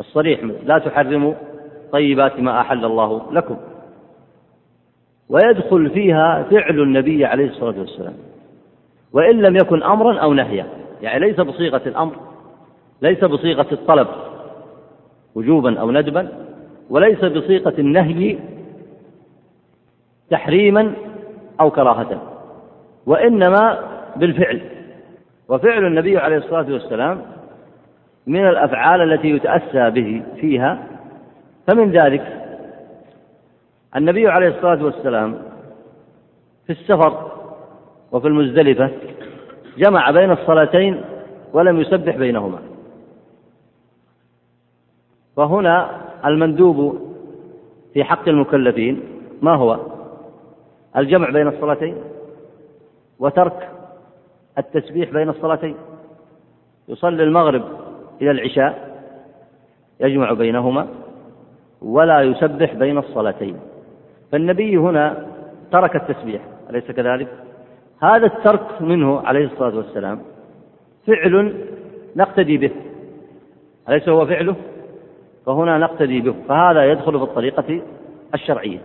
الصريح 0.00 0.40
لا 0.64 0.78
تحرموا 0.78 1.34
طيبات 1.92 2.40
ما 2.40 2.60
أحل 2.60 2.84
الله 2.84 3.32
لكم. 3.32 3.56
ويدخل 5.28 5.90
فيها 5.90 6.42
فعل 6.42 6.80
النبي 6.80 7.24
عليه 7.24 7.48
الصلاة 7.48 7.78
والسلام. 7.78 8.14
وإن 9.12 9.42
لم 9.42 9.56
يكن 9.56 9.82
أمرا 9.82 10.18
أو 10.18 10.34
نهيا. 10.34 10.66
يعني 11.02 11.26
ليس 11.26 11.40
بصيغة 11.40 11.82
الأمر 11.86 12.16
ليس 13.02 13.24
بصيغة 13.24 13.66
الطلب 13.72 14.08
وجوبا 15.34 15.80
أو 15.80 15.90
ندبا 15.90 16.28
وليس 16.90 17.24
بصيغة 17.24 17.74
النهي 17.78 18.38
تحريما 20.30 20.92
أو 21.60 21.70
كراهة 21.70 22.22
وإنما 23.06 23.78
بالفعل. 24.16 24.60
وفعل 25.48 25.86
النبي 25.86 26.18
عليه 26.18 26.36
الصلاة 26.36 26.72
والسلام 26.72 27.22
من 28.26 28.48
الأفعال 28.48 29.12
التي 29.12 29.28
يتأسى 29.30 29.90
به 29.90 30.22
فيها 30.40 30.86
فمن 31.66 31.90
ذلك 31.90 32.46
النبي 33.96 34.28
عليه 34.28 34.48
الصلاة 34.48 34.84
والسلام 34.84 35.38
في 36.66 36.72
السفر 36.72 37.35
وفي 38.12 38.28
المزدلفة 38.28 38.90
جمع 39.78 40.10
بين 40.10 40.30
الصلاتين 40.30 41.04
ولم 41.52 41.80
يسبح 41.80 42.16
بينهما. 42.16 42.58
فهنا 45.36 46.00
المندوب 46.24 47.00
في 47.94 48.04
حق 48.04 48.28
المكلفين 48.28 49.02
ما 49.42 49.54
هو؟ 49.54 49.80
الجمع 50.96 51.30
بين 51.30 51.48
الصلاتين 51.48 51.96
وترك 53.18 53.70
التسبيح 54.58 55.10
بين 55.10 55.28
الصلاتين. 55.28 55.76
يصلي 56.88 57.22
المغرب 57.22 57.62
إلى 58.22 58.30
العشاء 58.30 58.96
يجمع 60.00 60.32
بينهما 60.32 60.88
ولا 61.82 62.22
يسبح 62.22 62.74
بين 62.74 62.98
الصلاتين. 62.98 63.60
فالنبي 64.32 64.76
هنا 64.76 65.26
ترك 65.72 65.96
التسبيح 65.96 66.42
أليس 66.70 66.90
كذلك؟ 66.90 67.28
هذا 68.02 68.26
الترك 68.26 68.82
منه 68.82 69.20
عليه 69.20 69.44
الصلاة 69.44 69.76
والسلام 69.76 70.18
فعل 71.06 71.54
نقتدي 72.16 72.56
به. 72.56 72.70
أليس 73.88 74.08
هو 74.08 74.26
فعله؟ 74.26 74.54
فهنا 75.46 75.78
نقتدي 75.78 76.20
به. 76.20 76.34
فهذا 76.48 76.84
يدخل 76.84 77.18
في 77.18 77.24
الطريقة 77.24 77.82
الشرعية. 78.34 78.78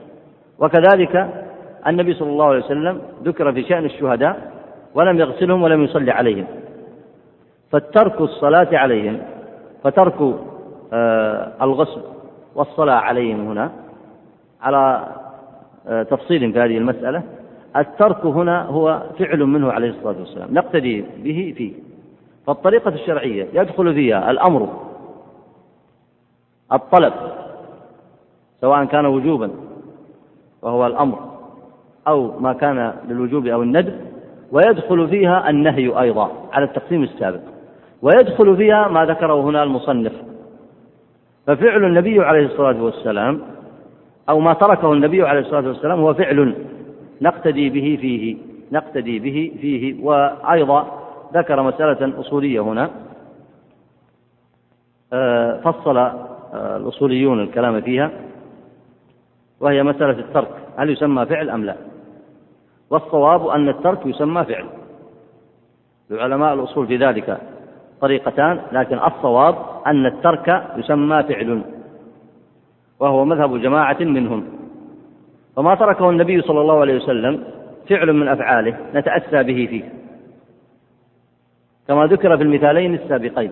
وكذلك 0.59 1.45
النبي 1.88 2.14
صلى 2.14 2.30
الله 2.30 2.45
عليه 2.45 2.66
وسلم 2.66 3.01
ذكر 3.24 3.53
في 3.53 3.64
شأن 3.64 3.86
الشهداء 3.86 4.51
ولم 4.95 5.20
يغسلهم 5.20 5.64
ولم 5.64 5.84
يصلي 5.84 6.12
عليهم. 6.12 6.45
فالترك 7.72 8.22
الصلاة 8.22 8.68
عليهم 8.74 9.22
فترك 9.84 10.36
آه، 10.93 11.51
الغسل 11.62 12.01
والصلاة 12.55 12.95
عليهم 12.95 13.47
هنا 13.47 13.72
على 14.62 15.07
آه، 15.88 16.03
تفصيل 16.03 16.53
في 16.53 16.59
هذه 16.59 16.78
المسألة 16.78 17.24
الترك 17.76 18.26
هنا 18.26 18.66
هو 18.66 19.04
فعل 19.20 19.40
منه 19.40 19.72
عليه 19.72 19.90
الصلاة 19.90 20.20
والسلام. 20.20 20.54
نقتدي 20.54 21.06
به 21.24 21.54
فيه. 21.58 21.74
فالطريقة 22.48 22.90
الشرعية 22.90 23.48
يدخل 23.54 23.94
فيها 23.94 24.32
الأمر 24.32 24.70
الطلب 26.74 27.14
سواء 28.62 28.86
كان 28.86 29.06
وجوبا 29.06 29.52
وهو 30.62 30.88
الأمر 30.88 31.20
أو 32.08 32.40
ما 32.40 32.54
كان 32.54 32.94
للوجوب 33.08 33.48
أو 33.48 33.64
الندب 33.64 33.96
ويدخل 34.52 35.08
فيها 35.08 35.50
النهي 35.50 36.02
أيضا 36.02 36.32
على 36.54 36.66
التقسيم 36.66 37.04
السابق. 37.04 37.42
ويدخل 38.02 38.58
فيها 38.58 38.88
ما 38.88 39.06
ذكره 39.06 39.42
هنا 39.42 39.64
المصنف. 39.64 40.14
ففعل 41.48 41.84
النبي 41.84 42.20
عليه 42.20 42.46
الصلاة 42.46 42.84
والسلام 42.84 43.42
أو 44.30 44.40
ما 44.40 44.54
تركه 44.54 44.94
النبي 44.94 45.24
عليه 45.24 45.40
الصلاة 45.40 45.68
والسلام 45.68 46.00
هو 46.00 46.14
فعل 46.14 46.56
نقتدي 47.22 47.70
به 47.70 47.98
فيه 48.02 48.38
نقتدي 48.72 49.20
به 49.20 49.52
فيه. 49.62 50.04
وأيضا 50.04 51.02
ذكر 51.34 51.62
مسألة 51.62 52.20
أصولية 52.20 52.60
هنا. 52.60 52.90
آه، 55.14 55.60
فصل 55.60 55.98
آه، 55.98 56.78
الأصوليون 56.78 57.40
الكلام 57.40 57.82
فيها. 57.82 58.12
وهي 59.60 59.84
مسألة 59.84 60.20
الترك 60.20 60.48
هل 60.78 60.90
يسمى 60.90 61.26
فعل 61.26 61.50
أم 61.50 61.66
لا؟ 61.66 61.76
والصواب 62.90 63.48
أن 63.48 63.70
الترك 63.70 64.06
يسمى 64.06 64.44
فعل. 64.44 64.66
لعلماء 66.10 66.54
الأصول 66.54 66.88
في 66.88 66.98
ذلك 66.98 67.38
طريقتان 68.02 68.62
لكن 68.72 69.00
الصواب 69.00 69.56
أن 69.88 70.06
الترك 70.06 70.64
يسمى 70.78 71.24
فعل. 71.24 71.62
وهو 73.00 73.26
مذهب 73.26 73.62
جماعة 73.62 73.98
منهم. 74.00 74.61
فما 75.56 75.76
تركه 75.76 76.10
النبي 76.10 76.41
صلى 76.41 76.62
الله 76.62 76.80
عليه 76.80 76.95
وسلم 76.95 77.43
فعل 77.89 78.14
من 78.14 78.28
أفعاله 78.28 78.78
نتأسى 78.95 79.43
به 79.43 79.68
فيه. 79.70 79.84
كما 81.88 82.06
ذكر 82.06 82.38
في 82.38 82.43
المثالين 82.43 82.93
السابقين. 82.93 83.52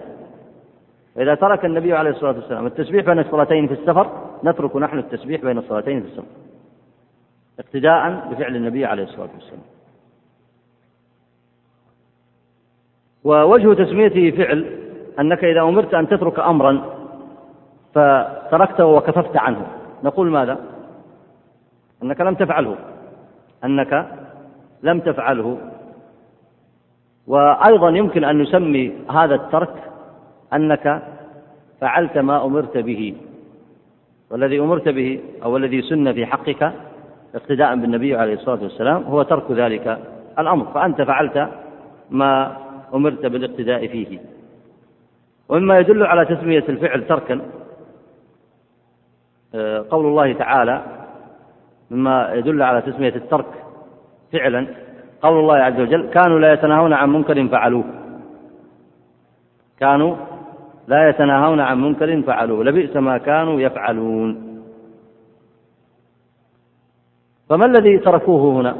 إذا 1.18 1.36
ترك 1.36 1.66
النبي 1.66 1.94
عليه 1.94 2.10
الصلاة 2.10 2.36
والسلام 2.36 2.66
التسبيح 2.66 3.06
بين 3.06 3.20
الصلاتين 3.20 3.68
في 3.68 3.74
السفر 3.74 4.10
نترك 4.44 4.76
نحن 4.76 4.98
التسبيح 4.98 5.42
بين 5.42 5.58
الصلاتين 5.58 6.02
في 6.02 6.08
السفر. 6.08 6.28
اقتداء 7.60 8.28
بفعل 8.32 8.56
النبي 8.56 8.86
عليه 8.86 9.04
الصلاة 9.04 9.30
والسلام. 9.36 9.62
ووجه 13.24 13.84
تسميته 13.84 14.32
فعل 14.32 14.80
أنك 15.20 15.44
إذا 15.44 15.62
أمرت 15.62 15.94
أن 15.94 16.08
تترك 16.08 16.40
أمرا 16.40 16.82
فتركته 17.94 18.86
وكففت 18.86 19.38
عنه. 19.38 19.68
نقول 20.04 20.32
ماذا؟ 20.32 20.58
أنك 22.04 22.22
لم 22.22 22.36
تفعله. 22.36 22.76
أنك 23.64 24.08
لم 24.84 25.00
تفعله. 25.00 25.58
وأيضا 27.28 27.90
يمكن 27.90 28.24
أن 28.24 28.42
نسمي 28.42 28.94
هذا 29.12 29.36
الترك 29.36 29.74
أنك 30.54 31.04
فعلت 31.82 32.18
ما 32.18 32.46
أمرت 32.46 32.78
به. 32.78 33.16
والذي 34.32 34.60
أمرت 34.60 34.90
به 34.90 35.20
أو 35.44 35.58
الذي 35.58 35.82
سن 35.82 36.14
في 36.14 36.26
حقك 36.26 36.74
اقتداء 37.36 37.76
بالنبي 37.76 38.16
عليه 38.16 38.34
الصلاة 38.34 38.64
والسلام 38.64 39.04
هو 39.04 39.24
ترك 39.24 39.52
ذلك 39.52 40.00
الأمر. 40.40 40.66
فأنت 40.66 41.02
فعلت 41.02 41.50
ما 42.10 42.58
أمرت 42.94 43.26
بالاقتداء 43.26 43.88
فيه. 43.88 44.20
ومما 45.50 45.80
يدل 45.80 46.04
على 46.04 46.26
تسمية 46.26 46.64
الفعل 46.70 47.08
تركا 47.08 47.42
آه، 49.56 49.86
قول 49.90 50.06
الله 50.06 50.34
تعالى 50.34 50.99
مما 51.92 52.34
يدل 52.34 52.62
على 52.62 52.82
تسمية 52.82 53.16
الترك 53.16 53.46
فعلا. 54.34 54.68
قول 55.22 55.40
الله 55.40 55.56
عز 55.56 55.80
وجل 55.80 56.10
كانوا 56.10 56.40
لا 56.40 56.54
يتناهون 56.54 56.94
عن 56.94 57.10
منكر 57.10 57.48
فعلوه. 57.48 57.84
كانوا 59.80 60.16
لا 60.88 61.10
يتناهون 61.10 61.60
عن 61.60 61.82
منكر 61.82 62.22
فعلوه. 62.22 62.64
لبئس 62.64 62.96
ما 62.96 63.18
كانوا 63.18 63.62
يفعلون. 63.62 64.62
فما 67.50 67.66
الذي 67.66 67.98
تركوه 67.98 68.62
هنا؟ 68.62 68.76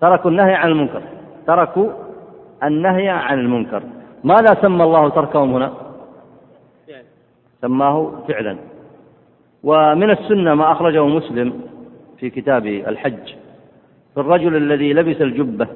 تركوا 0.00 0.30
النهي 0.30 0.54
عن 0.54 0.68
المنكر. 0.68 1.02
تركوا 1.46 1.90
النهي 2.62 3.08
عن 3.08 3.38
المنكر. 3.38 3.82
ماذا 4.24 4.54
سمى 4.62 4.84
الله 4.84 5.08
تركهم 5.08 5.54
هنا؟ 5.54 5.72
سماه 7.60 8.12
فعلا. 8.28 8.71
ومن 9.62 10.10
السنة 10.10 10.54
ما 10.54 10.72
أخرجه 10.72 11.06
مسلم 11.06 11.60
في 12.18 12.30
كتاب 12.30 12.66
الحج. 12.66 13.34
في 14.14 14.20
الرجل 14.20 14.56
الذي 14.56 14.92
لبس 14.92 15.20
الجبة 15.20 15.68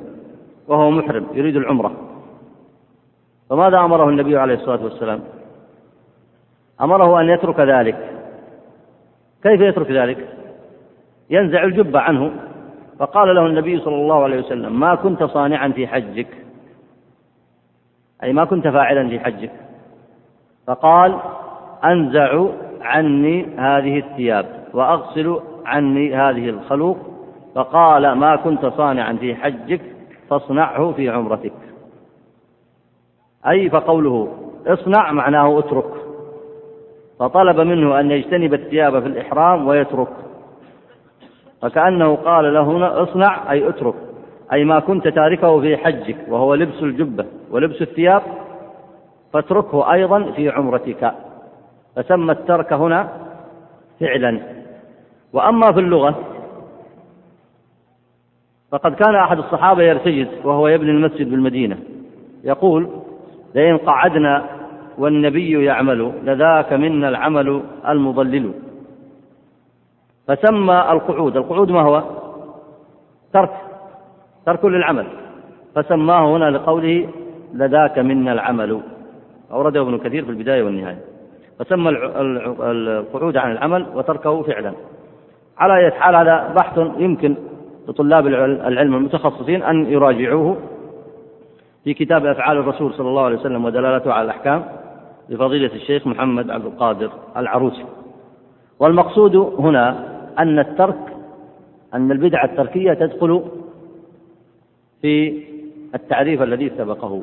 وهو 0.69 0.91
محرم 0.91 1.27
يريد 1.33 1.57
العمرة. 1.57 1.93
فماذا 3.51 3.79
أمره 3.79 4.09
النبي 4.09 4.39
عليه 4.39 4.55
الصلاة 4.55 4.85
والسلام؟ 4.85 5.21
أمره 6.81 7.21
أن 7.21 7.29
يترك 7.29 7.61
ذلك. 7.61 8.11
كيف 9.43 9.61
يترك 9.61 9.91
ذلك؟ 9.91 10.29
ينزع 11.31 11.65
الجبة 11.65 12.01
عنه. 12.01 12.33
فقال 12.99 13.35
له 13.35 13.47
النبي 13.47 13.81
صلى 13.81 13.95
الله 13.95 14.23
عليه 14.23 14.39
وسلم 14.39 14.81
ما 14.81 14.95
كنت 14.95 15.25
صانعا 15.25 15.69
في 15.69 15.87
حجك. 15.87 16.29
أي 18.23 18.33
ما 18.33 18.45
كنت 18.45 18.69
فاعلا 18.69 19.09
في 19.09 19.21
حجك. 19.21 19.53
فقال 20.67 21.21
أنزع 21.85 22.47
عني 22.81 23.47
هذه 23.59 23.99
الثياب 23.99 24.47
وأغسل 24.75 25.41
عني 25.67 26.15
هذه 26.15 26.49
الخلوق 26.49 26.99
فقال 27.55 28.13
ما 28.13 28.37
كنت 28.37 28.67
صانعا 28.67 29.13
في 29.13 29.35
حجك 29.35 29.81
فاصنعه 30.31 30.93
في 30.93 31.11
عمرتك. 31.11 31.53
أي 33.49 33.71
فقوله 33.71 34.29
اصنع 34.67 35.13
معناه 35.13 35.59
اترك. 35.59 35.91
فطلب 37.19 37.61
منه 37.61 38.01
أن 38.01 38.11
يجتنب 38.11 38.55
الثياب 38.55 39.01
في 39.01 39.07
الإحرام 39.07 39.67
ويترك. 39.67 40.09
فكأنه 41.63 42.15
قال 42.15 42.55
له 42.55 43.03
اصنع 43.03 43.53
أي 43.53 43.69
اترك. 43.69 43.95
أي 44.53 44.65
ما 44.65 44.81
كنت 44.81 45.09
تاركه 45.09 45.61
في 45.61 45.77
حجك 45.77 46.17
وهو 46.29 46.55
لبس 46.55 46.83
الجبة 46.83 47.27
ولبس 47.51 47.83
الثياب 47.83 48.23
فاتركه 49.33 49.93
أيضا 49.93 50.33
في 50.33 50.51
عمرتك. 50.51 51.13
فسمى 51.97 52.33
الترك 52.33 52.73
هنا 52.73 53.09
فعلا. 54.01 54.41
وأما 55.33 55.73
في 55.73 55.81
اللغة 55.81 56.21
فقد 58.73 58.95
كان 58.95 59.15
أحد 59.15 59.39
الصحابة 59.39 59.83
يرتجز 59.83 60.29
وهو 60.45 60.69
يبني 60.69 60.91
المسجد 60.91 61.31
بالمدينة. 61.31 61.79
يقول 62.45 62.91
لئن 63.55 63.77
قعدنا 63.77 64.47
والنبي 64.99 65.65
يعمل 65.65 66.13
لذاك 66.25 66.73
منا 66.73 67.09
العمل 67.09 67.63
المضلل. 67.89 68.53
فسمى 70.27 70.87
القعود. 70.91 71.37
القعود 71.37 71.71
ما 71.71 71.83
هو؟ 71.83 72.03
ترك 73.33 73.51
ترك 74.47 74.65
للعمل. 74.65 75.07
فسماه 75.75 76.37
هنا 76.37 76.51
لقوله 76.51 77.09
لذاك 77.55 77.99
منا 77.99 78.33
العمل. 78.33 78.81
أورده 79.53 79.81
ابن 79.81 79.99
كثير 79.99 80.25
في 80.25 80.31
البداية 80.31 80.63
والنهاية. 80.63 81.16
فسمى 81.59 81.91
القعود 81.91 83.37
عن 83.37 83.53
العمل 83.53 83.87
وتركه 83.95 84.43
فعلا. 84.43 84.73
على 85.59 85.77
أي 85.77 85.91
حال 85.91 86.17
هذا 86.17 86.53
بحث 86.57 86.79
يمكن 86.99 87.37
لطلاب 87.89 88.27
العلم 88.27 88.95
المتخصصين 88.95 89.63
أن 89.63 89.87
يراجعوه 89.87 90.57
في 91.85 91.95
كتاب 91.95 92.27
أفعال 92.27 92.59
الرسول 92.59 92.95
صلى 92.95 93.09
الله 93.09 93.23
عليه 93.23 93.37
وسلم 93.37 93.65
ودلالته 93.65 94.13
على 94.13 94.25
الأحكام 94.25 94.65
لفضيلة 95.29 95.75
الشيخ 95.75 96.07
محمد 96.07 96.51
عبد 96.51 96.65
القادر 96.65 97.11
العروسي. 97.37 97.85
والمقصود 98.81 99.37
هنا 99.37 100.09
أن 100.39 100.59
الترك 100.59 100.99
أن 101.95 102.13
البدعة 102.13 102.45
التركية 102.45 102.93
تدخل 102.93 103.43
في 105.03 105.43
التعريف 105.95 106.43
الذي 106.43 106.73
سبقه. 106.79 107.23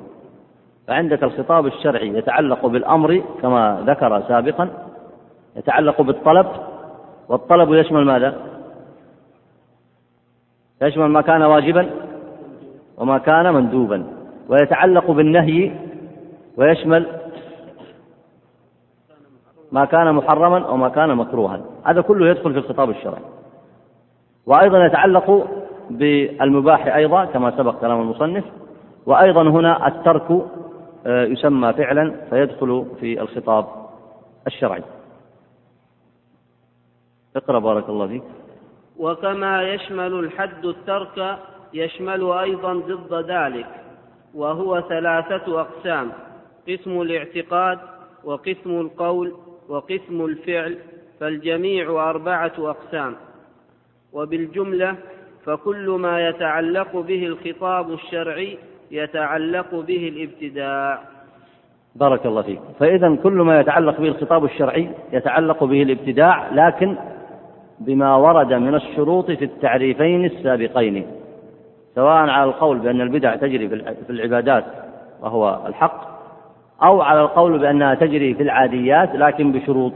فعندك 0.88 1.24
الخطاب 1.24 1.66
الشرعي 1.66 2.08
يتعلق 2.08 2.66
بالأمر 2.66 3.24
كما 3.42 3.84
ذكر 3.88 4.22
سابقا 4.28 4.70
يتعلق 5.56 6.02
بالطلب 6.02 6.48
والطلب 7.30 7.74
يشمل 7.74 8.06
ماذا؟ 8.06 8.36
يشمل 10.82 11.06
ما 11.06 11.22
كان 11.22 11.42
واجبا 11.42 11.90
وما 12.98 13.18
كان 13.18 13.54
مندوبا 13.54 14.06
ويتعلق 14.50 15.12
بالنهي 15.12 15.72
ويشمل 16.58 17.08
ما 19.72 19.86
كان 19.86 20.16
محرما 20.16 20.70
وما 20.70 20.90
كان 20.90 21.16
مكروها. 21.16 21.62
هذا 21.84 22.02
كله 22.02 22.28
يدخل 22.30 22.54
في 22.54 22.60
الخطاب 22.60 22.90
الشرعي. 22.90 23.22
وأيضا 24.46 24.86
يتعلق 24.86 25.48
بالمباح 25.90 26.96
أيضا 26.96 27.26
كما 27.26 27.52
سبق 27.58 27.80
كلام 27.82 28.02
المصنف. 28.02 28.44
وأيضا 29.06 29.42
هنا 29.42 29.88
الترك 29.88 30.46
يسمى 31.06 31.74
فعلا 31.74 32.16
فيدخل 32.30 32.86
في 33.00 33.22
الخطاب 33.22 33.66
الشرعي. 34.48 34.84
اقرأ 37.36 37.60
بارك 37.60 37.90
الله 37.90 38.08
فيك. 38.08 38.24
وكما 38.98 39.64
يشمل 39.64 40.14
الحد 40.20 40.66
الترك 40.66 41.40
يشمل 41.74 42.32
أيضا 42.32 42.74
ضد 42.74 43.14
ذلك 43.32 43.68
وهو 44.34 44.82
ثلاثة 44.82 45.62
أقسام 45.62 46.12
قسم 46.70 47.02
الاعتقاد 47.02 47.80
وقسم 48.24 48.70
القول 48.70 49.34
وقسم 49.70 50.26
الفعل 50.26 50.78
فالجميع 51.20 52.10
أربعة 52.10 52.54
أقسام. 52.58 53.16
وبالجملة 54.14 54.96
فكل 55.46 55.90
ما 55.90 56.30
يتعلق 56.30 56.98
به 56.98 57.26
الخطاب 57.26 57.94
الشرعي 57.94 58.58
يتعلق 58.94 59.76
به 59.76 60.08
الابتداع 60.16 61.00
بارك 61.96 62.26
الله 62.26 62.42
فيك. 62.42 62.60
فإذا 62.80 63.16
كل 63.16 63.32
ما 63.32 63.60
يتعلق 63.60 64.02
به 64.02 64.08
الخطاب 64.08 64.46
الشرعي 64.46 64.90
يتعلق 65.14 65.64
به 65.64 65.84
الابتداع 65.84 66.50
لكن 66.54 66.96
بما 67.80 68.16
ورد 68.16 68.54
من 68.54 68.76
الشروط 68.76 69.32
في 69.32 69.46
التعريفين 69.46 70.26
السابقين 70.26 71.06
سواء 71.96 72.30
على 72.30 72.44
القول 72.44 72.80
بأن 72.80 73.02
البدع 73.02 73.36
تجري 73.36 73.70
في 74.06 74.10
العبادات 74.10 74.66
وهو 75.22 75.60
الحق 75.68 76.14
أو 76.84 77.02
على 77.02 77.22
القول 77.22 77.60
بأنها 77.60 77.96
تجري 77.96 78.34
في 78.34 78.44
العاديات 78.44 79.16
لكن 79.16 79.52
بشروط. 79.52 79.94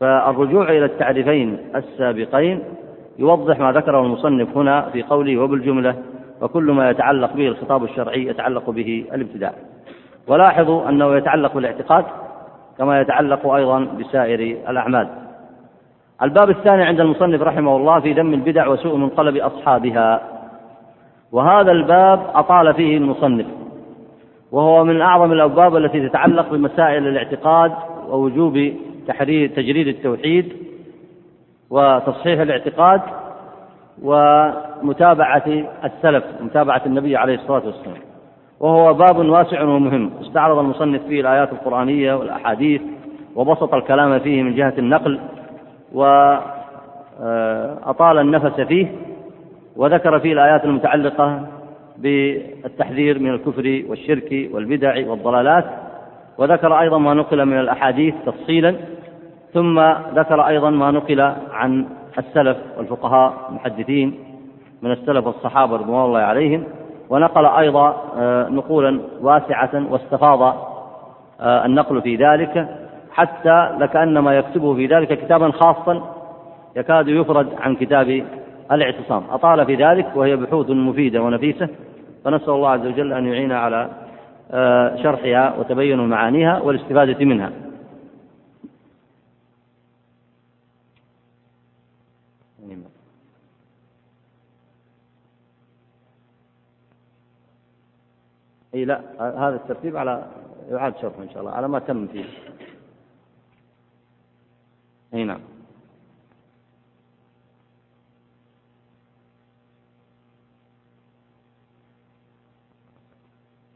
فالرجوع 0.00 0.70
إلى 0.70 0.84
التعريفين 0.84 1.58
السابقين 1.76 2.62
يوضح 3.18 3.58
ما 3.60 3.72
ذكره 3.72 4.00
المصنف 4.00 4.56
هنا 4.56 4.90
في 4.90 5.02
قوله 5.02 5.38
وبالجملة 5.38 5.94
وكل 6.42 6.72
ما 6.72 6.90
يتعلق 6.90 7.32
به 7.32 7.48
الخطاب 7.48 7.84
الشرعي 7.84 8.26
يتعلق 8.26 8.70
به 8.70 9.04
الابتداء. 9.14 9.54
ولاحظوا 10.28 10.88
أنه 10.88 11.16
يتعلق 11.16 11.54
بالاعتقاد 11.54 12.04
كما 12.78 13.00
يتعلق 13.00 13.46
أيضا 13.46 13.84
بسائر 13.84 14.40
الأعمال. 14.68 15.08
الباب 16.22 16.50
الثاني 16.50 16.82
عند 16.82 17.00
المصنف 17.00 17.42
رحمه 17.42 17.76
الله 17.76 18.00
في 18.00 18.12
ذم 18.12 18.34
البدع 18.34 18.68
وسوء 18.68 18.96
منقلب 18.96 19.36
أصحابها. 19.36 20.20
وهذا 21.32 21.72
الباب 21.72 22.26
أطال 22.34 22.74
فيه 22.74 22.96
المصنف 22.96 23.46
وهو 24.52 24.84
من 24.84 25.00
أعظم 25.00 25.32
الأبواب 25.32 25.76
التي 25.76 26.08
تتعلق 26.08 26.50
بمسائل 26.50 27.08
الاعتقاد 27.08 27.72
ووجوب 28.08 28.72
تحرير 29.08 29.48
تجريد 29.48 29.88
التوحيد 29.88 30.52
وتصحيح 31.70 32.40
الاعتقاد 32.40 33.00
ومتابعة 34.02 35.64
السلف 35.84 36.24
متابعة 36.40 36.82
النبي 36.86 37.16
عليه 37.16 37.34
الصلاة 37.34 37.62
والسلام. 37.66 37.96
وهو 38.60 38.94
باب 38.94 39.16
واسع 39.16 39.62
ومهم. 39.62 40.10
استعرض 40.20 40.58
المصنف 40.58 41.02
فيه 41.02 41.20
الآيات 41.20 41.52
القرآنية 41.52 42.14
والأحاديث 42.14 42.82
وبسط 43.36 43.74
الكلام 43.74 44.18
فيه 44.18 44.42
من 44.42 44.54
جهة 44.54 44.74
النقل 44.78 45.20
وأطال 47.22 48.18
النفس 48.18 48.60
فيه 48.60 48.86
وذكر 49.76 50.18
فيه 50.18 50.32
الآيات 50.32 50.64
المتعلقة 50.64 51.40
بالتحذير 51.98 53.18
من 53.18 53.30
الكفر 53.30 53.82
والشرك 53.88 54.48
والبدع 54.52 55.10
والضلالات 55.10 55.64
وذكر 56.38 56.80
أيضا 56.80 56.98
ما 56.98 57.14
نقل 57.14 57.44
من 57.44 57.60
الأحاديث 57.60 58.14
تفصيلا 58.26 58.74
ثم 59.54 59.80
ذكر 60.14 60.46
أيضا 60.46 60.70
ما 60.70 60.90
نقل 60.90 61.20
عن 61.52 61.86
السلف 62.18 62.56
والفقهاء 62.78 63.34
المحدثين 63.48 64.14
من 64.82 64.92
السلف 64.92 65.26
والصحابة 65.26 65.76
رضوان 65.76 66.04
الله 66.04 66.20
عليهم 66.20 66.64
ونقل 67.10 67.46
أيضا 67.46 68.02
آه، 68.18 68.48
نقولا 68.48 69.00
واسعة 69.20 69.86
واستفاض 69.90 70.42
آه، 71.40 71.64
النقل 71.66 72.02
في 72.02 72.16
ذلك 72.16 72.68
حتى 73.12 73.76
لكأن 73.80 74.18
ما 74.18 74.36
يكتبه 74.36 74.74
في 74.74 74.86
ذلك 74.86 75.24
كتابا 75.24 75.50
خاصا 75.50 76.02
يكاد 76.76 77.08
يفرد 77.08 77.48
عن 77.60 77.76
كتاب 77.76 78.24
الاعتصام. 78.72 79.22
أطال 79.30 79.66
في 79.66 79.74
ذلك 79.74 80.06
وهي 80.14 80.36
بحوث 80.36 80.70
مفيدة 80.70 81.22
ونفيسة 81.22 81.68
فنسأل 82.24 82.50
الله 82.50 82.68
عز 82.68 82.86
وجل 82.86 83.12
أن 83.12 83.26
يعين 83.26 83.52
على 83.52 83.88
آه، 84.52 84.96
شرحها 85.02 85.54
وتبين 85.58 86.08
معانيها 86.08 86.60
والاستفادة 86.60 87.24
منها. 87.24 87.50
إي 98.76 98.84
لا 98.84 99.00
هذا 99.18 99.56
الترتيب 99.56 99.96
على 99.96 100.26
يعاد 100.70 100.94
شرحه 100.96 101.22
إن 101.22 101.30
شاء 101.30 101.40
الله 101.40 101.50
على 101.50 101.68
ما 101.68 101.78
تم 101.78 102.06
فيه. 102.06 102.24
إي 105.14 105.24
نعم. 105.24 105.40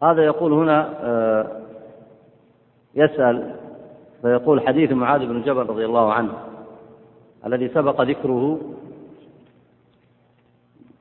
هذا 0.03 0.25
يقول 0.25 0.53
هنا 0.53 0.95
آه، 1.03 1.61
يسأل 2.95 3.57
فيقول 4.23 4.67
حديث 4.67 4.93
معاذ 4.93 5.27
بن 5.27 5.43
جبل 5.43 5.67
رضي 5.67 5.85
الله 5.85 6.13
عنه 6.13 6.33
الذي 7.47 7.69
سبق 7.69 8.01
ذكره 8.01 8.61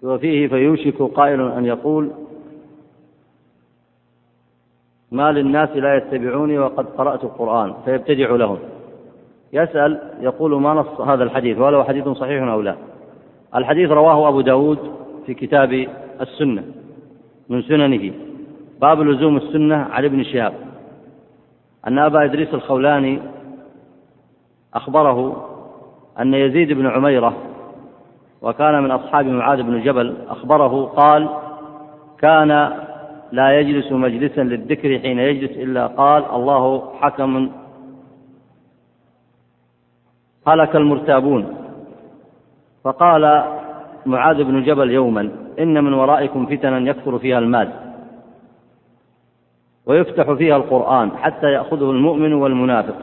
وفيه 0.03 0.47
فيوشك 0.47 1.01
قائل 1.01 1.51
أن 1.51 1.65
يقول 1.65 2.11
ما 5.12 5.32
للناس 5.32 5.70
لا 5.70 5.95
يتبعوني 5.95 6.60
وقد 6.60 6.86
قرأت 6.86 7.24
القرآن 7.24 7.74
فيبتدع 7.86 8.36
لهم. 8.36 8.57
يسأل 9.53 9.99
يقول 10.22 10.62
ما 10.62 10.74
نص 10.74 11.01
هذا 11.01 11.24
الحديث 11.24 11.57
وهل 11.57 11.76
هو 11.76 11.84
حديث 11.84 12.07
صحيح 12.07 12.43
أو 12.43 12.62
لا؟ 12.62 12.76
الحديث 13.55 13.91
رواه 13.91 14.30
أبو 14.30 14.41
داود 14.41 14.80
في 15.26 15.34
كتاب 15.34 15.88
السنة 16.22 16.64
من 17.49 17.62
سننه. 17.62 18.12
باب 18.82 19.01
لزوم 19.01 19.38
السنة 19.38 19.76
عن 19.76 20.05
ابن 20.05 20.24
شهاب. 20.24 20.53
أن 21.88 21.99
أبا 21.99 22.26
إدريس 22.26 22.53
الخولاني 22.53 23.20
أخبره 24.74 25.45
أن 26.20 26.34
يزيد 26.34 26.74
بن 26.74 26.88
عميرة 26.88 27.34
وكان 28.41 28.84
من 28.84 28.91
أصحاب 28.91 29.26
معاذ 29.26 29.64
بن 29.64 29.84
جبل 29.84 30.16
أخبره 30.30 30.86
قال 30.86 31.30
كان 32.20 32.72
لا 33.32 33.59
يجلس 33.59 33.91
مجلسا 33.91 34.41
للذكر 34.41 34.99
حين 34.99 35.19
يجلس 35.19 35.51
إلا 35.51 35.88
قال 35.88 36.25
الله 36.25 36.93
حكم 37.01 37.49
هلك 40.47 40.75
المرتابون. 40.75 41.55
فقال 42.84 43.43
معاذ 44.05 44.43
بن 44.43 44.63
جبل 44.63 44.91
يوما 44.91 45.32
إن 45.59 45.84
من 45.84 45.93
ورائكم 45.93 46.45
فتنا 46.45 46.89
يكثر 46.89 47.19
فيها 47.19 47.39
المال 47.39 47.69
ويفتح 49.86 50.32
فيها 50.32 50.57
القرآن 50.57 51.11
حتى 51.11 51.47
يأخذه 51.47 51.91
المؤمن 51.91 52.34
والمنافق 52.34 52.95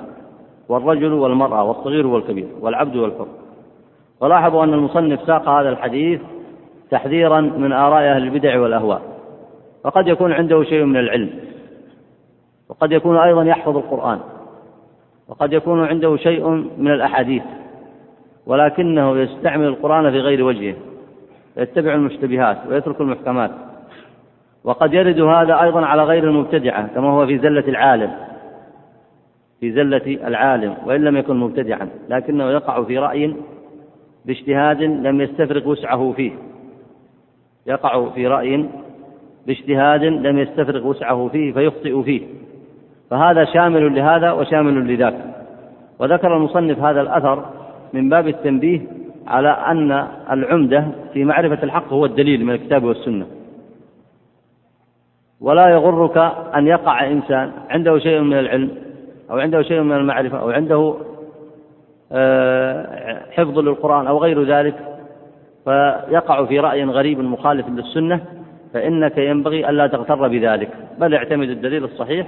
والرجل 0.69 1.13
والمرأة 1.13 1.65
والصغير 1.65 2.07
والكبير 2.07 2.49
والعبد 2.61 2.97
والحر. 2.97 3.27
ولاحظوا 4.21 4.65
أن 4.65 4.75
المصنف 4.75 5.21
ساق 5.27 5.49
هذا 5.49 5.69
الحديث 5.69 6.21
تحذيرا 6.91 7.41
من 7.41 7.73
آراء 7.73 8.03
أهل 8.03 8.23
البدع 8.23 8.61
والأهواء. 8.61 9.16
فقد 9.87 10.09
يكون 10.09 10.33
عنده 10.33 10.63
شيء 10.63 10.85
من 10.85 10.97
العلم. 10.97 11.31
وقد 12.69 12.93
يكون 12.93 13.17
أيضا 13.17 13.43
يحفظ 13.45 13.77
القرآن. 13.77 14.21
وقد 15.29 15.53
يكون 15.53 15.85
عنده 15.85 16.17
شيء 16.17 16.49
من 16.79 16.91
الأحاديث. 16.91 17.43
ولكنه 18.47 19.19
يستعمل 19.19 19.67
القرآن 19.67 20.11
في 20.11 20.19
غير 20.19 20.45
وجهه. 20.45 20.75
يتبع 21.57 21.95
المشتبهات 21.95 22.59
ويترك 22.69 23.01
المحكمات. 23.01 23.51
وقد 24.65 24.95
يرد 24.95 25.21
هذا 25.21 25.63
أيضا 25.63 25.87
على 25.87 26.05
غير 26.05 26.25
المبتدعة 26.25 26.87
كما 26.87 27.11
هو 27.11 27.27
في 27.27 27.39
زلة 27.39 27.69
العالم. 27.69 28.11
في 29.61 29.73
زلة 29.73 30.27
العالم 30.27 30.77
وإن 30.87 31.05
لم 31.05 31.17
يكن 31.17 31.37
مبتدعا. 31.37 31.89
لكنه 32.09 32.51
يقع 32.51 32.83
في 32.83 32.99
رأي 32.99 33.37
باجتهاد 34.25 34.83
لم 34.83 35.21
يستفرغ 35.21 35.69
وسعه 35.69 36.13
فيه. 36.17 36.33
يقع 37.67 38.09
في 38.09 38.27
رأي 38.27 38.69
باجتهاد 39.47 40.03
لم 40.03 40.39
يستفرغ 40.39 40.87
وسعه 40.87 41.29
فيه 41.33 41.53
فيخطئ 41.53 42.03
فيه. 42.03 42.23
فهذا 43.11 43.45
شامل 43.45 43.95
لهذا 43.95 44.33
وشامل 44.33 44.95
لذاك. 44.95 45.17
وذكر 45.99 46.37
المصنف 46.37 46.79
هذا 46.79 47.01
الأثر 47.01 47.45
من 47.93 48.09
باب 48.09 48.29
التنبيه 48.29 48.81
على 49.27 49.49
أن 49.49 50.07
العمدة 50.31 50.89
في 51.13 51.25
معرفة 51.25 51.63
الحق 51.63 51.93
هو 51.93 52.05
الدليل 52.05 52.45
من 52.45 52.55
الكتاب 52.55 52.85
والسنة. 52.85 53.27
ولا 55.41 55.69
يغرك 55.69 56.17
أن 56.57 56.67
يقع 56.67 57.07
إنسان 57.07 57.53
عنده 57.71 57.99
شيء 57.99 58.21
من 58.21 58.39
العلم 58.39 58.71
أو 59.31 59.39
عنده 59.39 59.63
شيء 59.63 59.81
من 59.81 59.97
المعرفة 59.97 60.39
أو 60.39 60.51
عنده 60.51 60.95
آه، 62.13 63.23
حفظ 63.31 63.59
للقرآن 63.59 64.07
أو 64.07 64.19
غير 64.19 64.43
ذلك 64.43 64.75
فيقع 65.65 66.45
في 66.45 66.61
رأي 66.61 66.85
غريب 66.85 67.21
مخالف 67.21 67.69
للسنة 67.69 68.21
فإنك 68.77 69.19
ينبغي 69.19 69.69
ألا 69.69 69.87
تغتر 69.87 70.29
بذلك. 70.29 70.69
بل 70.99 71.15
اعتمد 71.15 71.49
الدليل 71.49 71.85
الصحيح 71.85 72.27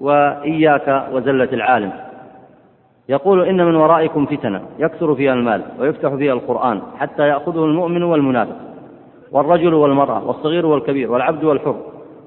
وإياك 0.00 1.08
وزلة 1.12 1.48
العالم. 1.52 1.92
يقول 3.08 3.48
إن 3.48 3.66
من 3.66 3.74
ورائكم 3.74 4.26
فتنة 4.26 4.62
يكثر 4.78 5.14
فيها 5.14 5.32
المال 5.32 5.62
ويفتح 5.78 6.14
فيها 6.14 6.32
القرآن 6.32 6.82
حتى 6.98 7.28
يأخذه 7.28 7.64
المؤمن 7.64 8.02
والمنافق 8.02 8.56
والرجل 9.32 9.74
والمرأة 9.74 10.26
والصغير 10.26 10.66
والكبير 10.66 11.12
والعبد 11.12 11.44
والحر. 11.44 11.76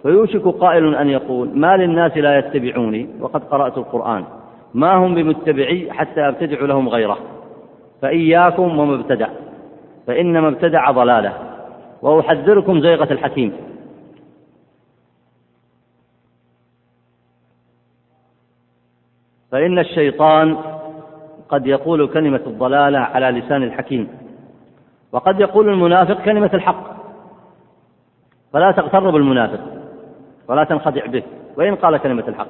فيوشك 0.04 0.48
قائل 0.48 0.96
أن 0.96 1.10
يقول 1.10 1.50
ما 1.54 1.78
للناس 1.78 2.18
لا 2.18 2.38
يتبعوني 2.38 3.10
وقد 3.22 3.44
قرأت 3.44 3.78
القرآن 3.78 4.24
ما 4.74 4.94
هم 4.94 5.16
بمتبعي 5.16 5.92
حتى 5.92 6.28
أبتدع 6.28 6.66
لهم 6.66 6.90
غيره 6.90 7.18
فإياكم 8.02 8.80
وما 8.80 8.96
ابتدع 8.96 9.28
فإنما 10.08 10.48
ابتدع 10.48 10.92
ضلاله. 10.92 11.34
وأحذركم 12.02 12.82
زيغة 12.82 13.14
الحكيم. 13.14 13.54
فإن 19.52 19.80
الشيطان 19.80 20.58
قد 21.50 21.68
يقول 21.68 22.08
كلمة 22.08 22.42
الضلالة 22.48 23.00
على 23.00 23.40
لسان 23.40 23.64
الحكيم. 23.64 24.08
وقد 25.12 25.40
يقول 25.40 25.70
المنافق 25.70 26.22
كلمة 26.22 26.50
الحق. 26.54 26.96
فلا 28.54 28.72
تغتر 28.72 29.10
بالمنافق. 29.10 29.60
ولا 30.48 30.64
تنخدع 30.64 31.06
به. 31.06 31.24
وإن 31.58 31.76
قال 31.76 31.98
كلمة 31.98 32.24
الحق. 32.28 32.48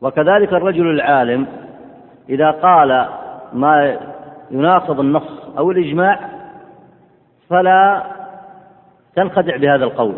وكذلك 0.00 0.52
الرجل 0.52 0.90
العالم 0.90 1.46
إذا 2.28 2.50
قال 2.50 3.08
ما 3.52 3.98
يناقض 4.50 5.00
النص 5.00 5.28
أو 5.58 5.70
الإجماع 5.70 6.30
فلا 7.48 8.02
تنخدع 9.18 9.56
بهذا 9.56 9.84
القول. 9.84 10.14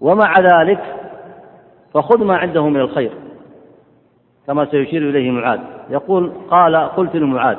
ومع 0.00 0.34
ذلك 0.40 0.80
فخذ 1.94 2.24
ما 2.24 2.36
عنده 2.36 2.68
من 2.68 2.80
الخير 2.80 3.10
كما 4.46 4.64
سيشير 4.64 5.02
إليه 5.02 5.30
معاذ. 5.30 5.60
يقول 5.90 6.32
قال 6.50 6.76
قلت 6.76 7.16
لمعاذ 7.16 7.56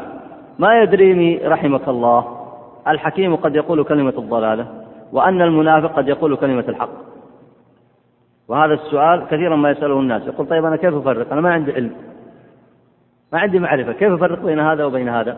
ما 0.60 0.82
يدريني 0.82 1.48
رحمك 1.48 1.88
الله؟ 1.88 2.48
الحكيم 2.88 3.36
قد 3.36 3.56
يقول 3.56 3.84
كلمة 3.84 4.14
الضلالة 4.18 4.68
وأن 5.12 5.42
المنافق 5.42 5.96
قد 5.96 6.08
يقول 6.08 6.36
كلمة 6.36 6.66
الحق. 6.70 6.90
وهذا 8.48 8.74
السؤال 8.74 9.26
كثيرا 9.28 9.56
ما 9.56 9.72
يسأله 9.72 10.00
الناس. 10.00 10.28
يقول 10.28 10.48
طيب 10.48 10.66
أنا 10.66 10.76
كيف 10.76 10.94
أفرق؟ 10.94 11.32
أنا 11.32 11.42
ما 11.42 11.54
عندي 11.54 11.74
علم. 11.74 11.92
ما 13.34 13.40
عندي 13.40 13.60
معرفة. 13.60 13.94
كيف 13.94 14.12
أفرق 14.12 14.40
بين 14.40 14.60
هذا 14.60 14.86
وبين 14.86 15.10
هذا؟ 15.10 15.38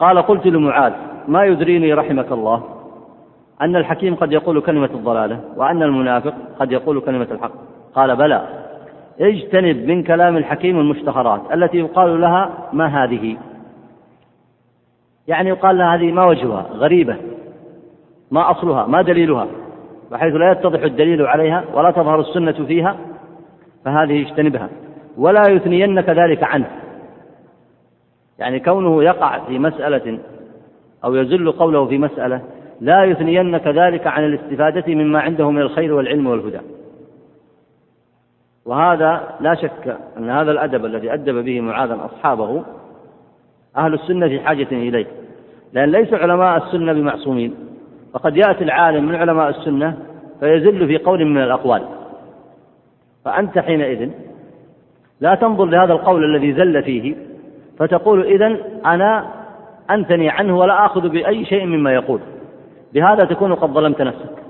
قال 0.00 0.22
قلت 0.22 0.46
لمعاذ 0.46 0.92
ما 1.28 1.44
يدريني 1.44 1.94
رحمك 1.94 2.32
الله؟ 2.32 2.62
أن 3.62 3.76
الحكيم 3.76 4.14
قد 4.14 4.32
يقول 4.32 4.60
كلمة 4.60 4.90
الضلالة 4.94 5.40
وأن 5.56 5.82
المنافق 5.82 6.34
قد 6.58 6.72
يقول 6.72 7.00
كلمة 7.00 7.26
الحق. 7.30 7.52
قال 7.94 8.16
بلى 8.16 8.42
اجتنب 9.20 9.86
من 9.86 10.02
كلام 10.02 10.36
الحكيم 10.36 10.80
المشتهرات 10.80 11.40
التي 11.52 11.78
يقال 11.78 12.20
لها 12.20 12.50
ما 12.72 13.04
هذه. 13.04 13.36
يعني 15.28 15.48
يقال 15.48 15.78
لها 15.78 15.94
هذه 15.94 16.12
ما 16.12 16.24
وجهها؟ 16.24 16.66
غريبة. 16.72 17.16
ما 18.30 18.50
أصلها؟ 18.50 18.86
ما 18.86 19.02
دليلها؟ 19.02 19.46
بحيث 20.10 20.34
لا 20.34 20.52
يتضح 20.52 20.82
الدليل 20.82 21.26
عليها 21.26 21.64
ولا 21.74 21.90
تظهر 21.90 22.20
السنة 22.20 22.66
فيها 22.66 22.96
فهذه 23.84 24.22
اجتنبها. 24.22 24.68
ولا 25.18 25.48
يثنينك 25.48 26.08
ذلك 26.08 26.42
عنه. 26.42 26.66
يعني 28.40 28.60
كونه 28.60 29.04
يقع 29.04 29.38
في 29.38 29.58
مسألة 29.58 30.18
أو 31.04 31.14
يزل 31.14 31.52
قوله 31.52 31.86
في 31.86 31.98
مسألة 31.98 32.42
لا 32.80 33.04
يثنينك 33.04 33.66
ذلك 33.66 34.06
عن 34.06 34.24
الاستفادة 34.24 34.94
مما 34.94 35.20
عنده 35.20 35.50
من 35.50 35.60
الخير 35.60 35.94
والعلم 35.94 36.26
والهدى. 36.26 36.60
وهذا 38.66 39.34
لا 39.40 39.54
شك 39.54 39.96
أن 40.16 40.30
هذا 40.30 40.50
الأدب 40.50 40.84
الذي 40.84 41.14
أدب 41.14 41.44
به 41.44 41.60
معاذا 41.60 41.98
أصحابه 42.04 42.64
أهل 43.76 43.94
السنة 43.94 44.28
في 44.28 44.40
حاجة 44.40 44.68
إليه. 44.72 45.06
لأن 45.72 45.90
ليس 45.90 46.14
علماء 46.14 46.66
السنة 46.66 46.92
بمعصومين. 46.92 47.54
وقد 48.14 48.36
يأتي 48.36 48.64
العالم 48.64 49.04
من 49.04 49.14
علماء 49.14 49.48
السنة 49.48 49.98
فيزل 50.40 50.86
في 50.86 50.98
قول 50.98 51.24
من 51.24 51.42
الأقوال. 51.42 51.82
فأنت 53.24 53.58
حينئذ 53.58 54.10
لا 55.20 55.34
تنظر 55.34 55.64
لهذا 55.64 55.92
القول 55.92 56.24
الذي 56.24 56.52
زل 56.52 56.82
فيه 56.82 57.29
فتقول 57.80 58.24
إذا 58.24 58.56
أنا 58.86 59.30
أنثني 59.90 60.30
عنه 60.30 60.58
ولا 60.58 60.86
آخذ 60.86 61.08
بأي 61.08 61.44
شيء 61.44 61.66
مما 61.66 61.92
يقول. 61.92 62.20
بهذا 62.94 63.24
تكون 63.24 63.54
قد 63.54 63.70
ظلمت 63.70 64.02
نفسك. 64.02 64.42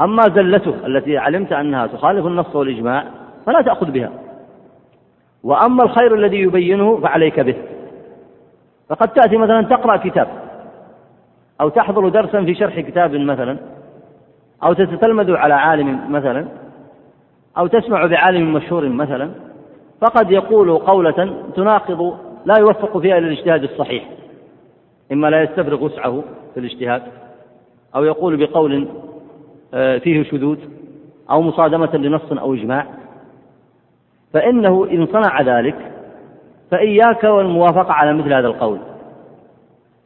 أما 0.00 0.22
زلته 0.22 0.74
التي 0.86 1.18
علمت 1.18 1.52
أنها 1.52 1.86
تخالف 1.86 2.26
النص 2.26 2.56
والإجماع 2.56 3.04
فلا 3.46 3.62
تأخذ 3.62 3.90
بها. 3.90 4.10
وأما 5.44 5.82
الخير 5.82 6.14
الذي 6.14 6.40
يبينه 6.40 7.00
فعليك 7.00 7.40
به. 7.40 7.54
فقد 8.88 9.08
تأتي 9.08 9.36
مثلا 9.36 9.62
تقرأ 9.62 9.96
كتاب. 9.96 10.28
أو 11.60 11.68
تحضر 11.68 12.08
درسا 12.08 12.44
في 12.44 12.54
شرح 12.54 12.80
كتاب 12.80 13.14
مثلا. 13.14 13.56
أو 14.64 14.72
تتتلمذ 14.72 15.36
على 15.36 15.54
عالم 15.54 16.12
مثلا. 16.12 16.46
أو 17.58 17.66
تسمع 17.66 18.06
بعالم 18.06 18.52
مشهور 18.52 18.88
مثلا. 18.88 19.30
فقد 20.00 20.30
يقول 20.30 20.78
قولة 20.78 21.34
تناقض 21.56 22.29
لا 22.44 22.58
يوفق 22.58 22.98
فيها 22.98 23.18
إلى 23.18 23.26
الاجتهاد 23.26 23.62
الصحيح. 23.62 24.08
إما 25.12 25.30
لا 25.30 25.42
يستفرغ 25.42 25.84
وسعه 25.84 26.22
في 26.54 26.60
الاجتهاد 26.60 27.02
أو 27.94 28.04
يقول 28.04 28.46
بقول 28.46 28.88
آه، 29.74 29.98
فيه 29.98 30.22
شذوذ 30.22 30.58
أو 31.30 31.42
مصادمة 31.42 31.96
لنص 31.96 32.32
أو 32.32 32.54
إجماع. 32.54 32.86
فإنه 34.32 34.88
إن 34.90 35.06
صنع 35.06 35.40
ذلك 35.42 35.76
فإياك 36.70 37.24
والموافقة 37.24 37.92
على 37.92 38.14
مثل 38.14 38.32
هذا 38.32 38.46
القول. 38.46 38.78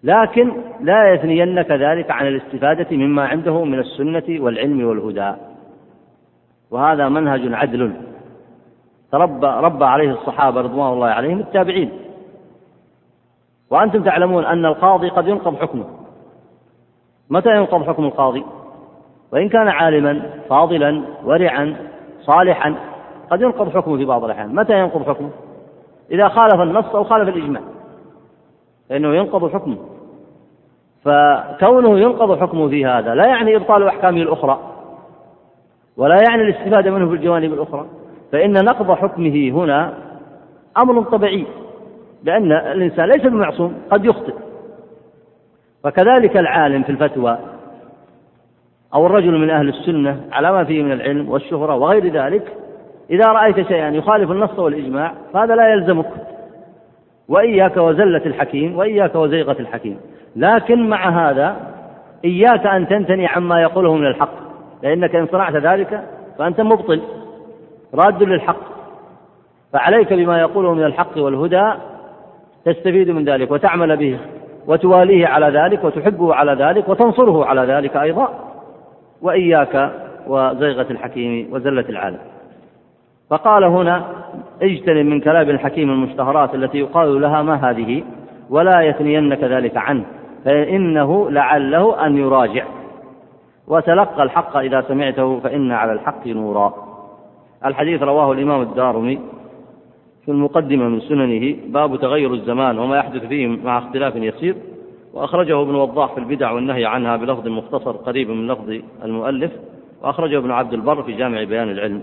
لكن 0.05 0.53
لا 0.81 1.15
يثنينك 1.15 1.71
ذلك 1.71 2.11
عن 2.11 2.27
الاستفادة 2.27 2.97
مما 2.97 3.27
عنده 3.27 3.65
من 3.65 3.79
السنة 3.79 4.45
والعلم 4.45 4.87
والهدى. 4.87 5.35
وهذا 6.71 7.09
منهج 7.09 7.53
عدل. 7.53 7.93
تربى 9.13 9.47
ربى 9.47 9.85
عليه 9.85 10.11
الصحابة 10.11 10.61
رضوان 10.61 10.93
الله 10.93 11.07
عليهم 11.07 11.41
التابعين. 11.41 11.91
وأنتم 13.71 14.03
تعلمون 14.03 14.45
أن 14.45 14.67
القاضي 14.67 15.09
قد 15.09 15.29
ينقض 15.29 15.57
حكمه. 15.57 15.85
متى 17.31 17.57
ينقض 17.57 17.83
حكم 17.83 18.05
القاضي؟ 18.05 18.45
وإن 19.33 19.49
كان 19.49 19.69
عالما 19.69 20.31
فاضلا 20.49 21.03
ورعا 21.25 21.77
صالحا 22.21 22.75
قد 23.31 23.41
ينقض 23.41 23.69
حكمه 23.69 23.97
في 23.97 24.05
بعض 24.05 24.25
الأحيان. 24.25 24.55
متى 24.55 24.79
ينقض 24.79 25.03
حكمه؟ 25.03 25.31
إذا 26.11 26.29
خالف 26.29 26.61
النص 26.61 26.95
أو 26.95 27.05
خالف 27.05 27.29
الإجماع. 27.29 27.63
فإنه 28.91 29.15
ينقض 29.15 29.53
حكمه. 29.53 29.77
فكونه 31.05 31.99
ينقض 31.99 32.41
حكمه 32.41 32.69
في 32.69 32.87
هذا 32.87 33.15
لا 33.15 33.27
يعني 33.27 33.57
إبطال 33.57 33.87
أحكامه 33.87 34.23
الأخرى 34.23 34.59
ولا 35.97 36.17
يعني 36.29 36.43
الاستفادة 36.43 36.91
منه 36.91 37.09
في 37.09 37.15
الجوانب 37.15 37.53
الأخرى. 37.53 37.87
فإن 38.33 38.65
نقض 38.65 38.91
حكمه 38.91 39.51
هنا 39.51 39.95
أمر 40.79 41.03
طبيعي. 41.03 41.47
لأن 42.25 42.53
الإنسان 42.53 43.05
ليس 43.05 43.23
بمعصوم 43.23 43.75
قد 43.91 44.05
يخطئ. 44.05 44.35
فكذلك 45.85 46.37
العالم 46.37 46.83
في 46.83 46.91
الفتوى 46.91 47.39
أو 48.95 49.07
الرجل 49.07 49.39
من 49.39 49.51
أهل 49.51 49.69
السنة 49.69 50.21
على 50.33 50.53
ما 50.53 50.65
فيه 50.65 50.83
من 50.83 50.93
العلم 50.93 51.29
والشهرة 51.29 51.75
وغير 51.75 52.07
ذلك 52.13 52.53
إذا 53.11 53.27
رأيت 53.27 53.69
شيئا 53.69 53.89
يخالف 53.89 54.31
النص 54.31 54.59
والإجماع 54.59 55.15
فهذا 55.33 55.55
لا 55.55 55.73
يلزمك. 55.73 56.11
وإياك 57.29 57.77
وزلة 57.77 58.27
الحكيم 58.27 58.77
وإياك 58.77 59.15
وزيغة 59.15 59.57
الحكيم. 59.61 59.97
لكن 60.37 60.89
مع 60.89 61.31
هذا 61.31 61.57
إياك 62.25 62.67
أن 62.67 62.89
تنتني 62.89 63.27
عما 63.27 63.63
يقوله 63.63 63.95
من 63.95 64.07
الحق. 64.07 64.35
لأنك 64.83 65.15
إن 65.15 65.27
صنعت 65.27 65.57
ذلك 65.57 66.03
فأنت 66.39 66.61
مبطل 66.61 67.01
راد 67.95 68.23
للحق. 68.23 68.61
فعليك 69.73 70.13
بما 70.13 70.41
يقوله 70.41 70.75
من 70.75 70.85
الحق 70.85 71.19
والهدى 71.19 71.73
تستفيد 72.65 73.11
من 73.11 73.25
ذلك 73.25 73.51
وتعمل 73.51 73.97
به 73.97 74.19
وتواليه 74.67 75.27
على 75.27 75.47
ذلك 75.47 75.85
وتحبه 75.85 76.35
على 76.35 76.53
ذلك 76.53 76.89
وتنصره 76.89 77.45
على 77.45 77.61
ذلك 77.61 77.97
أيضا. 77.97 78.29
وإياك 79.23 79.93
وزيغة 80.27 80.87
الحكيم 80.91 81.49
وزلة 81.53 81.89
العالم. 81.89 82.19
فقال 83.31 83.65
هنا 83.65 84.05
اجتنب 84.63 85.07
من 85.07 85.21
كلام 85.21 85.51
الحكيم 85.51 85.91
المشتهرات 85.91 86.55
التي 86.55 86.79
يقال 86.79 87.21
لها 87.21 87.43
ما 87.43 87.71
هذه 87.71 88.03
ولا 88.51 88.81
يثنينك 88.81 89.45
ذلك 89.45 89.77
عنه 89.77 90.05
فإنه 90.45 91.31
لعله 91.31 92.07
أن 92.07 92.17
يراجع. 92.17 92.65
وتلقى 93.69 94.23
الحق 94.23 94.57
إذا 94.57 94.81
سمعته 94.81 95.41
فإن 95.41 95.73
على 95.73 95.93
الحق 95.93 96.27
نورا. 96.27 96.75
الحديث 97.67 98.03
رواه 98.03 98.33
الإمام 98.33 98.63
الدارمي 98.63 99.21
في 100.25 100.31
المقدمة 100.31 100.89
من 100.89 101.01
سننه 101.01 101.57
باب 101.67 102.01
تغير 102.01 102.35
الزمان 102.35 102.79
وما 102.79 102.97
يحدث 102.97 103.25
فيه 103.25 103.47
مع 103.47 103.79
اختلاف 103.79 104.17
يسير 104.17 104.57
وأخرجه 105.13 105.63
ابن 105.63 105.75
وضاح 105.75 106.13
في 106.15 106.21
البدع 106.21 106.51
والنهي 106.51 106.85
عنها 106.85 107.17
بلفظ 107.17 107.49
مختصر 107.49 107.93
قريب 107.97 108.31
من 108.31 108.49
لفظ 108.49 108.81
المؤلف 109.05 109.53
وأخرجه 110.03 110.39
ابن 110.39 110.51
عبد 110.51 110.73
البر 110.73 111.03
في 111.03 111.13
جامع 111.13 111.45
بيان 111.45 111.71
العلم. 111.71 112.03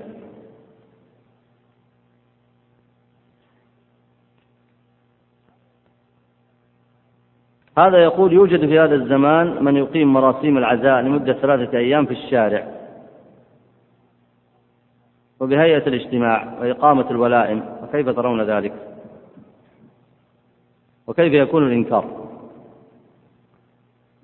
هذا 7.77 7.97
يقول 7.97 8.33
يوجد 8.33 8.65
في 8.65 8.79
هذا 8.79 8.95
الزمان 8.95 9.63
من 9.63 9.77
يقيم 9.77 10.13
مراسيم 10.13 10.57
العزاء 10.57 11.01
لمدة 11.01 11.33
ثلاثة 11.33 11.77
أيام 11.77 12.05
في 12.05 12.13
الشارع 12.13 12.67
وبهيئة 15.39 15.87
الاجتماع 15.87 16.57
وإقامة 16.61 17.11
الولائم. 17.11 17.80
وكيف 17.91 18.09
ترون 18.09 18.41
ذلك؟ 18.41 18.73
وكيف 21.07 21.33
يكون 21.33 21.67
الإنكار؟ 21.67 22.05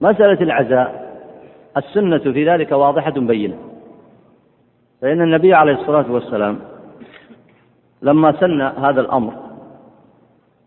مسألة 0.01 0.41
العزاء 0.41 1.17
السنة 1.77 2.17
في 2.17 2.49
ذلك 2.49 2.71
واضحة 2.71 3.11
بينة. 3.11 3.57
فإن 5.01 5.21
النبي 5.21 5.53
عليه 5.53 5.73
الصلاة 5.73 6.11
والسلام 6.11 6.59
لما 8.01 8.39
سن 8.39 8.61
هذا 8.61 9.01
الأمر 9.01 9.33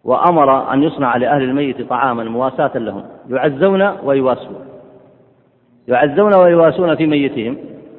وأمر 0.05 0.73
أن 0.73 0.83
يصنع 0.83 1.17
لأهل 1.17 1.43
الميت 1.43 1.83
طعاما 1.89 2.25
مواساة 2.25 2.79
لهم 2.79 3.05
يعزون 3.29 3.83
ويواسون. 3.83 4.67
يعزون 5.89 6.35
ويواسون 6.35 6.97
في 6.97 7.07
ميتهم. 7.07 7.57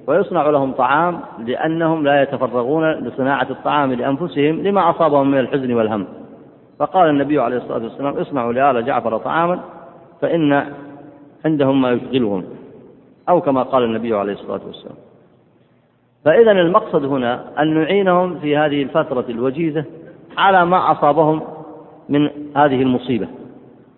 ويصنع 0.08 0.49
لهم 0.49 0.72
طعام 0.72 1.20
لأنهم 1.39 2.04
لا 2.04 2.22
يتفرغون 2.22 2.91
لصناعة 2.91 3.47
الطعام 3.49 3.93
لأنفسهم 3.93 4.62
لما 4.62 4.89
أصابهم 4.89 5.32
من 5.32 5.39
الحزن 5.39 5.74
والهم. 5.74 6.06
فقال 6.80 7.10
النبي 7.10 7.39
عليه 7.39 7.58
الصلاة 7.58 7.84
والسلام 7.84 8.18
اصنعوا 8.18 8.54
لآل 8.54 8.86
جعفر 8.86 9.18
طعاما 9.18 9.60
فإن 10.22 10.66
عندهم 11.45 11.82
ما 11.82 11.91
يشغلهم. 11.91 12.43
أو 13.30 13.41
كما 13.41 13.64
قال 13.64 13.84
النبي 13.84 14.16
عليه 14.16 14.34
الصلاة 14.34 14.62
والسلام. 14.68 14.95
فإذا 16.26 16.52
المقصد 16.52 17.06
هنا 17.06 17.62
أن 17.62 17.74
نعينهم 17.74 18.39
في 18.39 18.58
هذه 18.58 18.84
الفترة 18.84 19.26
الوجيزة 19.30 19.86
على 20.38 20.66
ما 20.66 20.91
أصابهم 20.91 21.41
من 22.10 22.30
هذه 22.56 22.82
المصيبة 22.82 23.28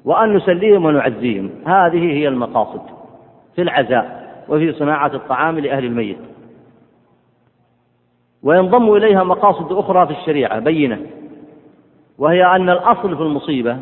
وأن 0.05 0.33
نسليهم 0.33 0.85
ونعزيهم. 0.85 1.49
هذه 1.65 2.13
هي 2.13 2.27
المقاصد 2.27 2.81
في 3.55 3.61
العزاء. 3.61 4.22
وفي 4.49 4.73
صناعة 4.73 5.15
الطعام 5.15 5.59
لأهل 5.59 5.85
الميت. 5.85 6.17
وينضم 8.43 8.93
إليها 8.93 9.23
مقاصد 9.23 9.71
أخرى 9.71 10.07
في 10.07 10.13
الشريعة 10.13 10.59
بينة. 10.59 10.99
وهي 12.17 12.45
أن 12.45 12.69
الأصل 12.69 13.17
في 13.17 13.23
المصيبة 13.23 13.79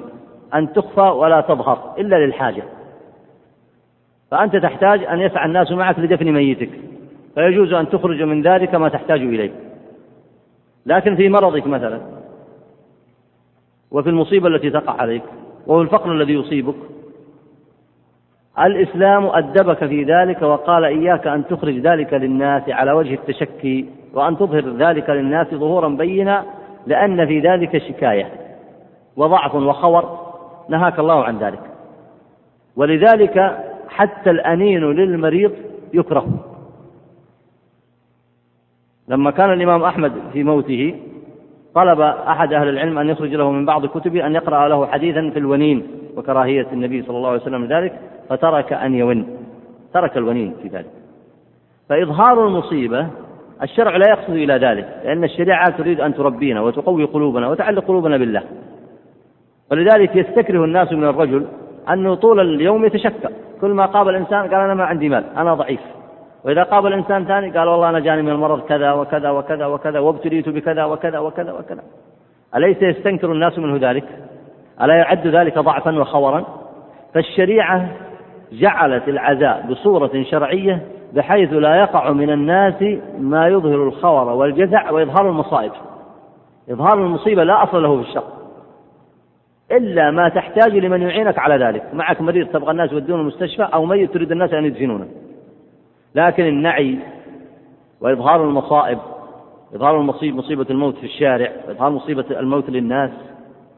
أن 0.54 0.74
تخفى 0.74 1.02
ولا 1.02 1.42
تظهر 1.42 1.94
إلا 1.98 2.26
للحاجة. 2.26 2.64
فأنت 4.32 4.56
تحتاج 4.56 5.04
أن 5.04 5.20
يسعى 5.20 5.46
الناس 5.46 5.72
معك 5.72 6.00
لدفن 6.00 6.32
ميتك. 6.32 6.70
فيجوز 7.36 7.74
أن 7.74 7.90
تخرج 7.90 8.22
من 8.22 8.42
ذلك 8.42 8.76
ما 8.76 8.90
تحتاج 8.90 9.22
إليه. 9.22 9.52
لكن 10.86 11.16
في 11.16 11.30
مرضك 11.30 11.68
مثلا 11.68 12.02
وفي 13.92 14.10
المصيبة 14.10 14.48
التي 14.48 14.70
تقع 14.70 15.02
عليك 15.02 15.24
وفي 15.68 15.82
الفقر 15.82 16.12
الذي 16.12 16.34
يصيبك 16.34 16.76
الإسلام 18.60 19.26
أدبك 19.26 19.86
في 19.86 20.04
ذلك 20.04 20.42
وقال 20.42 20.84
إياك 20.84 21.28
أن 21.28 21.48
تخرج 21.48 21.80
ذلك 21.80 22.14
للناس 22.14 22.70
على 22.70 22.92
وجه 22.92 23.14
التشكي 23.14 23.86
وأن 24.14 24.38
تظهر 24.38 24.70
ذلك 24.78 25.10
للناس 25.10 25.48
ظهورا 25.48 25.90
بينا 25.90 26.46
لأن 26.88 27.26
في 27.26 27.40
ذلك 27.40 27.78
شكاية 27.78 28.32
وضعف 29.18 29.56
وخور. 29.56 30.32
نهاك 30.70 31.00
الله 31.00 31.24
عن 31.24 31.38
ذلك. 31.38 31.60
ولذلك 32.76 33.58
حتى 33.90 34.30
الأنين 34.30 34.82
للمريض 34.82 35.52
يكره. 35.94 36.28
لما 39.08 39.32
كان 39.32 39.54
الإمام 39.54 39.84
أحمد 39.84 40.12
في 40.34 40.44
موته 40.44 40.96
طلب 41.76 42.02
أحد 42.02 42.54
أهل 42.54 42.70
العلم 42.70 42.98
أن 42.98 43.10
يخرج 43.10 43.36
له 43.36 43.52
من 43.52 43.66
بعض 43.66 43.86
كتبه 43.86 44.26
أن 44.26 44.36
يقرأ 44.36 44.68
له 44.68 44.86
حديثا 44.86 45.30
في 45.30 45.40
الونين 45.40 45.88
وكراهية 46.18 46.68
النبي 46.74 47.02
صلى 47.02 47.18
الله 47.18 47.30
عليه 47.30 47.42
وسلم 47.42 47.66
ذلك 47.66 48.00
فترك 48.32 48.74
أن 48.74 48.96
يون 48.96 49.38
ترك 49.94 50.18
الونين 50.18 50.56
في 50.62 50.68
ذلك. 50.68 50.92
فإظهار 51.90 52.48
المصيبة 52.48 53.08
الشرع 53.64 53.98
لا 53.98 54.08
يقصد 54.08 54.34
إلى 54.34 54.54
ذلك 54.54 54.88
لأن 55.04 55.24
الشريعة 55.24 55.70
تريد 55.70 56.02
أن 56.02 56.14
تربينا 56.14 56.62
وتقوي 56.62 57.04
قلوبنا 57.04 57.48
وتعلق 57.48 57.86
قلوبنا 57.86 58.18
بالله. 58.18 58.44
ولذلك 59.72 60.16
يستكره 60.16 60.66
الناس 60.66 60.92
من 60.92 61.04
الرجل 61.04 61.46
أنه 61.90 62.16
طول 62.16 62.40
اليوم 62.40 62.86
يتشكى 62.86 63.30
كل 63.62 63.70
ما 63.70 63.86
قابل 63.86 64.10
الإنسان 64.10 64.42
قال 64.42 64.54
أنا 64.54 64.74
ما 64.74 64.84
عندي 64.84 65.10
مال 65.10 65.24
أنا 65.38 65.54
ضعيف. 65.54 65.82
وإذا 66.46 66.64
قابل 66.64 66.94
إنسان 66.94 67.26
ثاني 67.26 67.58
قال 67.58 67.68
والله 67.68 67.90
أنا 67.90 68.00
جاني 68.00 68.22
من 68.22 68.32
المرض 68.32 68.62
كذا 68.62 68.92
وكذا 68.92 69.30
وكذا 69.30 69.66
وكذا 69.66 70.00
وابتليت 70.00 70.50
بكذا 70.50 70.86
وكذا 70.86 71.20
وكذا 71.20 71.52
وكذا. 71.52 71.84
أليس 72.56 72.82
يستنكر 72.82 73.32
الناس 73.32 73.60
منه 73.60 73.90
ذلك؟ 73.90 74.06
ألا 74.82 74.96
يعد 74.96 75.28
ذلك 75.28 75.60
ضعفا 75.60 76.00
وخورا؟ 76.00 76.46
فالشريعة 77.14 77.90
جعلت 78.52 79.08
العزاء 79.08 79.66
بصورة 79.70 80.24
شرعية 80.24 80.82
بحيث 81.14 81.54
لا 81.54 81.76
يقع 81.76 82.12
من 82.12 82.30
الناس 82.30 82.84
ما 83.20 83.48
يظهر 83.48 83.84
الخور 83.84 84.30
والجزع 84.30 84.92
وإظهار 84.92 85.30
المصائب. 85.30 85.72
إظهار 86.70 86.94
المصيبة 86.94 87.44
لا 87.44 87.64
أصل 87.64 87.84
له 87.84 88.02
في 88.02 88.10
الشر 88.10 88.24
إلا 89.72 90.12
ما 90.12 90.30
تحتاج 90.30 90.78
لمن 90.78 91.02
يعينك 91.02 91.40
على 91.40 91.66
ذلك. 91.66 91.84
معك 91.94 92.22
مريض 92.22 92.48
تبغى 92.48 92.72
الناس 92.72 92.92
يودونه 92.92 93.22
المستشفى 93.22 93.64
أو 93.64 93.86
ميت 93.86 94.14
تريد 94.14 94.32
الناس 94.32 94.54
أن 94.54 94.66
يدفنونه. 94.66 95.08
لكن 96.16 96.46
النعي 96.46 96.98
وإظهار 98.02 98.44
المصائب 98.44 99.00
إظهار 99.76 100.00
المصيب 100.02 100.36
مصيبة 100.36 100.66
الموت 100.70 100.98
في 100.98 101.06
الشارع 101.06 101.52
وإظهار 101.68 101.90
مصيبة 101.90 102.26
الموت 102.32 102.70
للناس 102.70 103.10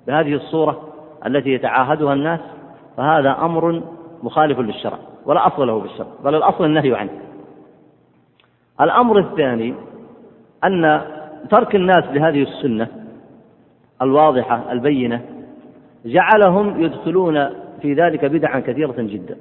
بهذه 0.08 0.34
الصورة 0.34 0.82
التي 1.26 1.50
يتعاهدها 1.50 2.14
الناس 2.14 2.40
فهذا 2.98 3.38
أمر 3.42 3.82
مخالف 4.24 4.60
للشرع 4.60 4.98
ولا 5.26 5.48
أصل 5.48 5.68
له 5.68 5.80
بالشرع 5.80 6.08
بل 6.24 6.36
الأصل 6.36 6.66
النهي 6.66 6.96
عنه. 6.96 7.12
الأمر 8.82 9.20
الثاني 9.20 9.74
أن 10.64 11.02
ترك 11.50 11.76
الناس 11.76 12.04
لهذه 12.12 12.44
السنة 12.44 12.88
الواضحة 14.02 14.72
البينة 14.72 15.22
جعلهم 16.06 16.84
يدخلون 16.84 17.50
في 17.82 17.94
ذلك 17.94 18.26
بدعا 18.26 18.60
كثيرة 18.60 18.96
جدا 18.98 19.38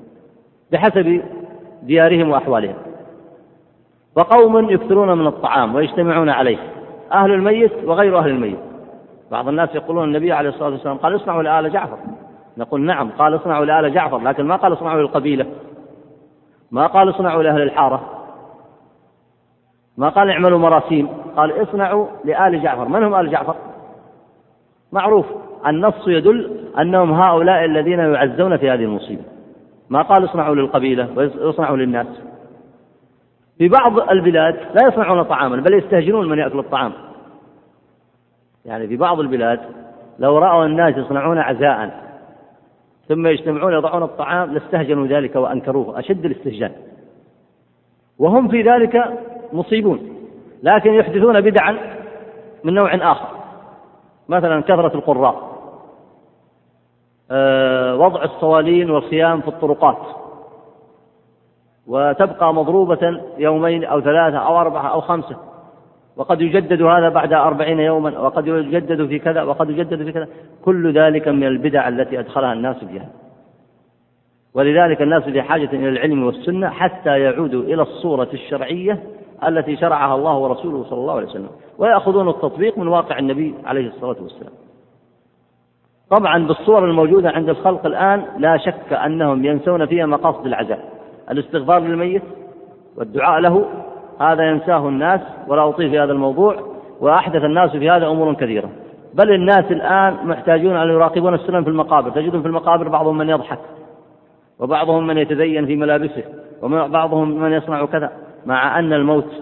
بحسب 0.72 1.22
ديارهم 1.82 2.30
وأحوالهم. 2.30 2.74
وقوم 4.16 4.70
يكثرون 4.70 5.18
من 5.18 5.26
الطعام 5.26 5.74
ويجتمعون 5.74 6.28
عليه 6.28 6.58
أهل 7.12 7.32
الميت 7.32 7.72
وغير 7.84 8.18
أهل 8.18 8.30
الميت. 8.30 8.58
بعض 9.30 9.48
الناس 9.48 9.74
يقولون 9.74 10.04
النبي 10.04 10.32
عليه 10.32 10.48
الصلاة 10.48 10.68
والسلام 10.70 10.96
قال 10.96 11.16
اصنعوا 11.16 11.42
لآل 11.42 11.72
جعفر. 11.72 11.98
نقول 12.56 12.80
نعم 12.80 13.10
قال 13.10 13.36
اصنعوا 13.36 13.64
لآل 13.64 13.94
جعفر 13.94 14.18
لكن 14.18 14.44
ما 14.44 14.56
قال 14.56 14.72
اصنعوا 14.72 15.00
للقبيلة. 15.00 15.46
ما 16.70 16.86
قال 16.86 17.10
اصنعوا 17.10 17.42
لأهل 17.42 17.62
الحارة. 17.62 18.00
ما 19.96 20.08
قال 20.08 20.30
اعملوا 20.30 20.58
مراسيم 20.58 21.08
قال 21.36 21.62
اصنعوا 21.62 22.06
لآل 22.24 22.62
جعفر. 22.62 22.88
من 22.88 23.04
هم 23.04 23.14
آل 23.14 23.30
جعفر؟ 23.30 23.54
معروف 24.92 25.26
النص 25.66 26.08
يدل 26.08 26.66
أنهم 26.78 27.12
هؤلاء 27.12 27.64
الذين 27.64 27.98
يعزون 27.98 28.56
في 28.56 28.70
هذه 28.70 28.84
المصيبة. 28.84 29.22
ما 29.90 30.02
قال 30.02 30.24
اصنعوا 30.24 30.54
للقبيلة 30.54 31.08
واصنعوا 31.16 31.76
للناس. 31.76 32.06
في 33.58 33.68
بعض 33.68 34.10
البلاد 34.10 34.54
لا 34.54 34.88
يصنعون 34.88 35.22
طعاما 35.22 35.56
بل 35.56 35.74
يستهجنون 35.74 36.28
من 36.28 36.38
يأكل 36.38 36.58
الطعام. 36.58 36.92
يعني 38.64 38.86
في 38.86 38.96
بعض 38.96 39.20
البلاد 39.20 39.60
لو 40.18 40.38
رأوا 40.38 40.64
الناس 40.64 40.96
يصنعون 40.96 41.38
عزاء 41.38 42.11
ثم 43.08 43.26
يجتمعون 43.26 43.72
يضعون 43.72 44.02
الطعام 44.02 44.52
لاستهجنوا 44.54 45.06
ذلك 45.06 45.36
وأنكروه 45.36 45.98
أشد 45.98 46.24
الاستهجان. 46.24 46.72
وهم 48.18 48.48
في 48.48 48.62
ذلك 48.62 49.18
مصيبون 49.52 50.16
لكن 50.62 50.94
يحدثون 50.94 51.40
بدعا 51.40 51.78
من 52.64 52.74
نوع 52.74 53.12
آخر. 53.12 53.28
مثلا 54.28 54.62
كثرة 54.62 54.94
القراء 54.94 55.52
آه، 57.30 57.96
وضع 57.96 58.24
الصوالين 58.24 58.90
والخيام 58.90 59.40
في 59.40 59.48
الطرقات. 59.48 59.98
وتبقى 61.86 62.54
مضروبة 62.54 63.20
يومين 63.38 63.84
أو 63.84 64.00
ثلاثة 64.00 64.38
أو 64.38 64.60
أربعة 64.60 64.88
أو 64.88 65.00
خمسة. 65.00 65.51
وقد 66.16 66.40
يجدد 66.40 66.82
هذا 66.82 67.08
بعد 67.08 67.32
أربعين 67.32 67.80
يوما 67.80 68.18
وقد 68.18 68.46
يجدد 68.46 69.06
في 69.06 69.18
كذا 69.18 69.42
وقد 69.42 69.70
يجدد 69.70 70.04
في 70.04 70.12
كذا. 70.12 70.28
كل 70.64 70.92
ذلك 70.92 71.28
من 71.28 71.44
البدع 71.44 71.88
التي 71.88 72.20
أدخلها 72.20 72.52
الناس 72.52 72.84
بها. 72.84 73.08
ولذلك 74.54 75.02
الناس 75.02 75.22
في 75.22 75.42
حاجة 75.42 75.68
إلى 75.72 75.88
العلم 75.88 76.24
والسنة 76.24 76.68
حتى 76.68 77.20
يعودوا 77.20 77.62
إلى 77.62 77.82
الصورة 77.82 78.28
الشرعية 78.34 79.02
التي 79.48 79.76
شرعها 79.76 80.14
الله 80.14 80.36
ورسوله 80.38 80.84
صلى 80.84 80.98
الله 80.98 81.14
عليه 81.14 81.26
وسلم. 81.26 81.50
ويأخذون 81.78 82.28
التطبيق 82.28 82.78
من 82.78 82.88
واقع 82.88 83.18
النبي 83.18 83.54
عليه 83.64 83.88
الصلاة 83.88 84.16
والسلام. 84.22 84.52
طبعا 86.10 86.46
بالصور 86.46 86.84
الموجودة 86.84 87.30
عند 87.30 87.48
الخلق 87.48 87.86
الآن 87.86 88.24
لا 88.38 88.56
شك 88.56 88.92
أنهم 88.92 89.44
ينسون 89.44 89.86
فيها 89.86 90.06
مقاصد 90.06 90.46
العزاء. 90.46 90.92
الاستغفار 91.30 91.80
للميت 91.80 92.22
والدعاء 92.96 93.40
له 93.40 93.64
هذا 94.22 94.42
ينساه 94.42 94.88
الناس 94.88 95.20
ولا 95.48 95.68
أطيل 95.68 95.90
في 95.90 95.98
هذا 95.98 96.12
الموضوع 96.12 96.56
وأحدث 97.00 97.44
الناس 97.44 97.70
في 97.70 97.90
هذا 97.90 98.06
أمور 98.06 98.34
كثيرة. 98.34 98.70
بل 99.14 99.34
الناس 99.34 99.64
الآن 99.70 100.16
محتاجون 100.24 100.76
أن 100.76 100.88
يراقبون 100.88 101.34
السنن 101.34 101.62
في 101.64 101.70
المقابر. 101.70 102.10
تجدهم 102.10 102.42
في 102.42 102.48
المقابر 102.48 102.88
بعضهم 102.88 103.18
من 103.18 103.28
يضحك 103.28 103.58
وبعضهم 104.58 105.06
من 105.06 105.18
يتزين 105.18 105.66
في 105.66 105.76
ملابسه 105.76 106.22
وبعضهم 106.62 107.40
من 107.40 107.52
يصنع 107.52 107.84
كذا 107.84 108.12
مع 108.46 108.78
أن 108.78 108.92
الموت 108.92 109.32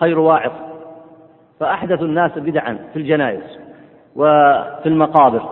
خير 0.00 0.18
واعظ. 0.18 0.52
فأحدث 1.60 2.02
الناس 2.02 2.38
بدعا 2.38 2.78
في 2.92 2.98
الجنائز 2.98 3.58
وفي 4.16 4.86
المقابر 4.86 5.42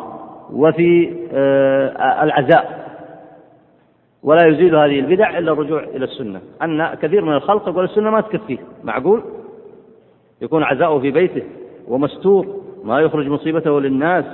وفي 0.53 1.17
آه، 1.33 2.25
العزاء. 2.25 2.84
ولا 4.25 4.47
يزيل 4.47 4.77
هذه 4.77 5.01
البدع 5.01 5.39
إلا 5.39 5.53
الرجوع 5.53 5.83
إلى 5.83 6.05
السنة. 6.05 6.41
أن 6.63 6.95
كثير 6.95 7.25
من 7.25 7.33
الخلق 7.33 7.69
يقول 7.69 7.85
السنة 7.85 8.11
ما 8.11 8.21
تكفيه 8.21 8.59
معقول؟ 8.85 9.23
يكون 10.43 10.63
عزاؤه 10.63 11.01
في 11.01 11.11
بيته 11.11 11.43
ومستور 11.89 12.47
ما 12.85 13.01
يخرج 13.01 13.29
مصيبته 13.29 13.81
للناس 13.81 14.25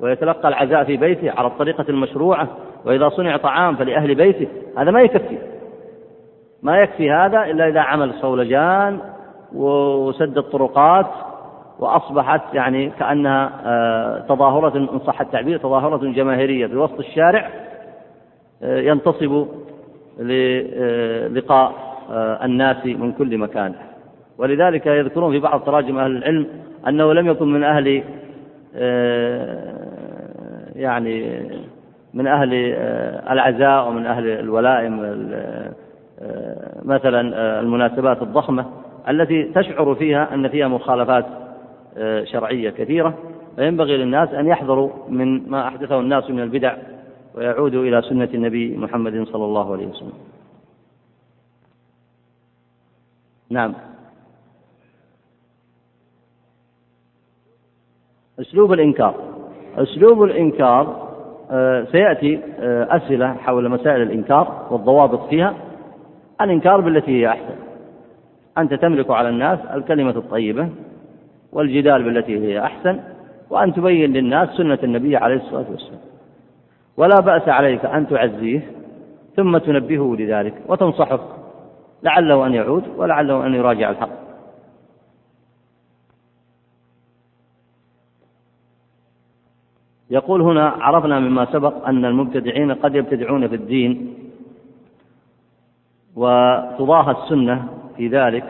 ويتلقى 0.00 0.48
العزاء 0.48 0.84
في 0.84 0.96
بيته 0.96 1.30
على 1.30 1.46
الطريقة 1.48 1.84
المشروعة 1.88 2.48
وإذا 2.84 3.08
صنع 3.08 3.36
طعام 3.36 3.76
فلأهل 3.76 4.14
بيته. 4.14 4.48
هذا 4.78 4.90
ما 4.90 5.00
يكفي. 5.00 5.38
ما 6.62 6.78
يكفي 6.78 7.10
هذا 7.10 7.44
إلا 7.44 7.68
إذا 7.68 7.80
عمل 7.80 8.14
صولجان 8.20 8.98
وسد 9.54 10.38
الطرقات 10.38 11.06
وأصبحت 11.78 12.54
يعني 12.54 12.90
كأنها 12.90 13.50
آه، 13.64 14.24
تظاهرة 14.28 14.76
إن 14.76 14.98
صح 15.06 15.20
التعبير 15.20 15.58
تظاهرة 15.58 15.96
جماهيرية 15.96 16.66
في 16.66 16.76
وسط 16.76 16.98
الشارع 16.98 17.50
ينتصب 18.62 19.46
للقاء 20.20 21.88
آه، 22.10 22.44
الناس 22.44 22.86
من 22.86 23.12
كل 23.12 23.38
مكان. 23.38 23.74
ولذلك 24.38 24.86
يذكرون 24.86 25.32
في 25.32 25.38
بعض 25.38 25.60
تراجم 25.60 25.98
أهل 25.98 26.16
العلم 26.16 26.46
أنه 26.88 27.12
لم 27.12 27.26
يكن 27.26 27.52
من 27.52 27.64
أهل 27.64 28.02
يعني 30.76 31.42
من 32.14 32.26
أهل 32.26 32.54
العزاء 33.30 33.88
ومن 33.88 34.06
أهل 34.06 34.26
الولائم 34.28 35.00
مثلا 36.84 37.20
المناسبات 37.60 38.22
الضخمة 38.22 38.66
التي 39.08 39.44
تشعر 39.44 39.94
فيها 39.94 40.34
أن 40.34 40.48
فيها 40.48 40.68
مخالفات 40.68 41.26
آه، 41.98 42.24
شرعية 42.24 42.70
كثيرة. 42.70 43.14
فينبغي 43.56 43.96
للناس 43.96 44.28
أن 44.28 44.46
يحذروا 44.46 44.90
من 45.08 45.50
ما 45.50 45.68
أحدثه 45.68 46.00
الناس 46.00 46.30
من 46.30 46.40
البدع 46.40 46.74
ويعودوا 47.34 47.82
إلى 47.84 48.02
سنة 48.02 48.28
النبي 48.34 48.76
محمد 48.76 49.26
صلى 49.26 49.44
الله 49.44 49.72
عليه 49.72 49.86
وسلم. 49.86 50.12
نعم. 53.50 53.74
أسلوب 58.40 58.72
الإنكار. 58.72 59.14
أسلوب 59.76 60.22
الإنكار 60.22 61.08
آه، 61.50 61.84
سيأتي 61.84 62.40
آه، 62.58 62.96
أسئلة 62.96 63.32
حول 63.32 63.68
مسائل 63.68 64.02
الإنكار 64.02 64.66
والضوابط 64.70 65.28
فيها. 65.28 65.54
الإنكار 66.40 66.80
بالتي 66.80 67.10
هي 67.10 67.28
أحسن. 67.28 67.56
أنت 68.58 68.74
تملك 68.74 69.10
على 69.10 69.28
الناس 69.28 69.58
الكلمة 69.58 70.10
الطيبة 70.10 70.68
والجدال 71.52 72.02
بالتي 72.02 72.38
هي 72.38 72.60
أحسن 72.64 73.00
وأن 73.50 73.74
تبين 73.74 74.12
للناس 74.12 74.48
سنة 74.48 74.78
النبي 74.82 75.16
عليه 75.16 75.36
الصلاة 75.36 75.66
والسلام. 75.70 76.00
ولا 76.98 77.20
بأس 77.20 77.48
عليك 77.48 77.84
أن 77.84 78.08
تعزيه 78.08 78.60
ثم 79.36 79.58
تنبهه 79.58 80.16
لذلك 80.18 80.54
وتنصحه 80.68 81.20
لعله 82.02 82.46
أن 82.46 82.54
يعود 82.54 82.84
ولعله 82.96 83.46
أن 83.46 83.54
يراجع 83.54 83.90
الحق. 83.90 84.10
يقول 90.10 90.42
هنا 90.42 90.68
عرفنا 90.68 91.20
مما 91.20 91.44
سبق 91.44 91.86
أن 91.86 92.04
المبتدعين 92.04 92.72
قد 92.72 92.94
يبتدعون 92.94 93.48
في 93.48 93.54
الدين 93.54 94.14
وتضاهى 96.16 97.16
السنة 97.22 97.68
في 97.96 98.08
ذلك. 98.08 98.44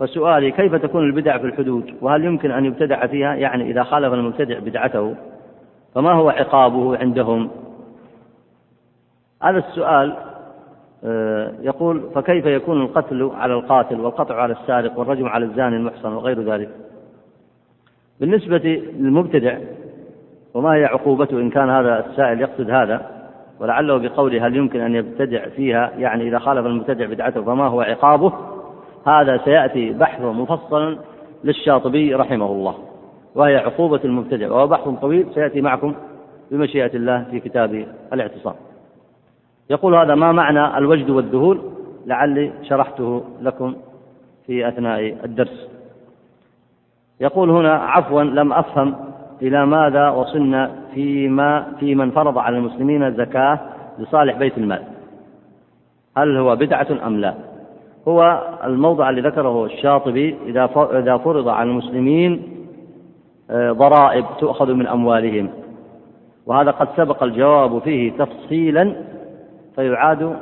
فسؤالي 0.00 0.50
كيف 0.50 0.74
تكون 0.74 1.04
البدع 1.04 1.38
في 1.38 1.46
الحدود؟ 1.46 1.94
وهل 2.00 2.24
يمكن 2.24 2.50
أن 2.50 2.64
يبتدع 2.64 3.06
فيها؟ 3.06 3.34
يعني 3.34 3.70
إذا 3.70 3.82
خالف 3.82 4.12
المبتدع 4.12 4.58
بدعته 4.58 5.16
فما 5.94 6.12
هو 6.12 6.30
عقابه 6.30 6.98
عندهم؟ 6.98 7.50
هذا 9.44 9.58
السؤال 9.58 10.16
آه، 11.04 11.52
يقول 11.60 12.02
فكيف 12.14 12.46
يكون 12.46 12.82
القتل 12.82 13.30
على 13.34 13.54
القاتل 13.54 14.00
والقطع 14.00 14.34
على 14.34 14.52
السارق 14.52 14.98
والرجم 14.98 15.28
على 15.28 15.44
الزاني 15.44 15.76
المحصن 15.76 16.12
وغير 16.12 16.42
ذلك؟ 16.42 16.68
بالنسبة 18.20 18.82
للمبتدع 18.98 19.58
وما 20.54 20.74
هي 20.74 20.84
عقوبته؟ 20.84 21.38
إن 21.38 21.50
كان 21.50 21.70
هذا 21.70 22.06
السائل 22.10 22.40
يقصد 22.40 22.70
هذا 22.70 23.10
ولعله 23.60 23.98
بقوله 23.98 24.46
هل 24.46 24.56
يمكن 24.56 24.80
أن 24.80 24.94
يبتدع 24.94 25.48
فيها؟ 25.48 25.92
يعني 25.98 26.28
إذا 26.28 26.38
خالف 26.38 26.66
المبتدع 26.66 27.06
بدعته 27.06 27.42
فما 27.42 27.66
هو 27.66 27.80
عقابه؟ 27.80 28.32
هذا 29.06 29.40
سيأتي 29.44 29.92
بحثه 29.92 30.32
مفصلا 30.32 30.98
للشاطبي 31.44 32.14
رحمه 32.14 32.46
الله 32.46 32.74
وهي 33.34 33.56
عقوبة 33.56 34.00
المبتدع 34.04 34.52
وهو 34.52 34.66
بحث 34.66 34.88
طويل 34.88 35.26
سيأتي 35.34 35.60
معكم 35.60 35.94
بمشيئة 36.50 36.96
الله 36.96 37.24
في 37.30 37.40
كتاب 37.40 37.86
الاعتصام. 38.12 38.54
يقول 39.70 39.94
هذا 39.94 40.14
ما 40.14 40.32
معنى 40.32 40.78
الوجد 40.78 41.10
والذهول؟ 41.10 41.60
لعلي 42.06 42.52
شرحته 42.62 43.24
لكم 43.40 43.74
في 44.46 44.68
أثناء 44.68 45.16
الدرس. 45.24 45.68
يقول 47.20 47.50
هنا 47.50 47.74
عفوا 47.74 48.22
لم 48.22 48.52
أفهم 48.52 48.94
إلى 49.42 49.66
ماذا 49.66 50.08
وصلنا 50.08 50.70
فيما 50.94 51.66
في 51.80 51.94
من 51.94 52.10
فرض 52.10 52.38
على 52.38 52.56
المسلمين 52.58 53.14
زكاة 53.14 53.60
لصالح 53.98 54.38
بيت 54.38 54.58
المال. 54.58 54.82
هل 56.16 56.36
هو 56.36 56.56
بدعة 56.56 56.86
أم 57.06 57.16
لا؟ 57.16 57.34
هو 58.08 58.42
الموضع 58.64 59.10
اللي 59.10 59.20
ذكره 59.20 59.64
الشاطبي 59.64 60.36
إذا 60.46 61.16
فرض 61.16 61.48
على 61.48 61.70
المسلمين 61.70 62.42
آه، 63.50 63.72
ضرائب 63.72 64.24
تؤخذ 64.38 64.72
من 64.72 64.86
أموالهم. 64.86 65.50
وهذا 66.46 66.70
قد 66.70 66.88
سبق 66.96 67.22
الجواب 67.22 67.78
فيه 67.78 68.12
تفصيلا 68.12 68.94
فيعاد 69.74 70.36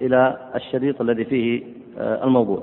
إلى 0.00 0.36
الشريط 0.54 1.00
الذي 1.00 1.24
فيه 1.24 1.62
آه، 1.98 2.24
الموضوع. 2.24 2.62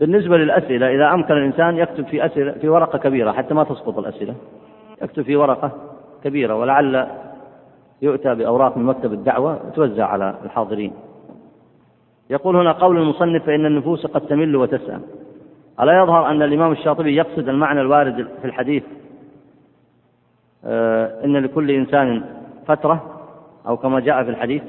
بالنسبة 0.00 0.36
للأسئلة 0.36 0.94
إذا 0.94 1.14
أمكن 1.14 1.34
الإنسان 1.34 1.76
يكتب 1.76 2.06
في 2.06 2.26
أسئلة 2.26 2.52
في 2.52 2.68
ورقة 2.68 2.98
كبيرة 2.98 3.32
حتى 3.32 3.54
ما 3.54 3.64
تسقط 3.64 3.98
الأسئلة. 3.98 4.34
يكتب 5.02 5.22
في 5.22 5.36
ورقة 5.36 5.70
كبيرة 6.24 6.54
ولعل 6.54 7.08
يؤتى 8.02 8.34
بأوراق 8.34 8.76
من 8.76 8.84
مكتب 8.84 9.12
الدعوة 9.12 9.60
وتوزع 9.66 10.06
على 10.06 10.34
الحاضرين. 10.44 10.92
يقول 12.30 12.56
هنا 12.56 12.72
قول 12.72 12.98
المصنف 12.98 13.46
فإن 13.46 13.66
النفوس 13.66 14.06
قد 14.06 14.20
تمل 14.20 14.56
وتسأم 14.56 15.02
ألا 15.80 16.02
يظهر 16.02 16.30
أن 16.30 16.42
الإمام 16.42 16.72
الشاطبي 16.72 17.16
يقصد 17.16 17.48
المعنى 17.48 17.80
الوارد 17.80 18.28
في 18.40 18.44
الحديث؟ 18.44 18.82
آه، 20.64 21.24
إن 21.24 21.36
لكل 21.36 21.70
إنسان 21.70 22.24
فترة 22.66 23.17
أو 23.68 23.76
كما 23.76 24.00
جاء 24.00 24.24
في 24.24 24.30
الحديث. 24.30 24.62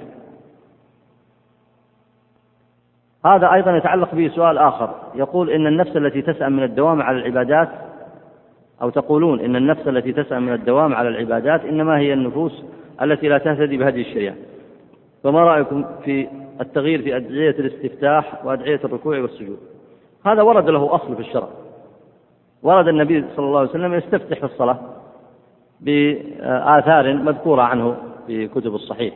هذا 3.26 3.54
أيضا 3.54 3.78
يتعلق 3.78 4.16
به 4.16 4.32
سؤال 4.36 4.58
آخر. 4.58 4.90
يقول 5.16 5.50
إن 5.50 5.68
النفس 5.68 5.98
التي 5.98 6.22
تسأم 6.22 6.52
من 6.52 6.64
الدوام 6.64 7.02
على 7.02 7.18
العبادات 7.18 7.70
أو 8.82 8.90
تقولون 8.90 9.40
إن 9.40 9.56
النفس 9.56 9.88
التي 9.88 10.14
تسأم 10.14 10.44
من 10.44 10.54
الدوام 10.54 10.94
على 10.94 11.10
العبادات 11.10 11.66
إنما 11.66 11.98
هي 11.98 12.14
النفوس 12.14 12.66
التي 13.02 13.28
لا 13.28 13.38
تهتدي 13.38 13.78
بهدي 13.78 14.02
الشريعة. 14.02 14.36
فما 15.24 15.40
رأيكم 15.40 15.86
في 16.06 16.28
التغيير 16.62 17.02
في 17.02 17.16
أدعية 17.16 17.50
الاستفتاح 17.50 18.46
وأدعية 18.46 18.80
الركوع 18.84 19.20
والسجود؟ 19.20 19.60
هذا 20.26 20.42
ورد 20.42 20.70
له 20.70 20.96
أصل 20.96 21.16
في 21.16 21.22
الشرع. 21.22 21.48
ورد 22.64 22.88
النبي 22.88 23.26
صلى 23.36 23.46
الله 23.46 23.60
عليه 23.60 23.70
وسلم 23.70 23.94
يستفتح 23.94 24.38
في 24.40 24.46
الصلاة 24.46 24.80
بآثار 25.80 27.14
مذكورة 27.14 27.62
عنه. 27.62 27.98
في 28.30 28.48
كتب 28.48 28.76
الصحيح. 28.76 29.14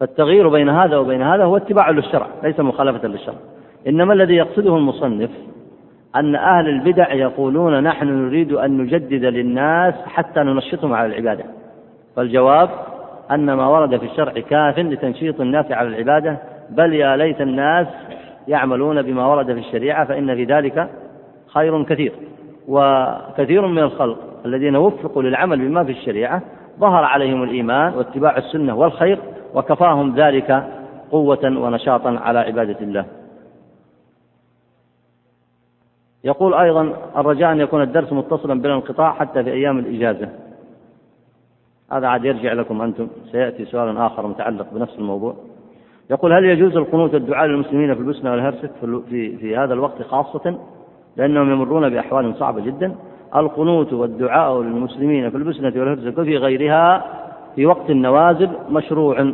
فالتغيير 0.00 0.48
بين 0.48 0.68
هذا 0.68 0.96
وبين 0.96 1.22
هذا 1.22 1.44
هو 1.44 1.56
اتباع 1.56 1.90
للشرع 1.90 2.26
ليس 2.42 2.60
مخالفة 2.60 3.08
للشرع. 3.08 3.34
إنما 3.88 4.12
الذي 4.12 4.34
يقصده 4.34 4.76
المصنف 4.76 5.30
أن 6.16 6.34
أهل 6.34 6.68
البدع 6.68 7.12
يقولون 7.12 7.82
نحن 7.82 8.06
نريد 8.08 8.52
أن 8.52 8.78
نجدد 8.78 9.24
للناس 9.24 9.94
حتى 10.06 10.40
ننشطهم 10.40 10.92
على 10.92 11.06
العبادة. 11.06 11.44
فالجواب 12.16 12.68
أن 13.30 13.52
ما 13.52 13.66
ورد 13.66 13.96
في 13.96 14.06
الشرع 14.06 14.32
كاف 14.32 14.78
لتنشيط 14.78 15.40
الناس 15.40 15.72
على 15.72 15.88
العبادة 15.88 16.38
بل 16.70 16.94
يا 16.94 17.16
ليت 17.16 17.40
الناس 17.40 17.86
يعملون 18.48 19.02
بما 19.02 19.26
ورد 19.26 19.46
في 19.46 19.58
الشريعة 19.58 20.04
فإن 20.04 20.34
في 20.34 20.44
ذلك 20.44 20.88
خير 21.46 21.82
كثير. 21.82 22.12
وكثير 22.68 23.66
من 23.66 23.78
الخلق 23.78 24.18
الذين 24.46 24.76
وفقوا 24.76 25.22
للعمل 25.22 25.68
بما 25.68 25.84
في 25.84 25.90
الشريعة 25.90 26.42
ظهر 26.80 27.04
عليهم 27.04 27.42
الإيمان 27.42 27.94
واتباع 27.94 28.36
السنة 28.36 28.74
والخير 28.74 29.18
وكفاهم 29.54 30.14
ذلك 30.14 30.68
قوة 31.10 31.44
ونشاطا 31.44 32.10
على 32.10 32.38
عبادة 32.38 32.80
الله. 32.80 33.04
يقول 36.24 36.54
أيضا 36.54 36.92
الرجاء 37.16 37.52
أن 37.52 37.60
يكون 37.60 37.82
الدرس 37.82 38.12
متصلا 38.12 38.60
بلا 38.60 38.74
انقطاع 38.74 39.12
حتى 39.12 39.44
في 39.44 39.52
أيام 39.52 39.78
الإجازة. 39.78 40.28
هذا 41.92 42.06
عاد 42.06 42.24
يرجع 42.24 42.52
لكم 42.52 42.82
أنتم 42.82 43.08
سيأتي 43.32 43.64
سؤال 43.64 43.96
آخر 43.96 44.26
متعلق 44.26 44.66
بنفس 44.72 44.98
الموضوع. 44.98 45.34
يقول 46.10 46.32
هل 46.32 46.44
يجوز 46.44 46.76
القنوت 46.76 47.14
والدعاء 47.14 47.46
للمسلمين 47.46 47.94
في 47.94 48.00
البسنة 48.00 48.30
والهرسك 48.30 48.70
في, 49.10 49.36
في 49.36 49.56
هذا 49.56 49.74
الوقت 49.74 50.02
خاصة؟ 50.02 50.58
لأنهم 51.16 51.52
يمرون 51.52 51.88
بأحوال 51.88 52.34
صعبة 52.34 52.60
جدا. 52.60 52.94
القنوت 53.36 53.92
والدعاء 53.92 54.62
للمسلمين 54.62 55.30
في 55.30 55.36
البسنة 55.36 55.72
والهرسك 55.76 56.18
وفي 56.18 56.36
غيرها 56.36 57.04
في 57.56 57.66
وقت 57.66 57.90
النوازل 57.90 58.50
مشروع. 58.70 59.32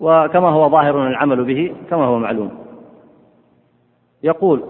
وكما 0.00 0.48
هو 0.48 0.68
ظاهر 0.68 1.08
العمل 1.08 1.44
به 1.44 1.74
كما 1.90 2.04
هو 2.04 2.18
معلوم. 2.18 2.50
يقول 4.22 4.62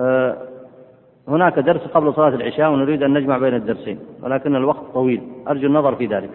آه، 0.00 0.36
هناك 1.28 1.58
درس 1.58 1.80
قبل 1.80 2.14
صلاة 2.14 2.28
العشاء 2.28 2.70
ونريد 2.70 3.02
أن 3.02 3.14
نجمع 3.14 3.38
بين 3.38 3.54
الدرسين 3.54 3.98
ولكن 4.22 4.56
الوقت 4.56 4.82
طويل. 4.94 5.22
أرجو 5.48 5.66
النظر 5.66 5.94
في 5.94 6.06
ذلك. 6.06 6.30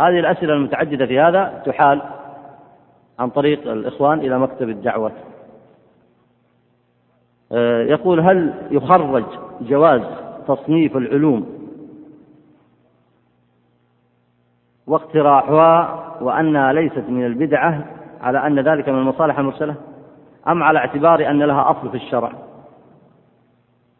هذه 0.00 0.18
الأسئلة 0.18 0.54
المتعددة 0.54 1.06
في 1.06 1.20
هذا 1.20 1.62
تحال 1.66 2.02
عن 3.18 3.30
طريق 3.30 3.70
الإخوان 3.70 4.18
إلى 4.18 4.38
مكتب 4.38 4.68
الدعوة. 4.68 5.12
آه، 7.52 7.82
يقول 7.82 8.20
هل 8.20 8.54
يخرج 8.70 9.24
جواز 9.60 10.02
تصنيف 10.48 10.96
العلوم 10.96 11.46
واقتراحها 14.86 16.04
وأنها 16.20 16.72
ليست 16.72 17.04
من 17.08 17.26
البدعة 17.26 17.84
على 18.20 18.46
أن 18.46 18.60
ذلك 18.60 18.88
من 18.88 18.98
المصالح 18.98 19.38
المرسلة؟ 19.38 19.74
أم 20.48 20.62
على 20.62 20.78
اعتبار 20.78 21.30
أن 21.30 21.42
لها 21.42 21.70
أصل 21.70 21.90
في 21.90 21.96
الشرع؟ 21.96 22.32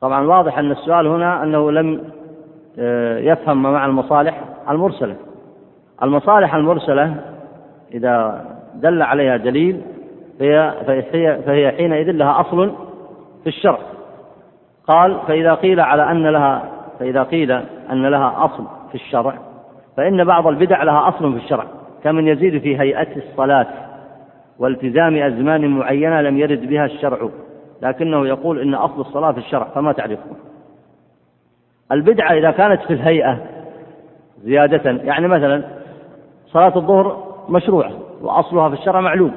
طبعا 0.01 0.27
واضح 0.27 0.59
أن 0.59 0.71
السؤال 0.71 1.07
هنا 1.07 1.43
أنه 1.43 1.71
لم 1.71 2.05
آه، 2.79 3.19
يفهم 3.19 3.63
ما 3.63 3.71
معنى 3.71 3.91
المصالح 3.91 4.45
المرسلة. 4.71 5.17
المصالح 6.03 6.55
المرسلة 6.55 7.17
إذا 7.95 8.45
دل 8.75 9.03
عليها 9.03 9.37
دليل 9.37 9.83
فهي, 10.39 11.43
فهي 11.47 11.73
حينئذ 11.73 12.11
لها 12.11 12.41
أصل 12.41 12.75
في 13.43 13.47
الشرع. 13.47 13.79
قال 14.89 15.21
فإذا 15.29 15.55
قيل 15.55 15.81
على 15.81 16.11
أن 16.11 16.27
لها 16.27 16.63
فإذا 16.99 17.23
قيل 17.23 17.51
أن 17.93 18.07
لها 18.07 18.45
أصل 18.45 18.65
في 18.89 18.95
الشرع 18.95 19.35
فإن 19.97 20.25
بعض 20.25 20.47
البدع 20.47 20.83
لها 20.83 21.09
أصل 21.09 21.33
في 21.33 21.45
الشرع 21.45 21.65
كمن 22.05 22.29
يزيد 22.29 22.63
في 22.63 22.81
هيئة 22.81 23.17
الصلاة 23.17 23.67
والتزام 24.59 25.17
أزمان 25.17 25.67
معينة 25.67 26.21
لم 26.21 26.39
يرد 26.39 26.67
بها 26.67 26.85
الشرع 26.85 27.29
لكنه 27.83 28.27
يقول 28.27 28.61
إن 28.61 28.75
أصل 28.75 29.01
الصلاة 29.01 29.33
في 29.33 29.39
الشرع 29.39 29.65
فما 29.75 29.93
تعرفه 29.93 30.31
البدعة 31.93 32.33
إذا 32.33 32.51
كانت 32.51 32.83
في 32.83 32.93
الهيئة 32.93 33.39
زيادة 34.45 34.91
يعني 34.91 35.29
مثلا 35.29 35.65
صلاة 36.47 36.77
الظهر 36.77 37.35
مشروعة 37.49 37.93
وأصلها 38.23 38.69
في 38.69 38.75
الشرع 38.75 39.01
معلوم 39.01 39.33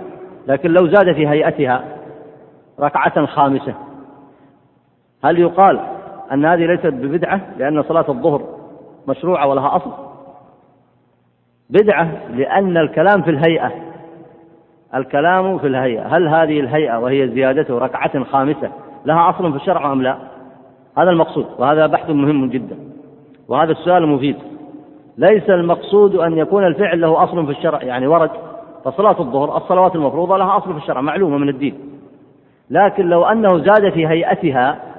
لكن 0.47 0.71
لو 0.71 0.87
زاد 0.87 1.15
في 1.15 1.27
هيئتها 1.27 1.83
ركعة 2.79 3.25
خامسة 3.25 3.73
هل 5.23 5.39
يقال 5.39 5.79
أن 6.31 6.45
هذه 6.45 6.65
ليست 6.65 6.87
ببدعة 6.87 7.41
لأن 7.57 7.83
صلاة 7.83 8.05
الظهر 8.09 8.41
مشروعة 9.07 9.47
ولها 9.47 9.75
أصل؟ 9.75 9.91
بدعة 11.69 12.11
لأن 12.29 12.77
الكلام 12.77 13.21
في 13.21 13.29
الهيئة 13.29 13.71
الكلام 14.95 15.57
في 15.57 15.67
الهيئة 15.67 16.17
هل 16.17 16.27
هذه 16.27 16.59
الهيئة 16.59 16.97
وهي 16.99 17.27
زيادته 17.27 17.77
ركعة 17.77 18.23
خامسة 18.23 18.71
لها 19.05 19.29
أصل 19.29 19.51
في 19.51 19.57
الشرع 19.57 19.91
أم 19.91 20.01
لا؟ 20.01 20.17
هذا 20.97 21.09
المقصود 21.09 21.45
وهذا 21.59 21.87
بحث 21.87 22.09
مهم 22.09 22.49
جدا 22.49 22.75
وهذا 23.47 23.71
السؤال 23.71 24.07
مفيد. 24.07 24.35
ليس 25.17 25.49
المقصود 25.49 26.15
أن 26.15 26.37
يكون 26.37 26.65
الفعل 26.65 27.01
له 27.01 27.23
أصل 27.23 27.45
في 27.45 27.51
الشرع 27.51 27.83
يعني 27.83 28.07
ورد 28.07 28.29
فصلاة 28.85 29.19
الظهر 29.19 29.57
الصلوات 29.57 29.95
المفروضة 29.95 30.37
لها 30.37 30.57
أصل 30.57 30.73
في 30.73 30.77
الشرع 30.77 31.01
معلومة 31.01 31.37
من 31.37 31.49
الدين. 31.49 31.79
لكن 32.69 33.09
لو 33.09 33.23
أنه 33.23 33.57
زاد 33.57 33.89
في 33.89 34.07
هيئتها 34.07 34.90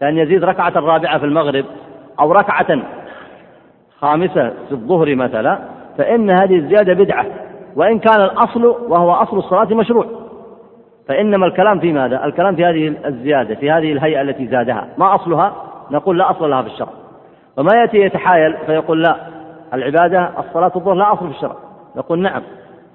كان 0.00 0.18
يزيد 0.18 0.44
ركعة 0.44 0.72
الرابعة 0.76 1.18
في 1.18 1.24
المغرب 1.24 1.64
أو 2.20 2.32
ركعة 2.32 2.78
خامسة 4.00 4.48
في 4.68 4.72
الظهر 4.72 5.14
مثلا 5.14 5.58
فإن 5.98 6.30
هذه 6.30 6.56
الزيادة 6.56 6.94
بدعة 6.94 7.26
وإن 7.76 7.98
كان 7.98 8.20
الأصل 8.20 8.64
وهو 8.64 9.12
أصل 9.12 9.38
الصلاة 9.38 9.74
مشروع. 9.74 10.06
فإنما 11.08 11.46
الكلام 11.46 11.80
في 11.80 11.92
ماذا؟ 11.92 12.24
الكلام 12.24 12.56
في 12.56 12.64
هذه 12.64 12.94
الزيادة 13.06 13.54
في 13.54 13.70
هذه 13.70 13.92
الهيئة 13.92 14.20
التي 14.20 14.46
زادها. 14.46 14.88
ما 14.98 15.14
أصلها؟ 15.14 15.52
نقول 15.90 16.18
لا 16.18 16.30
أصل 16.30 16.50
لها 16.50 16.62
في 16.62 16.68
الشرع. 16.68 16.88
وما 17.56 17.70
يأتي 17.74 17.96
يتحايل 17.96 18.56
فيقول 18.66 19.02
لا 19.02 19.16
العبادة 19.74 20.30
الصلاة 20.38 20.72
الظهر 20.76 20.94
لا 20.94 21.12
أصل 21.12 21.28
في 21.28 21.36
الشرع. 21.36 21.56
نقول 21.96 22.18
نعم 22.18 22.42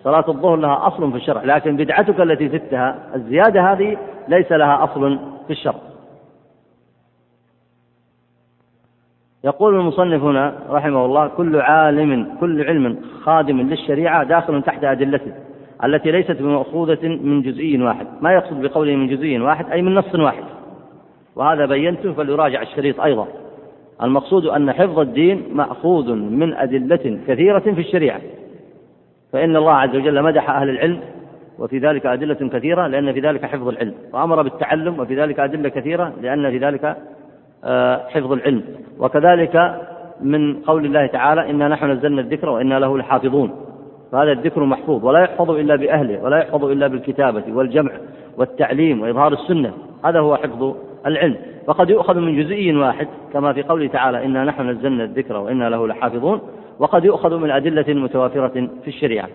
صلاة 0.04 0.26
الظهر 0.28 0.56
لها 0.56 0.88
أصل 0.88 1.12
في 1.12 1.18
الشرع 1.18 1.44
لكن 1.44 1.78
بدعتك 1.78 2.22
التي 2.22 2.50
زدتها 2.50 2.96
الزيادة 3.16 3.72
هذه 3.72 3.98
ليس 4.28 4.52
لها 4.52 4.84
أصل 4.84 5.20
في 5.48 5.54
الشرع. 5.54 5.95
يقول 9.46 9.76
المصنف 9.76 10.24
هنا 10.24 10.54
رحمه 10.70 11.06
الله 11.06 11.28
كل 11.28 11.62
عالم 11.62 12.28
كل 12.40 12.64
علم 12.64 12.98
خادم 13.22 13.62
للشريعة 13.62 14.24
داخل 14.24 14.62
تحت 14.62 14.84
أدلته 14.84 15.32
التي 15.84 16.12
ليست 16.12 16.32
بمأخوذة 16.32 17.08
من 17.08 17.42
جزئي 17.42 17.82
واحد. 17.82 18.08
ما 18.22 18.34
يقصد 18.34 18.62
بقوله 18.62 18.96
من 18.96 19.08
جزئي 19.08 19.40
واحد؟ 19.40 19.72
أي 19.72 19.82
من 19.82 19.96
نص 19.96 20.16
واحد. 20.16 20.44
وهذا 21.36 21.66
بينته 21.66 22.14
فليراجع 22.14 22.62
الشريط 22.62 23.00
أيضا. 23.00 23.28
المقصود 24.04 24.46
أن 24.46 24.72
حفظ 24.72 25.00
الدين 25.00 25.44
مأخوذ 25.54 26.14
من 26.14 26.54
أدلة 26.54 27.20
كثيرة 27.28 27.60
في 27.60 27.82
الشريعة. 27.82 28.22
فإن 29.34 29.56
الله 29.56 29.74
عز 29.74 29.96
وجل 29.96 30.24
مدح 30.24 30.50
أهل 30.50 30.70
العلم 30.70 31.00
وفي 31.60 31.78
ذلك 31.78 32.06
أدلة 32.06 32.50
كثيرة 32.50 32.88
لأن 32.88 33.14
في 33.14 33.20
ذلك 33.20 33.46
حفظ 33.46 33.68
العلم. 33.68 33.94
وأمر 34.14 34.42
بالتعلم 34.42 35.00
وفي 35.00 35.22
ذلك 35.22 35.40
أدلة 35.40 35.70
كثيرة 35.70 36.14
لأن 36.22 36.52
في 36.52 36.58
ذلك 36.58 36.98
حفظ 38.10 38.32
العلم. 38.32 38.64
وكذلك 39.00 39.82
من 40.22 40.56
قول 40.56 40.86
الله 40.86 41.08
تعالى 41.08 41.50
إنا 41.50 41.68
نحن 41.68 41.92
نزلنا 41.92 42.22
الذكر 42.22 42.50
وإنا 42.50 42.80
له 42.80 42.98
لحافظون. 42.98 43.52
فهذا 44.12 44.32
الذكر 44.32 44.64
محفوظ 44.64 45.06
ولا 45.06 45.20
يحفظ 45.20 45.52
إلا 45.52 45.76
بأهله 45.76 46.24
ولا 46.24 46.38
يحفظ 46.38 46.66
إلا 46.66 46.88
بالكتابة 46.88 47.44
والجمع 47.50 47.92
والتعليم 48.38 49.02
وإظهار 49.02 49.34
السنة. 49.34 49.74
هذا 50.06 50.20
هو 50.20 50.36
حفظ 50.36 50.76
العلم. 51.06 51.38
وقد 51.68 51.90
يؤخذ 51.90 52.20
من 52.20 52.44
جزئي 52.44 52.76
واحد 52.76 53.08
كما 53.34 53.54
في 53.54 53.64
قوله 53.64 53.88
تعالى 53.88 54.26
إنا 54.26 54.44
نحن 54.44 54.70
نزلنا 54.70 55.04
الذكر 55.04 55.38
وإنا 55.38 55.70
له 55.70 55.88
لحافظون 55.88 56.42
وقد 56.80 57.06
يؤخذ 57.06 57.38
من 57.38 57.52
أدلة 57.52 57.94
متوافرة 57.94 58.70
في 58.84 58.88
الشريعة. 58.88 59.28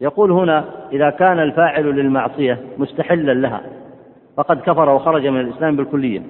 يقول 0.00 0.32
هنا 0.32 0.64
إذا 0.92 1.10
كان 1.10 1.38
الفاعل 1.38 1.84
للمعصية 1.84 2.58
مستحلا 2.78 3.32
لها 3.32 3.60
فقد 4.36 4.60
كفر 4.60 4.88
وخرج 4.88 5.26
من 5.26 5.40
الإسلام 5.40 5.76
بالكلية. 5.76 6.22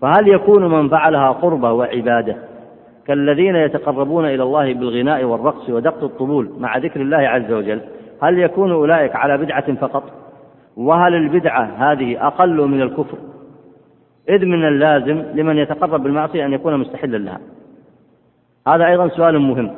فهل 0.00 0.28
يكون 0.28 0.66
من 0.70 0.88
فعلها 0.88 1.30
قربة 1.30 1.72
وعبادة 1.72 2.36
كالذين 3.06 3.56
يتقربون 3.56 4.24
إلى 4.24 4.42
الله 4.42 4.74
بالغناء 4.74 5.24
والرقص 5.24 5.70
ودق 5.70 6.04
الطبول 6.04 6.50
مع 6.58 6.78
ذكر 6.78 7.00
الله 7.00 7.16
عز 7.16 7.52
وجل؟ 7.52 7.80
هل 8.22 8.38
يكون 8.38 8.72
أولئك 8.72 9.16
على 9.16 9.38
بدعة 9.38 9.74
فقط؟ 9.74 10.02
وهل 10.76 11.14
البدعة 11.14 11.62
هذه 11.62 12.26
أقل 12.26 12.68
من 12.68 12.82
الكفر؟ 12.82 13.18
إذ 14.28 14.46
من 14.46 14.68
اللازم 14.68 15.22
لمن 15.34 15.58
يتقرب 15.58 16.02
بالمعصية 16.02 16.46
أن 16.46 16.52
يكون 16.52 16.76
مستحلا 16.76 17.16
لها. 17.16 17.40
هذا 18.68 18.86
أيضا 18.86 19.08
سؤال 19.08 19.38
مهم. 19.38 19.70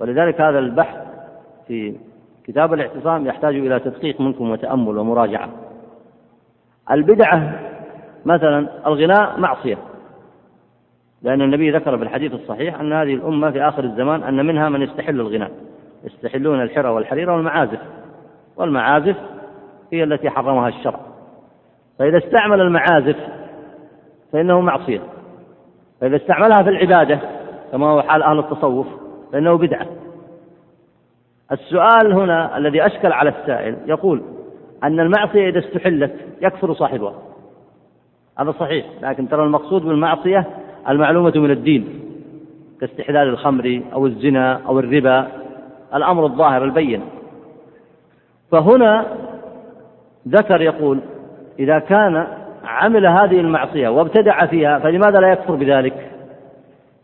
ولذلك 0.00 0.40
هذا 0.40 0.58
البحث 0.58 0.96
في 1.68 1.96
كتاب 2.44 2.74
الاعتصام 2.74 3.26
يحتاج 3.26 3.54
إلى 3.56 3.78
تدقيق 3.80 4.20
منكم 4.20 4.50
وتأمل 4.50 4.98
ومراجعة. 4.98 5.48
البدعة 6.90 7.71
مثلا 8.24 8.68
الغناء 8.86 9.40
معصية. 9.40 9.78
لأن 11.22 11.42
النبي 11.42 11.70
ذكر 11.70 11.98
في 11.98 12.04
الحديث 12.04 12.34
الصحيح 12.34 12.80
أن 12.80 12.92
هذه 12.92 13.14
الأمة 13.14 13.50
في 13.50 13.62
آخر 13.62 13.84
الزمان 13.84 14.22
أن 14.22 14.46
منها 14.46 14.68
من 14.68 14.82
يستحل 14.82 15.20
الغناء. 15.20 15.50
يستحلون 16.04 16.62
الحرى 16.62 16.88
والحرير 16.88 17.30
والمعازف. 17.30 17.78
والمعازف 18.56 19.16
هي 19.92 20.04
التي 20.04 20.30
حرمها 20.30 20.68
الشرع. 20.68 21.00
فإذا 21.98 22.18
استعمل 22.18 22.60
المعازف 22.60 23.16
فإنه 24.32 24.60
معصية. 24.60 25.00
فإذا 26.00 26.16
استعملها 26.16 26.62
في 26.62 26.68
العبادة 26.68 27.20
كما 27.72 27.86
هو 27.86 28.02
حال 28.02 28.22
أهل 28.22 28.38
التصوف 28.38 28.86
فإنه 29.32 29.58
بدعة. 29.58 29.86
السؤال 31.52 32.12
هنا 32.12 32.56
الذي 32.56 32.86
أشكل 32.86 33.12
على 33.12 33.30
السائل 33.30 33.76
يقول 33.86 34.22
أن 34.84 35.00
المعصية 35.00 35.48
إذا 35.48 35.58
استحلت 35.58 36.12
يكفر 36.42 36.74
صاحبها. 36.74 37.14
هذا 38.38 38.50
صحيح 38.50 38.86
لكن 39.02 39.28
ترى 39.28 39.44
المقصود 39.44 39.82
بالمعصية 39.82 40.46
المعلومة 40.88 41.32
من 41.36 41.50
الدين 41.50 42.00
كاستحلال 42.80 43.28
الخمر 43.28 43.82
أو 43.92 44.06
الزنا 44.06 44.60
أو 44.66 44.78
الربا 44.78 45.26
الأمر 45.94 46.24
الظاهر 46.24 46.64
البين. 46.64 47.02
فهنا 48.50 49.06
ذكر 50.28 50.60
يقول 50.60 51.00
إذا 51.58 51.78
كان 51.78 52.26
عمل 52.64 53.06
هذه 53.06 53.40
المعصية 53.40 53.88
وابتدع 53.88 54.46
فيها 54.46 54.78
فلماذا 54.78 55.20
لا 55.20 55.32
يكفر 55.32 55.54
بذلك؟ 55.54 56.10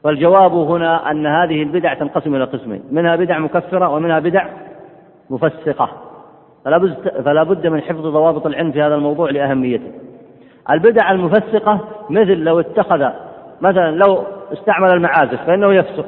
فالجواب 0.05 0.53
هنا 0.53 1.11
أن 1.11 1.27
هذه 1.27 1.63
البدع 1.63 1.95
تنقسم 1.95 2.35
إلى 2.35 2.45
قسمين 2.45 2.83
منها 2.91 3.17
بدع 3.17 3.39
مكفرة 3.39 3.89
ومنها 3.89 4.19
بدع 4.19 4.47
مفسقة. 5.31 5.91
فلا 7.25 7.43
بد 7.43 7.67
من 7.67 7.81
حفظ 7.81 8.07
ضوابط 8.07 8.47
العلم 8.47 8.73
في 8.73 8.83
هذا 8.83 8.95
الموضوع 8.95 9.31
لأهميته. 9.31 9.93
البدع 10.71 11.11
المفسقة 11.11 11.81
مثل 12.11 12.37
لو 12.37 12.61
اتخذ 12.61 13.09
مثلا 13.61 13.91
لو 13.91 14.25
استعمل 14.53 14.93
المعازف 14.93 15.43
فإنه 15.47 15.75
يفسق 15.75 16.07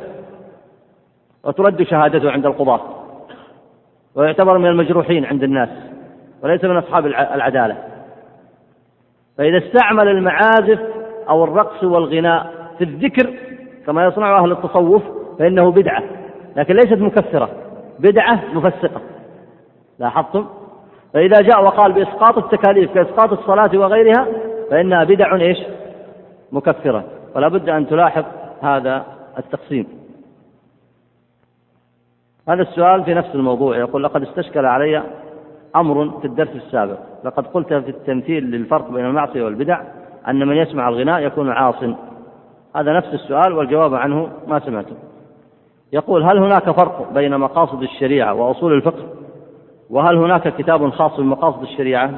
وترد 1.45 1.83
شهادته 1.83 2.31
عند 2.31 2.47
القضاة 2.47 2.81
ويعتبر 4.15 4.59
من 4.59 4.67
المجروحين 4.67 5.25
عند 5.25 5.43
الناس 5.43 5.69
وليس 6.43 6.65
من 6.65 6.77
أصحاب 6.77 7.07
العدالة. 7.07 7.77
فإذا 9.39 9.59
استعمل 9.59 10.09
المعازف 10.09 10.81
أو 11.29 11.45
الرقص 11.45 11.85
والغناء 11.85 12.53
في 12.79 12.85
الذكر 12.85 13.31
كما 13.87 14.05
يصنع 14.05 14.39
أهل 14.39 14.53
التصوف 14.53 15.03
فإنه 15.39 15.71
بدعة 15.71 16.03
لكن 16.57 16.75
ليست 16.75 16.99
مكفرة 16.99 17.49
بدعة 17.99 18.41
مفسقة. 18.55 19.01
لاحظتم؟ 19.99 20.47
فإذا 21.15 21.41
جاء 21.41 21.65
وقال 21.65 21.93
بإسقاط 21.93 22.39
التكاليف 22.39 22.95
كإسقاط 22.95 23.33
الصلاة 23.33 23.71
وغيرها 23.75 24.27
فإنها 24.71 25.05
بدع 25.05 25.37
إيش؟ 25.37 25.59
مكفرة. 26.53 27.05
ولا 27.37 27.49
بد 27.49 27.69
أن 27.69 27.87
تلاحظ 27.87 28.25
هذا 28.63 29.05
التقسيم. 29.39 29.87
هذا 32.49 32.63
السؤال 32.63 33.05
في 33.05 33.15
نفس 33.15 33.35
الموضوع. 33.35 33.77
يقول 33.77 34.05
لقد 34.05 34.23
استشكل 34.23 34.67
علي 34.67 35.03
أمر 35.77 36.21
في 36.21 36.27
الدرس 36.27 36.57
السابق. 36.57 36.99
لقد 37.25 37.47
قلت 37.47 37.69
في 37.69 37.91
التمثيل 37.91 38.45
للفرق 38.45 38.91
بين 38.91 39.05
المعصية 39.05 39.43
والبدع 39.43 39.81
أن 40.29 40.47
من 40.47 40.57
يسمع 40.57 40.89
الغناء 40.89 41.21
يكون 41.21 41.51
عاص. 41.51 41.85
هذا 42.77 42.93
نفس 42.93 43.09
السؤال 43.15 43.53
والجواب 43.53 43.95
عنه 43.95 44.29
ما 44.47 44.61
سمعته. 44.61 44.97
يقول 45.93 46.23
هل 46.23 46.39
هناك 46.39 46.71
فرق 46.71 47.13
بين 47.13 47.39
مقاصد 47.39 47.83
الشريعة 47.83 48.35
وأصول 48.35 48.73
الفقه؟ 48.73 49.05
وهل 49.91 50.17
هناك 50.17 50.57
كتاب 50.57 50.91
خاص 50.91 51.21
بمقاصد 51.21 51.63
الشريعة؟ 51.63 52.11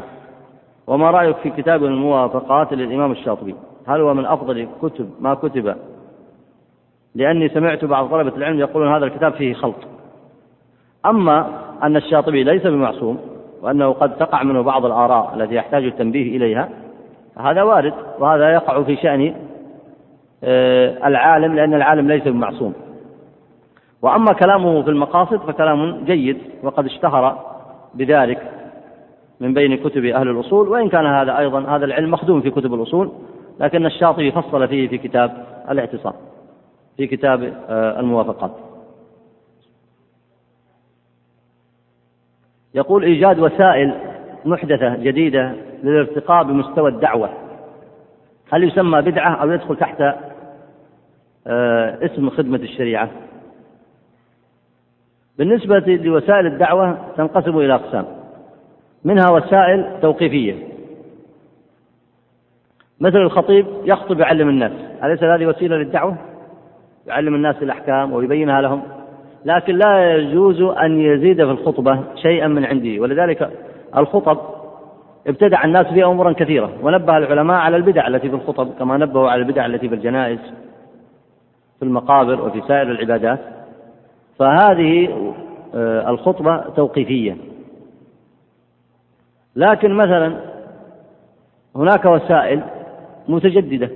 وما 0.86 1.10
رأيك 1.10 1.36
في 1.36 1.50
كتاب 1.50 1.84
الموافقات 1.84 2.72
للإمام 2.72 3.12
الشاطبي؟ 3.12 3.54
هل 3.86 4.00
هو 4.00 4.14
من 4.14 4.26
أفضل 4.26 4.68
كتب 4.82 5.10
ما 5.20 5.34
كتب؟ 5.34 5.76
لأني 7.14 7.48
سمعت 7.48 7.84
بعض 7.84 8.10
طلبة 8.10 8.36
العلم 8.36 8.58
يقولون 8.58 8.94
هذا 8.94 9.04
الكتاب 9.04 9.32
فيه 9.32 9.54
خلط. 9.54 9.76
أما 11.06 11.46
أن 11.82 11.96
الشاطبي 11.96 12.44
ليس 12.44 12.66
بمعصوم 12.66 13.18
وأنه 13.62 13.92
قد 13.92 14.16
تقع 14.16 14.42
منه 14.42 14.62
بعض 14.62 14.84
الآراء 14.86 15.34
التي 15.34 15.54
يحتاج 15.54 15.84
التنبيه 15.84 16.36
إليها 16.36 16.68
هذا 17.38 17.62
وارد 17.62 17.94
وهذا 18.18 18.52
يقع 18.52 18.82
في 18.82 18.96
شأن 18.96 19.34
آه، 20.44 21.08
العالم 21.08 21.54
لأن 21.54 21.74
العالم 21.74 22.08
ليس 22.08 22.22
بمعصوم. 22.22 22.74
وأما 24.02 24.32
كلامه 24.32 24.82
في 24.82 24.90
المقاصد 24.90 25.36
فكلام 25.36 26.04
جيد 26.04 26.38
وقد 26.62 26.84
اشتهر 26.84 27.38
بذلك. 27.94 28.61
من 29.40 29.54
بين 29.54 29.76
كتب 29.76 30.04
أهل 30.04 30.28
الأصول 30.28 30.68
وإن 30.68 30.88
كان 30.88 31.06
هذا 31.06 31.38
أيضا 31.38 31.76
هذا 31.76 31.84
العلم 31.84 32.10
مخدوم 32.10 32.40
في 32.40 32.50
كتب 32.50 32.74
الأصول 32.74 33.12
لكن 33.60 33.86
الشاطبي 33.86 34.32
فصل 34.32 34.68
فيه 34.68 34.88
في 34.88 34.98
كتاب 34.98 35.46
الاعتصام 35.70 36.12
في 36.96 37.06
كتاب 37.06 37.42
آه، 37.68 38.00
الموافقات. 38.00 38.50
يقول 42.74 43.04
إيجاد 43.04 43.38
وسائل 43.38 43.94
محدثة 44.44 44.96
جديدة 44.96 45.54
للارتقاء 45.82 46.44
بمستوى 46.44 46.90
الدعوة. 46.90 47.30
هل 48.52 48.64
يسمى 48.64 49.02
بدعة 49.02 49.34
أو 49.34 49.50
يدخل 49.50 49.76
تحت 49.76 50.00
آه، 51.46 51.98
اسم 52.04 52.30
خدمة 52.30 52.58
الشريعة؟ 52.58 53.10
بالنسبة 55.38 55.78
لوسائل 55.78 56.46
الدعوة 56.46 56.98
تنقسم 57.16 57.58
إلى 57.58 57.74
أقسام. 57.74 58.21
منها 59.04 59.30
وسائل 59.30 60.00
توقيفية. 60.02 60.54
مثل 63.00 63.16
الخطيب 63.16 63.66
يخطب 63.84 64.20
يعلم 64.20 64.48
الناس. 64.48 64.72
أليس 65.04 65.22
هذه 65.22 65.46
وسيلة 65.46 65.76
للدعوة؟ 65.76 66.16
يعلم 67.06 67.34
الناس 67.34 67.62
الأحكام 67.62 68.12
ويبينها 68.12 68.60
لهم. 68.60 68.82
لكن 69.44 69.74
لا 69.74 70.14
يجوز 70.14 70.60
أن 70.60 71.00
يزيد 71.00 71.36
في 71.36 71.50
الخطبة 71.50 72.00
شيئا 72.22 72.46
من 72.46 72.64
عنده 72.64 73.00
ولذلك 73.00 73.50
الخطب 73.96 74.38
ابتدع 75.26 75.64
الناس 75.64 75.86
فيها 75.86 76.06
أمورا 76.06 76.32
كثيرة. 76.32 76.72
ونبه 76.82 77.16
العلماء 77.16 77.56
على 77.56 77.76
البدع 77.76 78.06
التي 78.06 78.28
في 78.28 78.34
الخطب 78.34 78.70
كما 78.78 78.96
نبهوا 78.96 79.30
على 79.30 79.42
البدع 79.42 79.66
التي 79.66 79.88
في 79.88 79.94
الجنائز 79.94 80.38
في 81.78 81.84
المقابر 81.84 82.40
وفي 82.40 82.60
سائر 82.68 82.90
العبادات. 82.90 83.40
فهذه 84.38 85.08
آه، 85.74 86.10
الخطبة 86.10 86.56
توقيفية. 86.76 87.36
لكن 89.56 89.94
مثلا 89.94 90.36
هناك 91.76 92.04
وسائل 92.04 92.62
متجددة. 93.28 93.90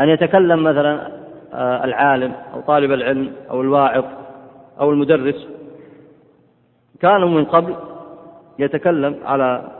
أن 0.00 0.08
يتكلم 0.08 0.62
مثلا 0.62 1.20
آه، 1.52 1.84
العالم 1.84 2.32
أو 2.54 2.60
طالب 2.60 2.92
العلم 2.92 3.32
أو 3.50 3.60
الواعظ 3.60 4.04
أو 4.80 4.90
المدرس. 4.90 5.48
كانوا 7.00 7.28
من 7.28 7.44
قبل 7.44 7.74
يتكلم 8.58 9.16
على 9.24 9.70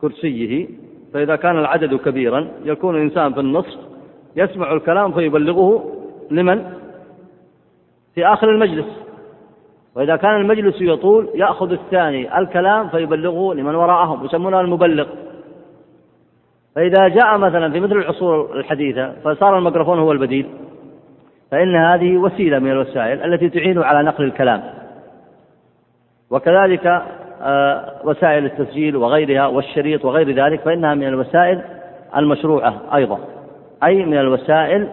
كرسيه 0.00 0.68
فإذا 1.14 1.36
كان 1.36 1.58
العدد 1.58 1.94
كبيرا 1.94 2.48
يكون 2.64 2.96
الإنسان 2.96 3.32
في 3.32 3.40
النصف 3.40 3.78
يسمع 4.36 4.72
الكلام 4.72 5.12
فيبلغه 5.12 5.94
لمن؟ 6.30 6.72
في 8.14 8.26
آخر 8.26 8.50
المجلس. 8.50 9.07
وإذا 9.98 10.16
كان 10.16 10.40
المجلس 10.40 10.74
يطول 10.80 11.28
يأخذ 11.34 11.72
الثاني 11.72 12.38
الكلام 12.38 12.88
فيبلغه 12.88 13.54
لمن 13.54 13.74
وراءهم 13.74 14.24
يسمونها 14.24 14.60
المبلغ. 14.60 15.06
فإذا 16.74 17.08
جاء 17.08 17.38
مثلا 17.38 17.72
في 17.72 17.80
مثل 17.80 17.92
العصور 17.92 18.56
الحديثة 18.56 19.12
فصار 19.24 19.58
الميكروفون 19.58 19.98
هو 19.98 20.12
البديل 20.12 20.46
فإن 21.50 21.76
هذه 21.76 22.16
وسيلة 22.16 22.58
من 22.58 22.70
الوسائل 22.70 23.32
التي 23.32 23.48
تعين 23.48 23.82
على 23.82 24.02
نقل 24.02 24.24
الكلام. 24.24 24.62
وكذلك 26.30 27.02
آه، 27.42 27.94
وسائل 28.04 28.44
التسجيل 28.44 28.96
وغيرها 28.96 29.46
والشريط 29.46 30.04
وغير 30.04 30.30
ذلك 30.30 30.60
فإنها 30.60 30.94
من 30.94 31.08
الوسائل 31.08 31.62
المشروعة 32.16 32.74
أيضا. 32.94 33.18
أي 33.84 34.04
من 34.04 34.18
الوسائل 34.18 34.88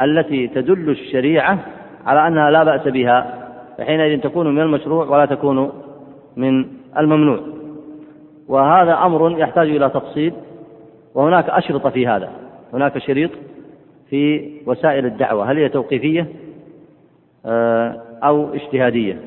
التي 0.00 0.48
تدل 0.48 0.90
الشريعة 0.90 1.58
على 2.06 2.26
أنها 2.28 2.50
لا 2.50 2.64
بأس 2.64 2.88
بها 2.88 3.41
فحينئذ 3.78 4.20
تكون 4.20 4.54
من 4.54 4.60
المشروع 4.62 5.06
ولا 5.06 5.26
تكون 5.26 5.72
من 6.36 6.66
الممنوع. 6.98 7.38
وهذا 8.48 8.94
أمر 8.94 9.38
يحتاج 9.38 9.68
إلى 9.68 9.88
تفصيل 9.88 10.32
وهناك 11.14 11.48
أشرطة 11.48 11.90
في 11.90 12.06
هذا 12.06 12.30
هناك 12.72 12.98
شريط 12.98 13.30
في 14.10 14.50
وسائل 14.66 15.06
الدعوة 15.06 15.50
هل 15.50 15.58
هي 15.58 15.68
توقيفية؟ 15.68 16.26
آه، 17.46 18.02
أو 18.22 18.54
اجتهادية. 18.54 19.20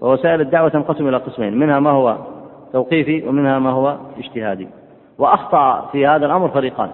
ووسائل 0.00 0.40
الدعوة 0.40 0.68
تنقسم 0.68 1.08
إلى 1.08 1.16
قسمين 1.16 1.58
منها 1.58 1.80
ما 1.80 1.90
هو 1.90 2.16
توقيفي 2.72 3.28
ومنها 3.28 3.58
ما 3.58 3.70
هو 3.70 3.96
اجتهادي. 4.18 4.68
وأخطأ 5.18 5.88
في 5.92 6.06
هذا 6.06 6.26
الأمر 6.26 6.48
فريقان 6.48 6.90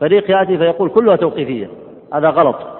فريق 0.00 0.30
يأتي 0.30 0.58
فيقول 0.58 0.88
كلها 0.88 1.16
توقيفية 1.16 1.68
هذا 2.14 2.28
غلط. 2.30 2.75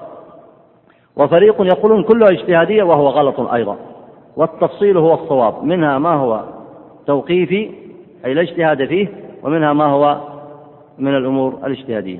وفريق 1.19 1.61
يقولون 1.61 2.03
كلها 2.03 2.29
اجتهادية 2.29 2.83
وهو 2.83 3.07
غلط 3.07 3.39
أيضا. 3.39 3.77
والتفصيل 4.35 4.97
هو 4.97 5.13
الصواب. 5.13 5.63
منها 5.63 5.97
ما 5.97 6.13
هو 6.13 6.43
توقيفي 7.07 7.71
أي 8.25 8.33
لا 8.33 8.41
اجتهاد 8.41 8.85
فيه 8.85 9.07
ومنها 9.43 9.73
ما 9.73 9.85
هو 9.85 10.21
من 10.97 11.15
الأمور 11.15 11.53
الاجتهادية. 11.65 12.19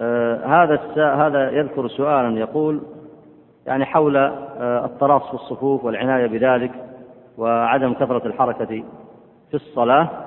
آه 0.00 0.46
هذا 0.46 0.80
هذا 1.26 1.50
يذكر 1.50 1.88
سؤالا 1.88 2.38
يقول 2.38 2.80
يعني 3.66 3.84
حول 3.84 4.16
آه 4.16 4.84
التراص 4.84 5.22
في 5.22 5.34
الصفوف 5.34 5.84
والعناية 5.84 6.26
بذلك 6.26 6.72
وعدم 7.38 7.94
كثرة 7.94 8.26
الحركة 8.26 8.84
في 9.50 9.54
الصلاة. 9.54 10.25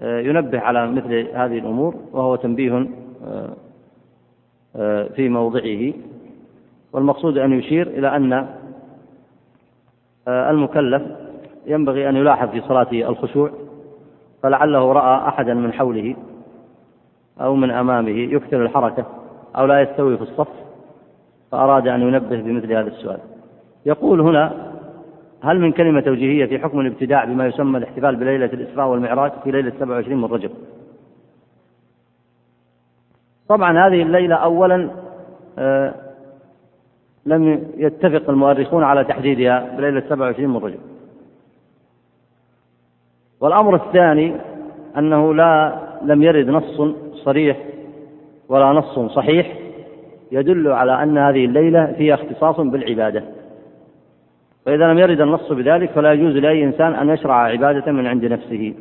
ينبه 0.00 0.60
على 0.60 0.86
مثل 0.86 1.28
هذه 1.34 1.58
الأمور 1.58 1.94
وهو 2.12 2.36
تنبيه 2.36 2.88
آه، 3.26 3.56
آه، 4.76 5.08
في 5.08 5.28
موضعه. 5.28 5.92
والمقصود 6.92 7.38
أن 7.38 7.52
يشير 7.52 7.86
إلى 7.86 8.16
أن 8.16 8.32
آه، 10.28 10.50
المكلف 10.50 11.02
ينبغي 11.66 12.08
أن 12.08 12.16
يلاحظ 12.16 12.48
في 12.48 12.60
صلاته 12.60 13.08
الخشوع 13.08 13.50
فلعله 14.42 14.92
رأى 14.92 15.28
أحدا 15.28 15.54
من 15.54 15.72
حوله 15.72 16.16
أو 17.40 17.54
من 17.54 17.70
أمامه 17.70 18.10
يكثر 18.10 18.62
الحركة 18.62 19.06
أو 19.56 19.66
لا 19.66 19.80
يستوي 19.80 20.16
في 20.16 20.22
الصف 20.22 20.48
فأراد 21.52 21.88
أن 21.88 22.02
ينبه 22.02 22.42
بمثل 22.42 22.72
هذا 22.72 22.88
السؤال. 22.88 23.18
يقول 23.86 24.20
هنا 24.20 24.71
هل 25.42 25.60
من 25.60 25.72
كلمة 25.72 26.00
توجيهية 26.00 26.46
في 26.46 26.58
حكم 26.58 26.80
الابتداع 26.80 27.24
بما 27.24 27.46
يسمى 27.46 27.78
الاحتفال 27.78 28.16
بليلة 28.16 28.46
الإسراء 28.46 28.88
والمعراج 28.88 29.32
في 29.44 29.50
ليلة 29.50 29.72
27 29.80 30.18
من 30.18 30.24
رجب؟ 30.24 30.50
طبعا 33.48 33.86
هذه 33.86 34.02
الليلة 34.02 34.34
أولا 34.34 34.90
آه، 35.58 35.94
لم 37.26 37.68
يتفق 37.76 38.30
المؤرخون 38.30 38.84
على 38.84 39.04
تحديدها 39.04 39.76
بليلة 39.76 40.00
27 40.08 40.50
من 40.50 40.56
رجب. 40.56 40.80
والأمر 43.40 43.74
الثاني 43.74 44.36
أنه 44.98 45.34
لا 45.34 45.78
لم 46.02 46.22
يرد 46.22 46.48
نص 46.48 46.94
صريح 47.14 47.56
ولا 48.48 48.72
نص 48.72 48.98
صحيح 48.98 49.58
يدل 50.32 50.68
على 50.68 51.02
أن 51.02 51.18
هذه 51.18 51.44
الليلة 51.44 51.86
فيها 51.86 52.14
اختصاص 52.14 52.60
بالعبادة. 52.60 53.41
فإذا 54.66 54.92
لم 54.92 54.98
يرد 54.98 55.20
النص 55.20 55.52
بذلك 55.52 55.90
فلا 55.90 56.12
يجوز 56.12 56.36
لأي 56.36 56.64
إنسان 56.64 56.94
أن 56.94 57.08
يشرع 57.08 57.34
عبادة 57.34 57.92
من 57.92 58.06
عند 58.06 58.24
نفسه. 58.24 58.74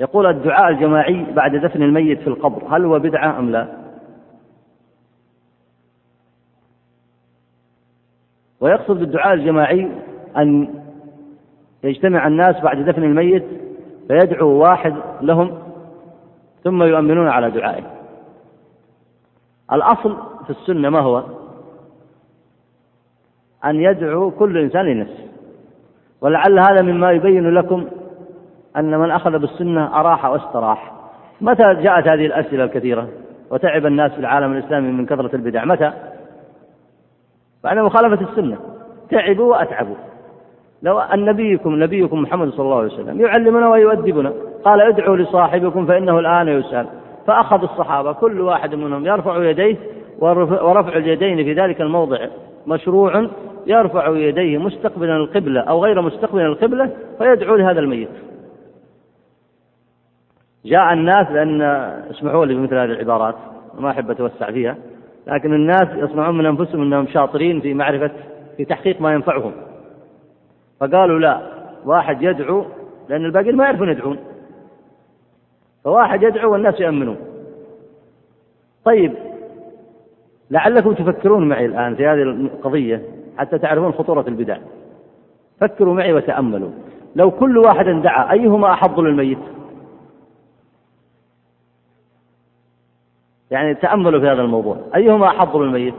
يقول 0.00 0.26
الدعاء 0.26 0.68
الجماعي 0.68 1.26
بعد 1.32 1.56
دفن 1.56 1.82
الميت 1.82 2.20
في 2.20 2.26
القبر 2.26 2.76
هل 2.76 2.84
هو 2.84 2.98
بدعة 2.98 3.38
أم 3.38 3.50
لا؟ 3.50 3.68
ويقصد 8.60 8.98
بالدعاء 8.98 9.34
الجماعي 9.34 9.88
أن 10.36 10.74
يجتمع 11.84 12.26
الناس 12.26 12.60
بعد 12.62 12.84
دفن 12.84 13.04
الميت 13.04 13.44
فيدعو 14.08 14.48
واحد 14.48 14.94
لهم 15.20 15.58
ثم 16.64 16.82
يؤمنون 16.82 17.28
على 17.28 17.50
دعائه. 17.50 17.84
الأصل 19.72 20.16
في 20.46 20.50
السنة 20.50 20.90
ما 20.90 21.00
هو؟ 21.00 21.39
أن 23.64 23.80
يدعو 23.80 24.30
كل 24.30 24.58
إنسان 24.58 24.84
لنفسه. 24.84 25.24
ولعل 26.20 26.58
هذا 26.58 26.82
مما 26.82 27.12
يبين 27.12 27.54
لكم 27.54 27.86
أن 28.76 28.98
من 28.98 29.10
أخذ 29.10 29.38
بالسنة 29.38 30.00
أراح 30.00 30.24
واستراح. 30.24 30.92
متى 31.40 31.74
جاءت 31.74 32.08
هذه 32.08 32.26
الأسئلة 32.26 32.64
الكثيرة؟ 32.64 33.08
وتعب 33.50 33.86
الناس 33.86 34.12
في 34.12 34.18
العالم 34.18 34.52
الإسلامي 34.52 34.92
من 34.92 35.06
كثرة 35.06 35.36
البدع. 35.36 35.64
متى؟ 35.64 35.92
بعد 37.64 37.78
مخالفة 37.78 38.30
السنة. 38.30 38.58
تعبوا 39.10 39.50
وأتعبوا. 39.50 39.96
لو 40.82 40.98
أن 40.98 41.24
نبيكم 41.24 41.82
نبيكم 41.82 42.22
محمد 42.22 42.50
صلى 42.50 42.64
الله 42.64 42.76
عليه 42.76 42.94
وسلم 42.94 43.20
يعلمنا 43.20 43.68
ويؤدبنا 43.68 44.32
قال 44.64 44.80
ادعوا 44.80 45.16
لصاحبكم 45.16 45.86
فإنه 45.86 46.18
الآن 46.18 46.48
يسأل. 46.48 46.86
فأخذ 47.26 47.62
الصحابة 47.62 48.12
كل 48.12 48.40
واحد 48.40 48.74
منهم 48.74 49.06
يرفع 49.06 49.44
يديه 49.44 49.76
ورفع 50.20 50.96
اليدين 50.96 51.36
في 51.36 51.52
ذلك 51.52 51.80
الموضع 51.80 52.26
مشروع 52.66 53.28
يرفع 53.66 54.08
يديه 54.16 54.58
مستقبلا 54.58 55.16
القبلة 55.16 55.60
أو 55.60 55.84
غير 55.84 56.02
مستقبلا 56.02 56.46
القبلة 56.46 56.90
فيدعو 57.18 57.56
لهذا 57.56 57.80
الميت. 57.80 58.08
جاء 60.64 60.92
الناس 60.92 61.30
لأن 61.30 61.62
اسمحوا 62.10 62.46
لي 62.46 62.54
بمثل 62.54 62.74
هذه 62.74 62.90
العبارات 62.90 63.34
ما 63.78 63.90
أحب 63.90 64.10
أتوسع 64.10 64.50
فيها 64.50 64.76
لكن 65.26 65.54
الناس 65.54 65.88
يصنعون 65.94 66.38
من 66.38 66.46
أنفسهم 66.46 66.82
أنهم 66.82 67.06
شاطرين 67.06 67.60
في 67.60 67.74
معرفة 67.74 68.10
في 68.56 68.64
تحقيق 68.64 69.00
ما 69.00 69.12
ينفعهم. 69.12 69.52
فقالوا 70.80 71.18
لا 71.18 71.40
واحد 71.84 72.22
يدعو 72.22 72.64
لأن 73.08 73.24
الباقيين 73.24 73.56
ما 73.56 73.64
يعرفون 73.64 73.88
يدعون. 73.88 74.18
فواحد 75.84 76.22
يدعو 76.22 76.52
والناس 76.52 76.80
يأمنون 76.80 77.16
طيب 78.84 79.12
لعلكم 80.50 80.92
تفكرون 80.92 81.48
معي 81.48 81.66
الآن 81.66 81.94
في 81.94 82.06
هذه 82.06 82.22
القضية. 82.22 83.02
حتى 83.40 83.58
تعرفون 83.58 83.92
خطورة 83.92 84.24
البدع. 84.28 84.58
فكروا 85.60 85.94
معي 85.94 86.12
وتأملوا. 86.12 86.70
لو 87.16 87.30
كل 87.30 87.58
واحد 87.58 87.86
دعا 87.86 88.32
أيهما 88.32 88.72
أحظ 88.72 89.00
للميت؟ 89.00 89.38
يعني 93.50 93.74
تأملوا 93.74 94.20
في 94.20 94.26
هذا 94.26 94.42
الموضوع. 94.42 94.76
أيهما 94.94 95.26
أحظ 95.26 95.56
للميت؟ 95.56 95.94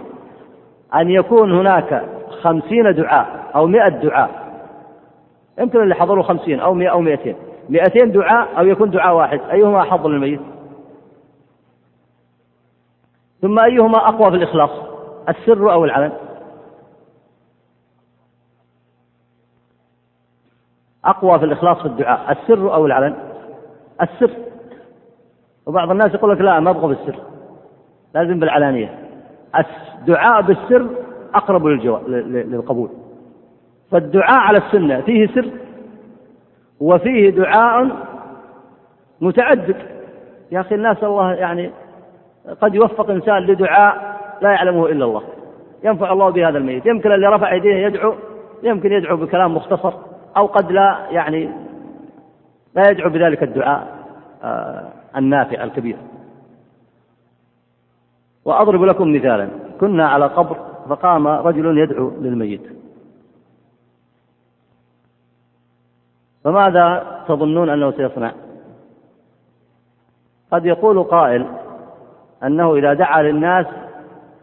أن 0.96 1.10
يكون 1.10 1.52
هناك 1.52 2.06
خمسين 2.42 2.96
دعاء 2.96 3.52
أو 3.56 3.68
مئة 3.68 3.90
دعاء. 3.90 4.62
يمكن 5.60 5.84
اللي 5.84 5.96
حضروا 5.96 6.24
خمسين 6.24 6.60
أو 6.60 6.74
مئة 6.74 6.90
أو 6.90 7.02
مئتين. 7.02 7.36
مئتين 7.70 8.12
دعاء 8.12 8.60
أو 8.60 8.66
يكون 8.66 8.90
دعاء 8.90 9.16
واحد. 9.16 9.42
أيهما 9.52 9.82
أحظ 9.82 10.08
للميت؟ 10.08 10.42
ثم 13.42 13.60
أيهما 13.60 13.98
أقوى 13.98 14.32
في 14.32 14.38
الإخلاص؟ 14.38 14.72
السر 15.30 15.74
أو 15.74 15.86
العلن 15.86 16.12
أقوى 21.06 21.40
في 21.40 21.46
الإخلاص 21.46 21.78
في 21.78 21.86
الدعاء 21.86 22.32
السر 22.32 22.74
أو 22.74 22.86
العلن 22.86 23.16
السر. 24.02 24.32
وبعض 25.66 25.92
الناس 25.92 26.14
يقول 26.14 26.32
لك 26.32 26.42
لا 26.42 26.60
ما 26.60 26.70
أبغى 26.70 26.88
بالسر. 26.88 27.20
لازم 28.16 28.40
بالعلانية. 28.40 29.00
الدعاء 30.00 30.42
بالسر 30.42 30.88
أقرب 31.36 31.68
للقبول. 31.68 32.90
فالدعاء 33.92 34.40
على 34.40 34.58
السنة 34.58 35.02
فيه 35.02 35.28
سر 35.28 35.50
وفيه 36.80 37.30
دعاء 37.30 37.90
متعدد. 39.22 39.76
يا 40.52 40.62
أخي 40.62 40.76
الناس 40.76 41.04
الله 41.04 41.34
يعني 41.34 41.72
قد 42.62 42.76
يوفق 42.76 43.10
إنسان 43.10 43.38
لدعاء 43.38 44.20
لا 44.42 44.52
يعلمه 44.52 44.86
إلا 44.86 45.06
الله. 45.06 45.24
ينفع 45.84 46.12
الله 46.12 46.30
بهذا 46.30 46.58
الميت. 46.58 46.86
يمكن 46.86 47.12
اللي 47.12 47.28
رفع 47.28 47.54
يديه 47.54 47.76
يدعو 47.76 48.14
يمكن 48.64 48.92
يدعو 48.92 49.18
بكلام 49.18 49.56
مختصر. 49.56 49.94
أو 50.38 50.46
قد 50.46 50.72
لا 50.72 51.08
يعني 51.10 51.50
لا 52.76 52.90
يدعو 52.90 53.10
بذلك 53.10 53.44
الدعاء 53.44 54.02
آه، 54.44 54.88
النافع 55.18 55.64
الكبير. 55.64 55.98
وأضرب 58.46 58.84
لكم 58.84 59.14
مثالا 59.16 59.50
كنا 59.80 60.10
على 60.10 60.26
قبر 60.26 60.58
فقام 60.90 61.28
رجل 61.28 61.78
يدعو 61.78 62.10
للميت. 62.10 62.62
فماذا 66.44 67.22
تظنون 67.28 67.70
أنه 67.70 67.92
سيصنع؟ 67.92 68.32
قد 70.52 70.66
يقول 70.66 71.04
قائل 71.04 71.46
أنه 72.44 72.76
إذا 72.76 72.94
دعا 72.94 73.22
للناس 73.22 73.66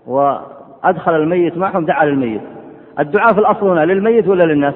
وأدخل 0.07 1.17
الميت 1.17 1.57
معهم 1.57 1.85
دعا 1.85 2.05
للميت؟ 2.05 2.43
الدعاء 2.99 3.33
في 3.35 3.41
الأصل 3.41 3.69
هنا 3.69 3.85
للميت 3.85 4.29
ولا 4.29 4.45
للناس؟ 4.45 4.75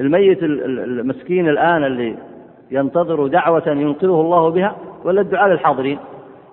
الميت 0.00 0.42
المسكين 0.42 1.48
الآن 1.48 1.84
اللي 1.84 2.16
ينتظر 2.70 3.26
دعوة 3.26 3.68
ينقذه 3.68 4.20
الله 4.20 4.48
بها 4.48 4.76
ولا 5.04 5.20
الدعاء 5.20 5.48
للحاضرين؟ 5.48 5.98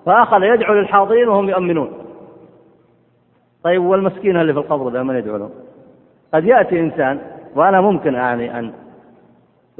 فأخذ 0.06 0.42
يدعو 0.42 0.74
للحاضرين 0.74 1.28
وهم 1.28 1.48
يؤمنون. 1.48 1.92
طيب 3.64 3.82
والمسكين 3.82 4.36
اللي 4.36 4.52
في 4.52 4.58
القبر 4.58 4.90
ذا 4.90 5.02
من 5.02 5.16
يدعو 5.16 5.36
له 5.36 5.50
قد 6.34 6.44
يأتي 6.44 6.80
إنسان 6.80 7.20
وأنا 7.56 7.80
ممكن 7.80 8.14
يعني 8.14 8.58
أن 8.58 8.72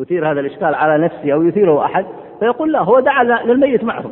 أثير 0.00 0.30
هذا 0.30 0.40
الإشكال 0.40 0.74
على 0.74 1.04
نفسي 1.04 1.32
أو 1.32 1.42
يثيره 1.42 1.84
أحد 1.84 2.06
فيقول 2.40 2.72
لا 2.72 2.82
هو 2.82 3.00
دعا 3.00 3.24
للميت 3.24 3.84
معهم. 3.84 4.10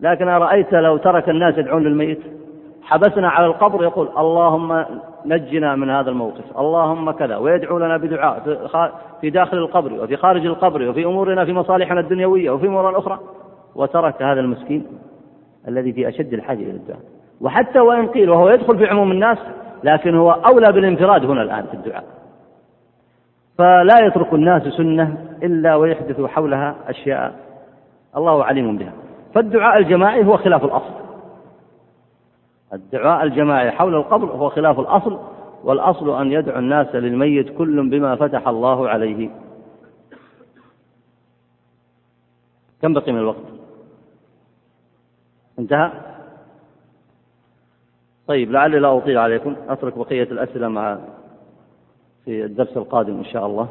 لكن 0.00 0.28
أرأيت 0.28 0.72
لو 0.72 0.96
ترك 0.96 1.28
الناس 1.28 1.58
يدعون 1.58 1.82
للميت؟ 1.82 2.20
حبسنا 2.82 3.28
على 3.28 3.46
القبر 3.46 3.82
يقول 3.82 4.08
اللهم 4.18 4.84
نجنا 5.26 5.76
من 5.76 5.90
هذا 5.90 6.10
الموقف. 6.10 6.58
اللهم 6.58 7.10
كذا 7.10 7.36
ويدعو 7.36 7.78
لنا 7.78 7.96
بدعاء 7.96 8.60
في 9.20 9.30
داخل 9.30 9.56
القبر 9.56 9.92
وفي 9.92 10.16
خارج 10.16 10.46
القبر 10.46 10.88
وفي 10.88 11.04
أمورنا 11.04 11.44
في 11.44 11.52
مصالحنا 11.52 12.00
الدنيوية 12.00 12.50
وفي 12.50 12.66
أمور 12.66 12.98
أخرى 12.98 13.18
وترك 13.74 14.22
هذا 14.22 14.40
المسكين 14.40 14.86
الذي 15.68 15.92
في 15.92 16.08
أشد 16.08 16.32
الحاجة 16.32 16.62
إلى 16.62 16.70
الدعاء. 16.70 17.00
وحتى 17.40 17.80
وإن 17.80 18.06
قيل 18.06 18.30
وهو 18.30 18.50
يدخل 18.50 18.78
في 18.78 18.86
عموم 18.86 19.12
الناس 19.12 19.38
لكن 19.84 20.14
هو 20.14 20.30
أولى 20.30 20.72
بالانفراد 20.72 21.24
هنا 21.24 21.42
الآن 21.42 21.64
في 21.66 21.74
الدعاء. 21.74 22.04
فلا 23.58 24.06
يترك 24.06 24.32
الناس 24.32 24.62
سنة 24.62 25.18
إلا 25.42 25.74
ويحدث 25.74 26.20
حولها 26.20 26.74
أشياء 26.88 27.32
الله 28.16 28.44
عليم 28.44 28.76
بها. 28.76 28.92
فالدعاء 29.34 29.78
الجماعي 29.78 30.24
هو 30.24 30.36
خلاف 30.36 30.64
الأصل. 30.64 30.99
الدعاء 32.72 33.24
الجماعي 33.24 33.70
حول 33.70 33.94
القبر 33.94 34.26
هو 34.26 34.48
خلاف 34.48 34.80
الأصل 34.80 35.18
والأصل 35.64 36.20
أن 36.20 36.32
يدعو 36.32 36.58
الناس 36.58 36.94
للميت 36.94 37.58
كل 37.58 37.90
بما 37.90 38.16
فتح 38.16 38.48
الله 38.48 38.88
عليه. 38.88 39.30
كم 42.82 42.92
بقي 42.92 43.12
من 43.12 43.18
الوقت؟ 43.18 43.44
انتهى؟ 45.58 45.92
طيب 48.26 48.50
لعلي 48.50 48.78
لا 48.78 48.96
أطيل 48.96 49.18
عليكم. 49.18 49.56
أترك 49.68 49.98
بقية 49.98 50.22
الأسئلة 50.22 50.68
مع 50.68 50.98
في 52.24 52.44
الدرس 52.44 52.76
القادم 52.76 53.18
إن 53.18 53.24
شاء 53.24 53.46
الله. 53.46 53.68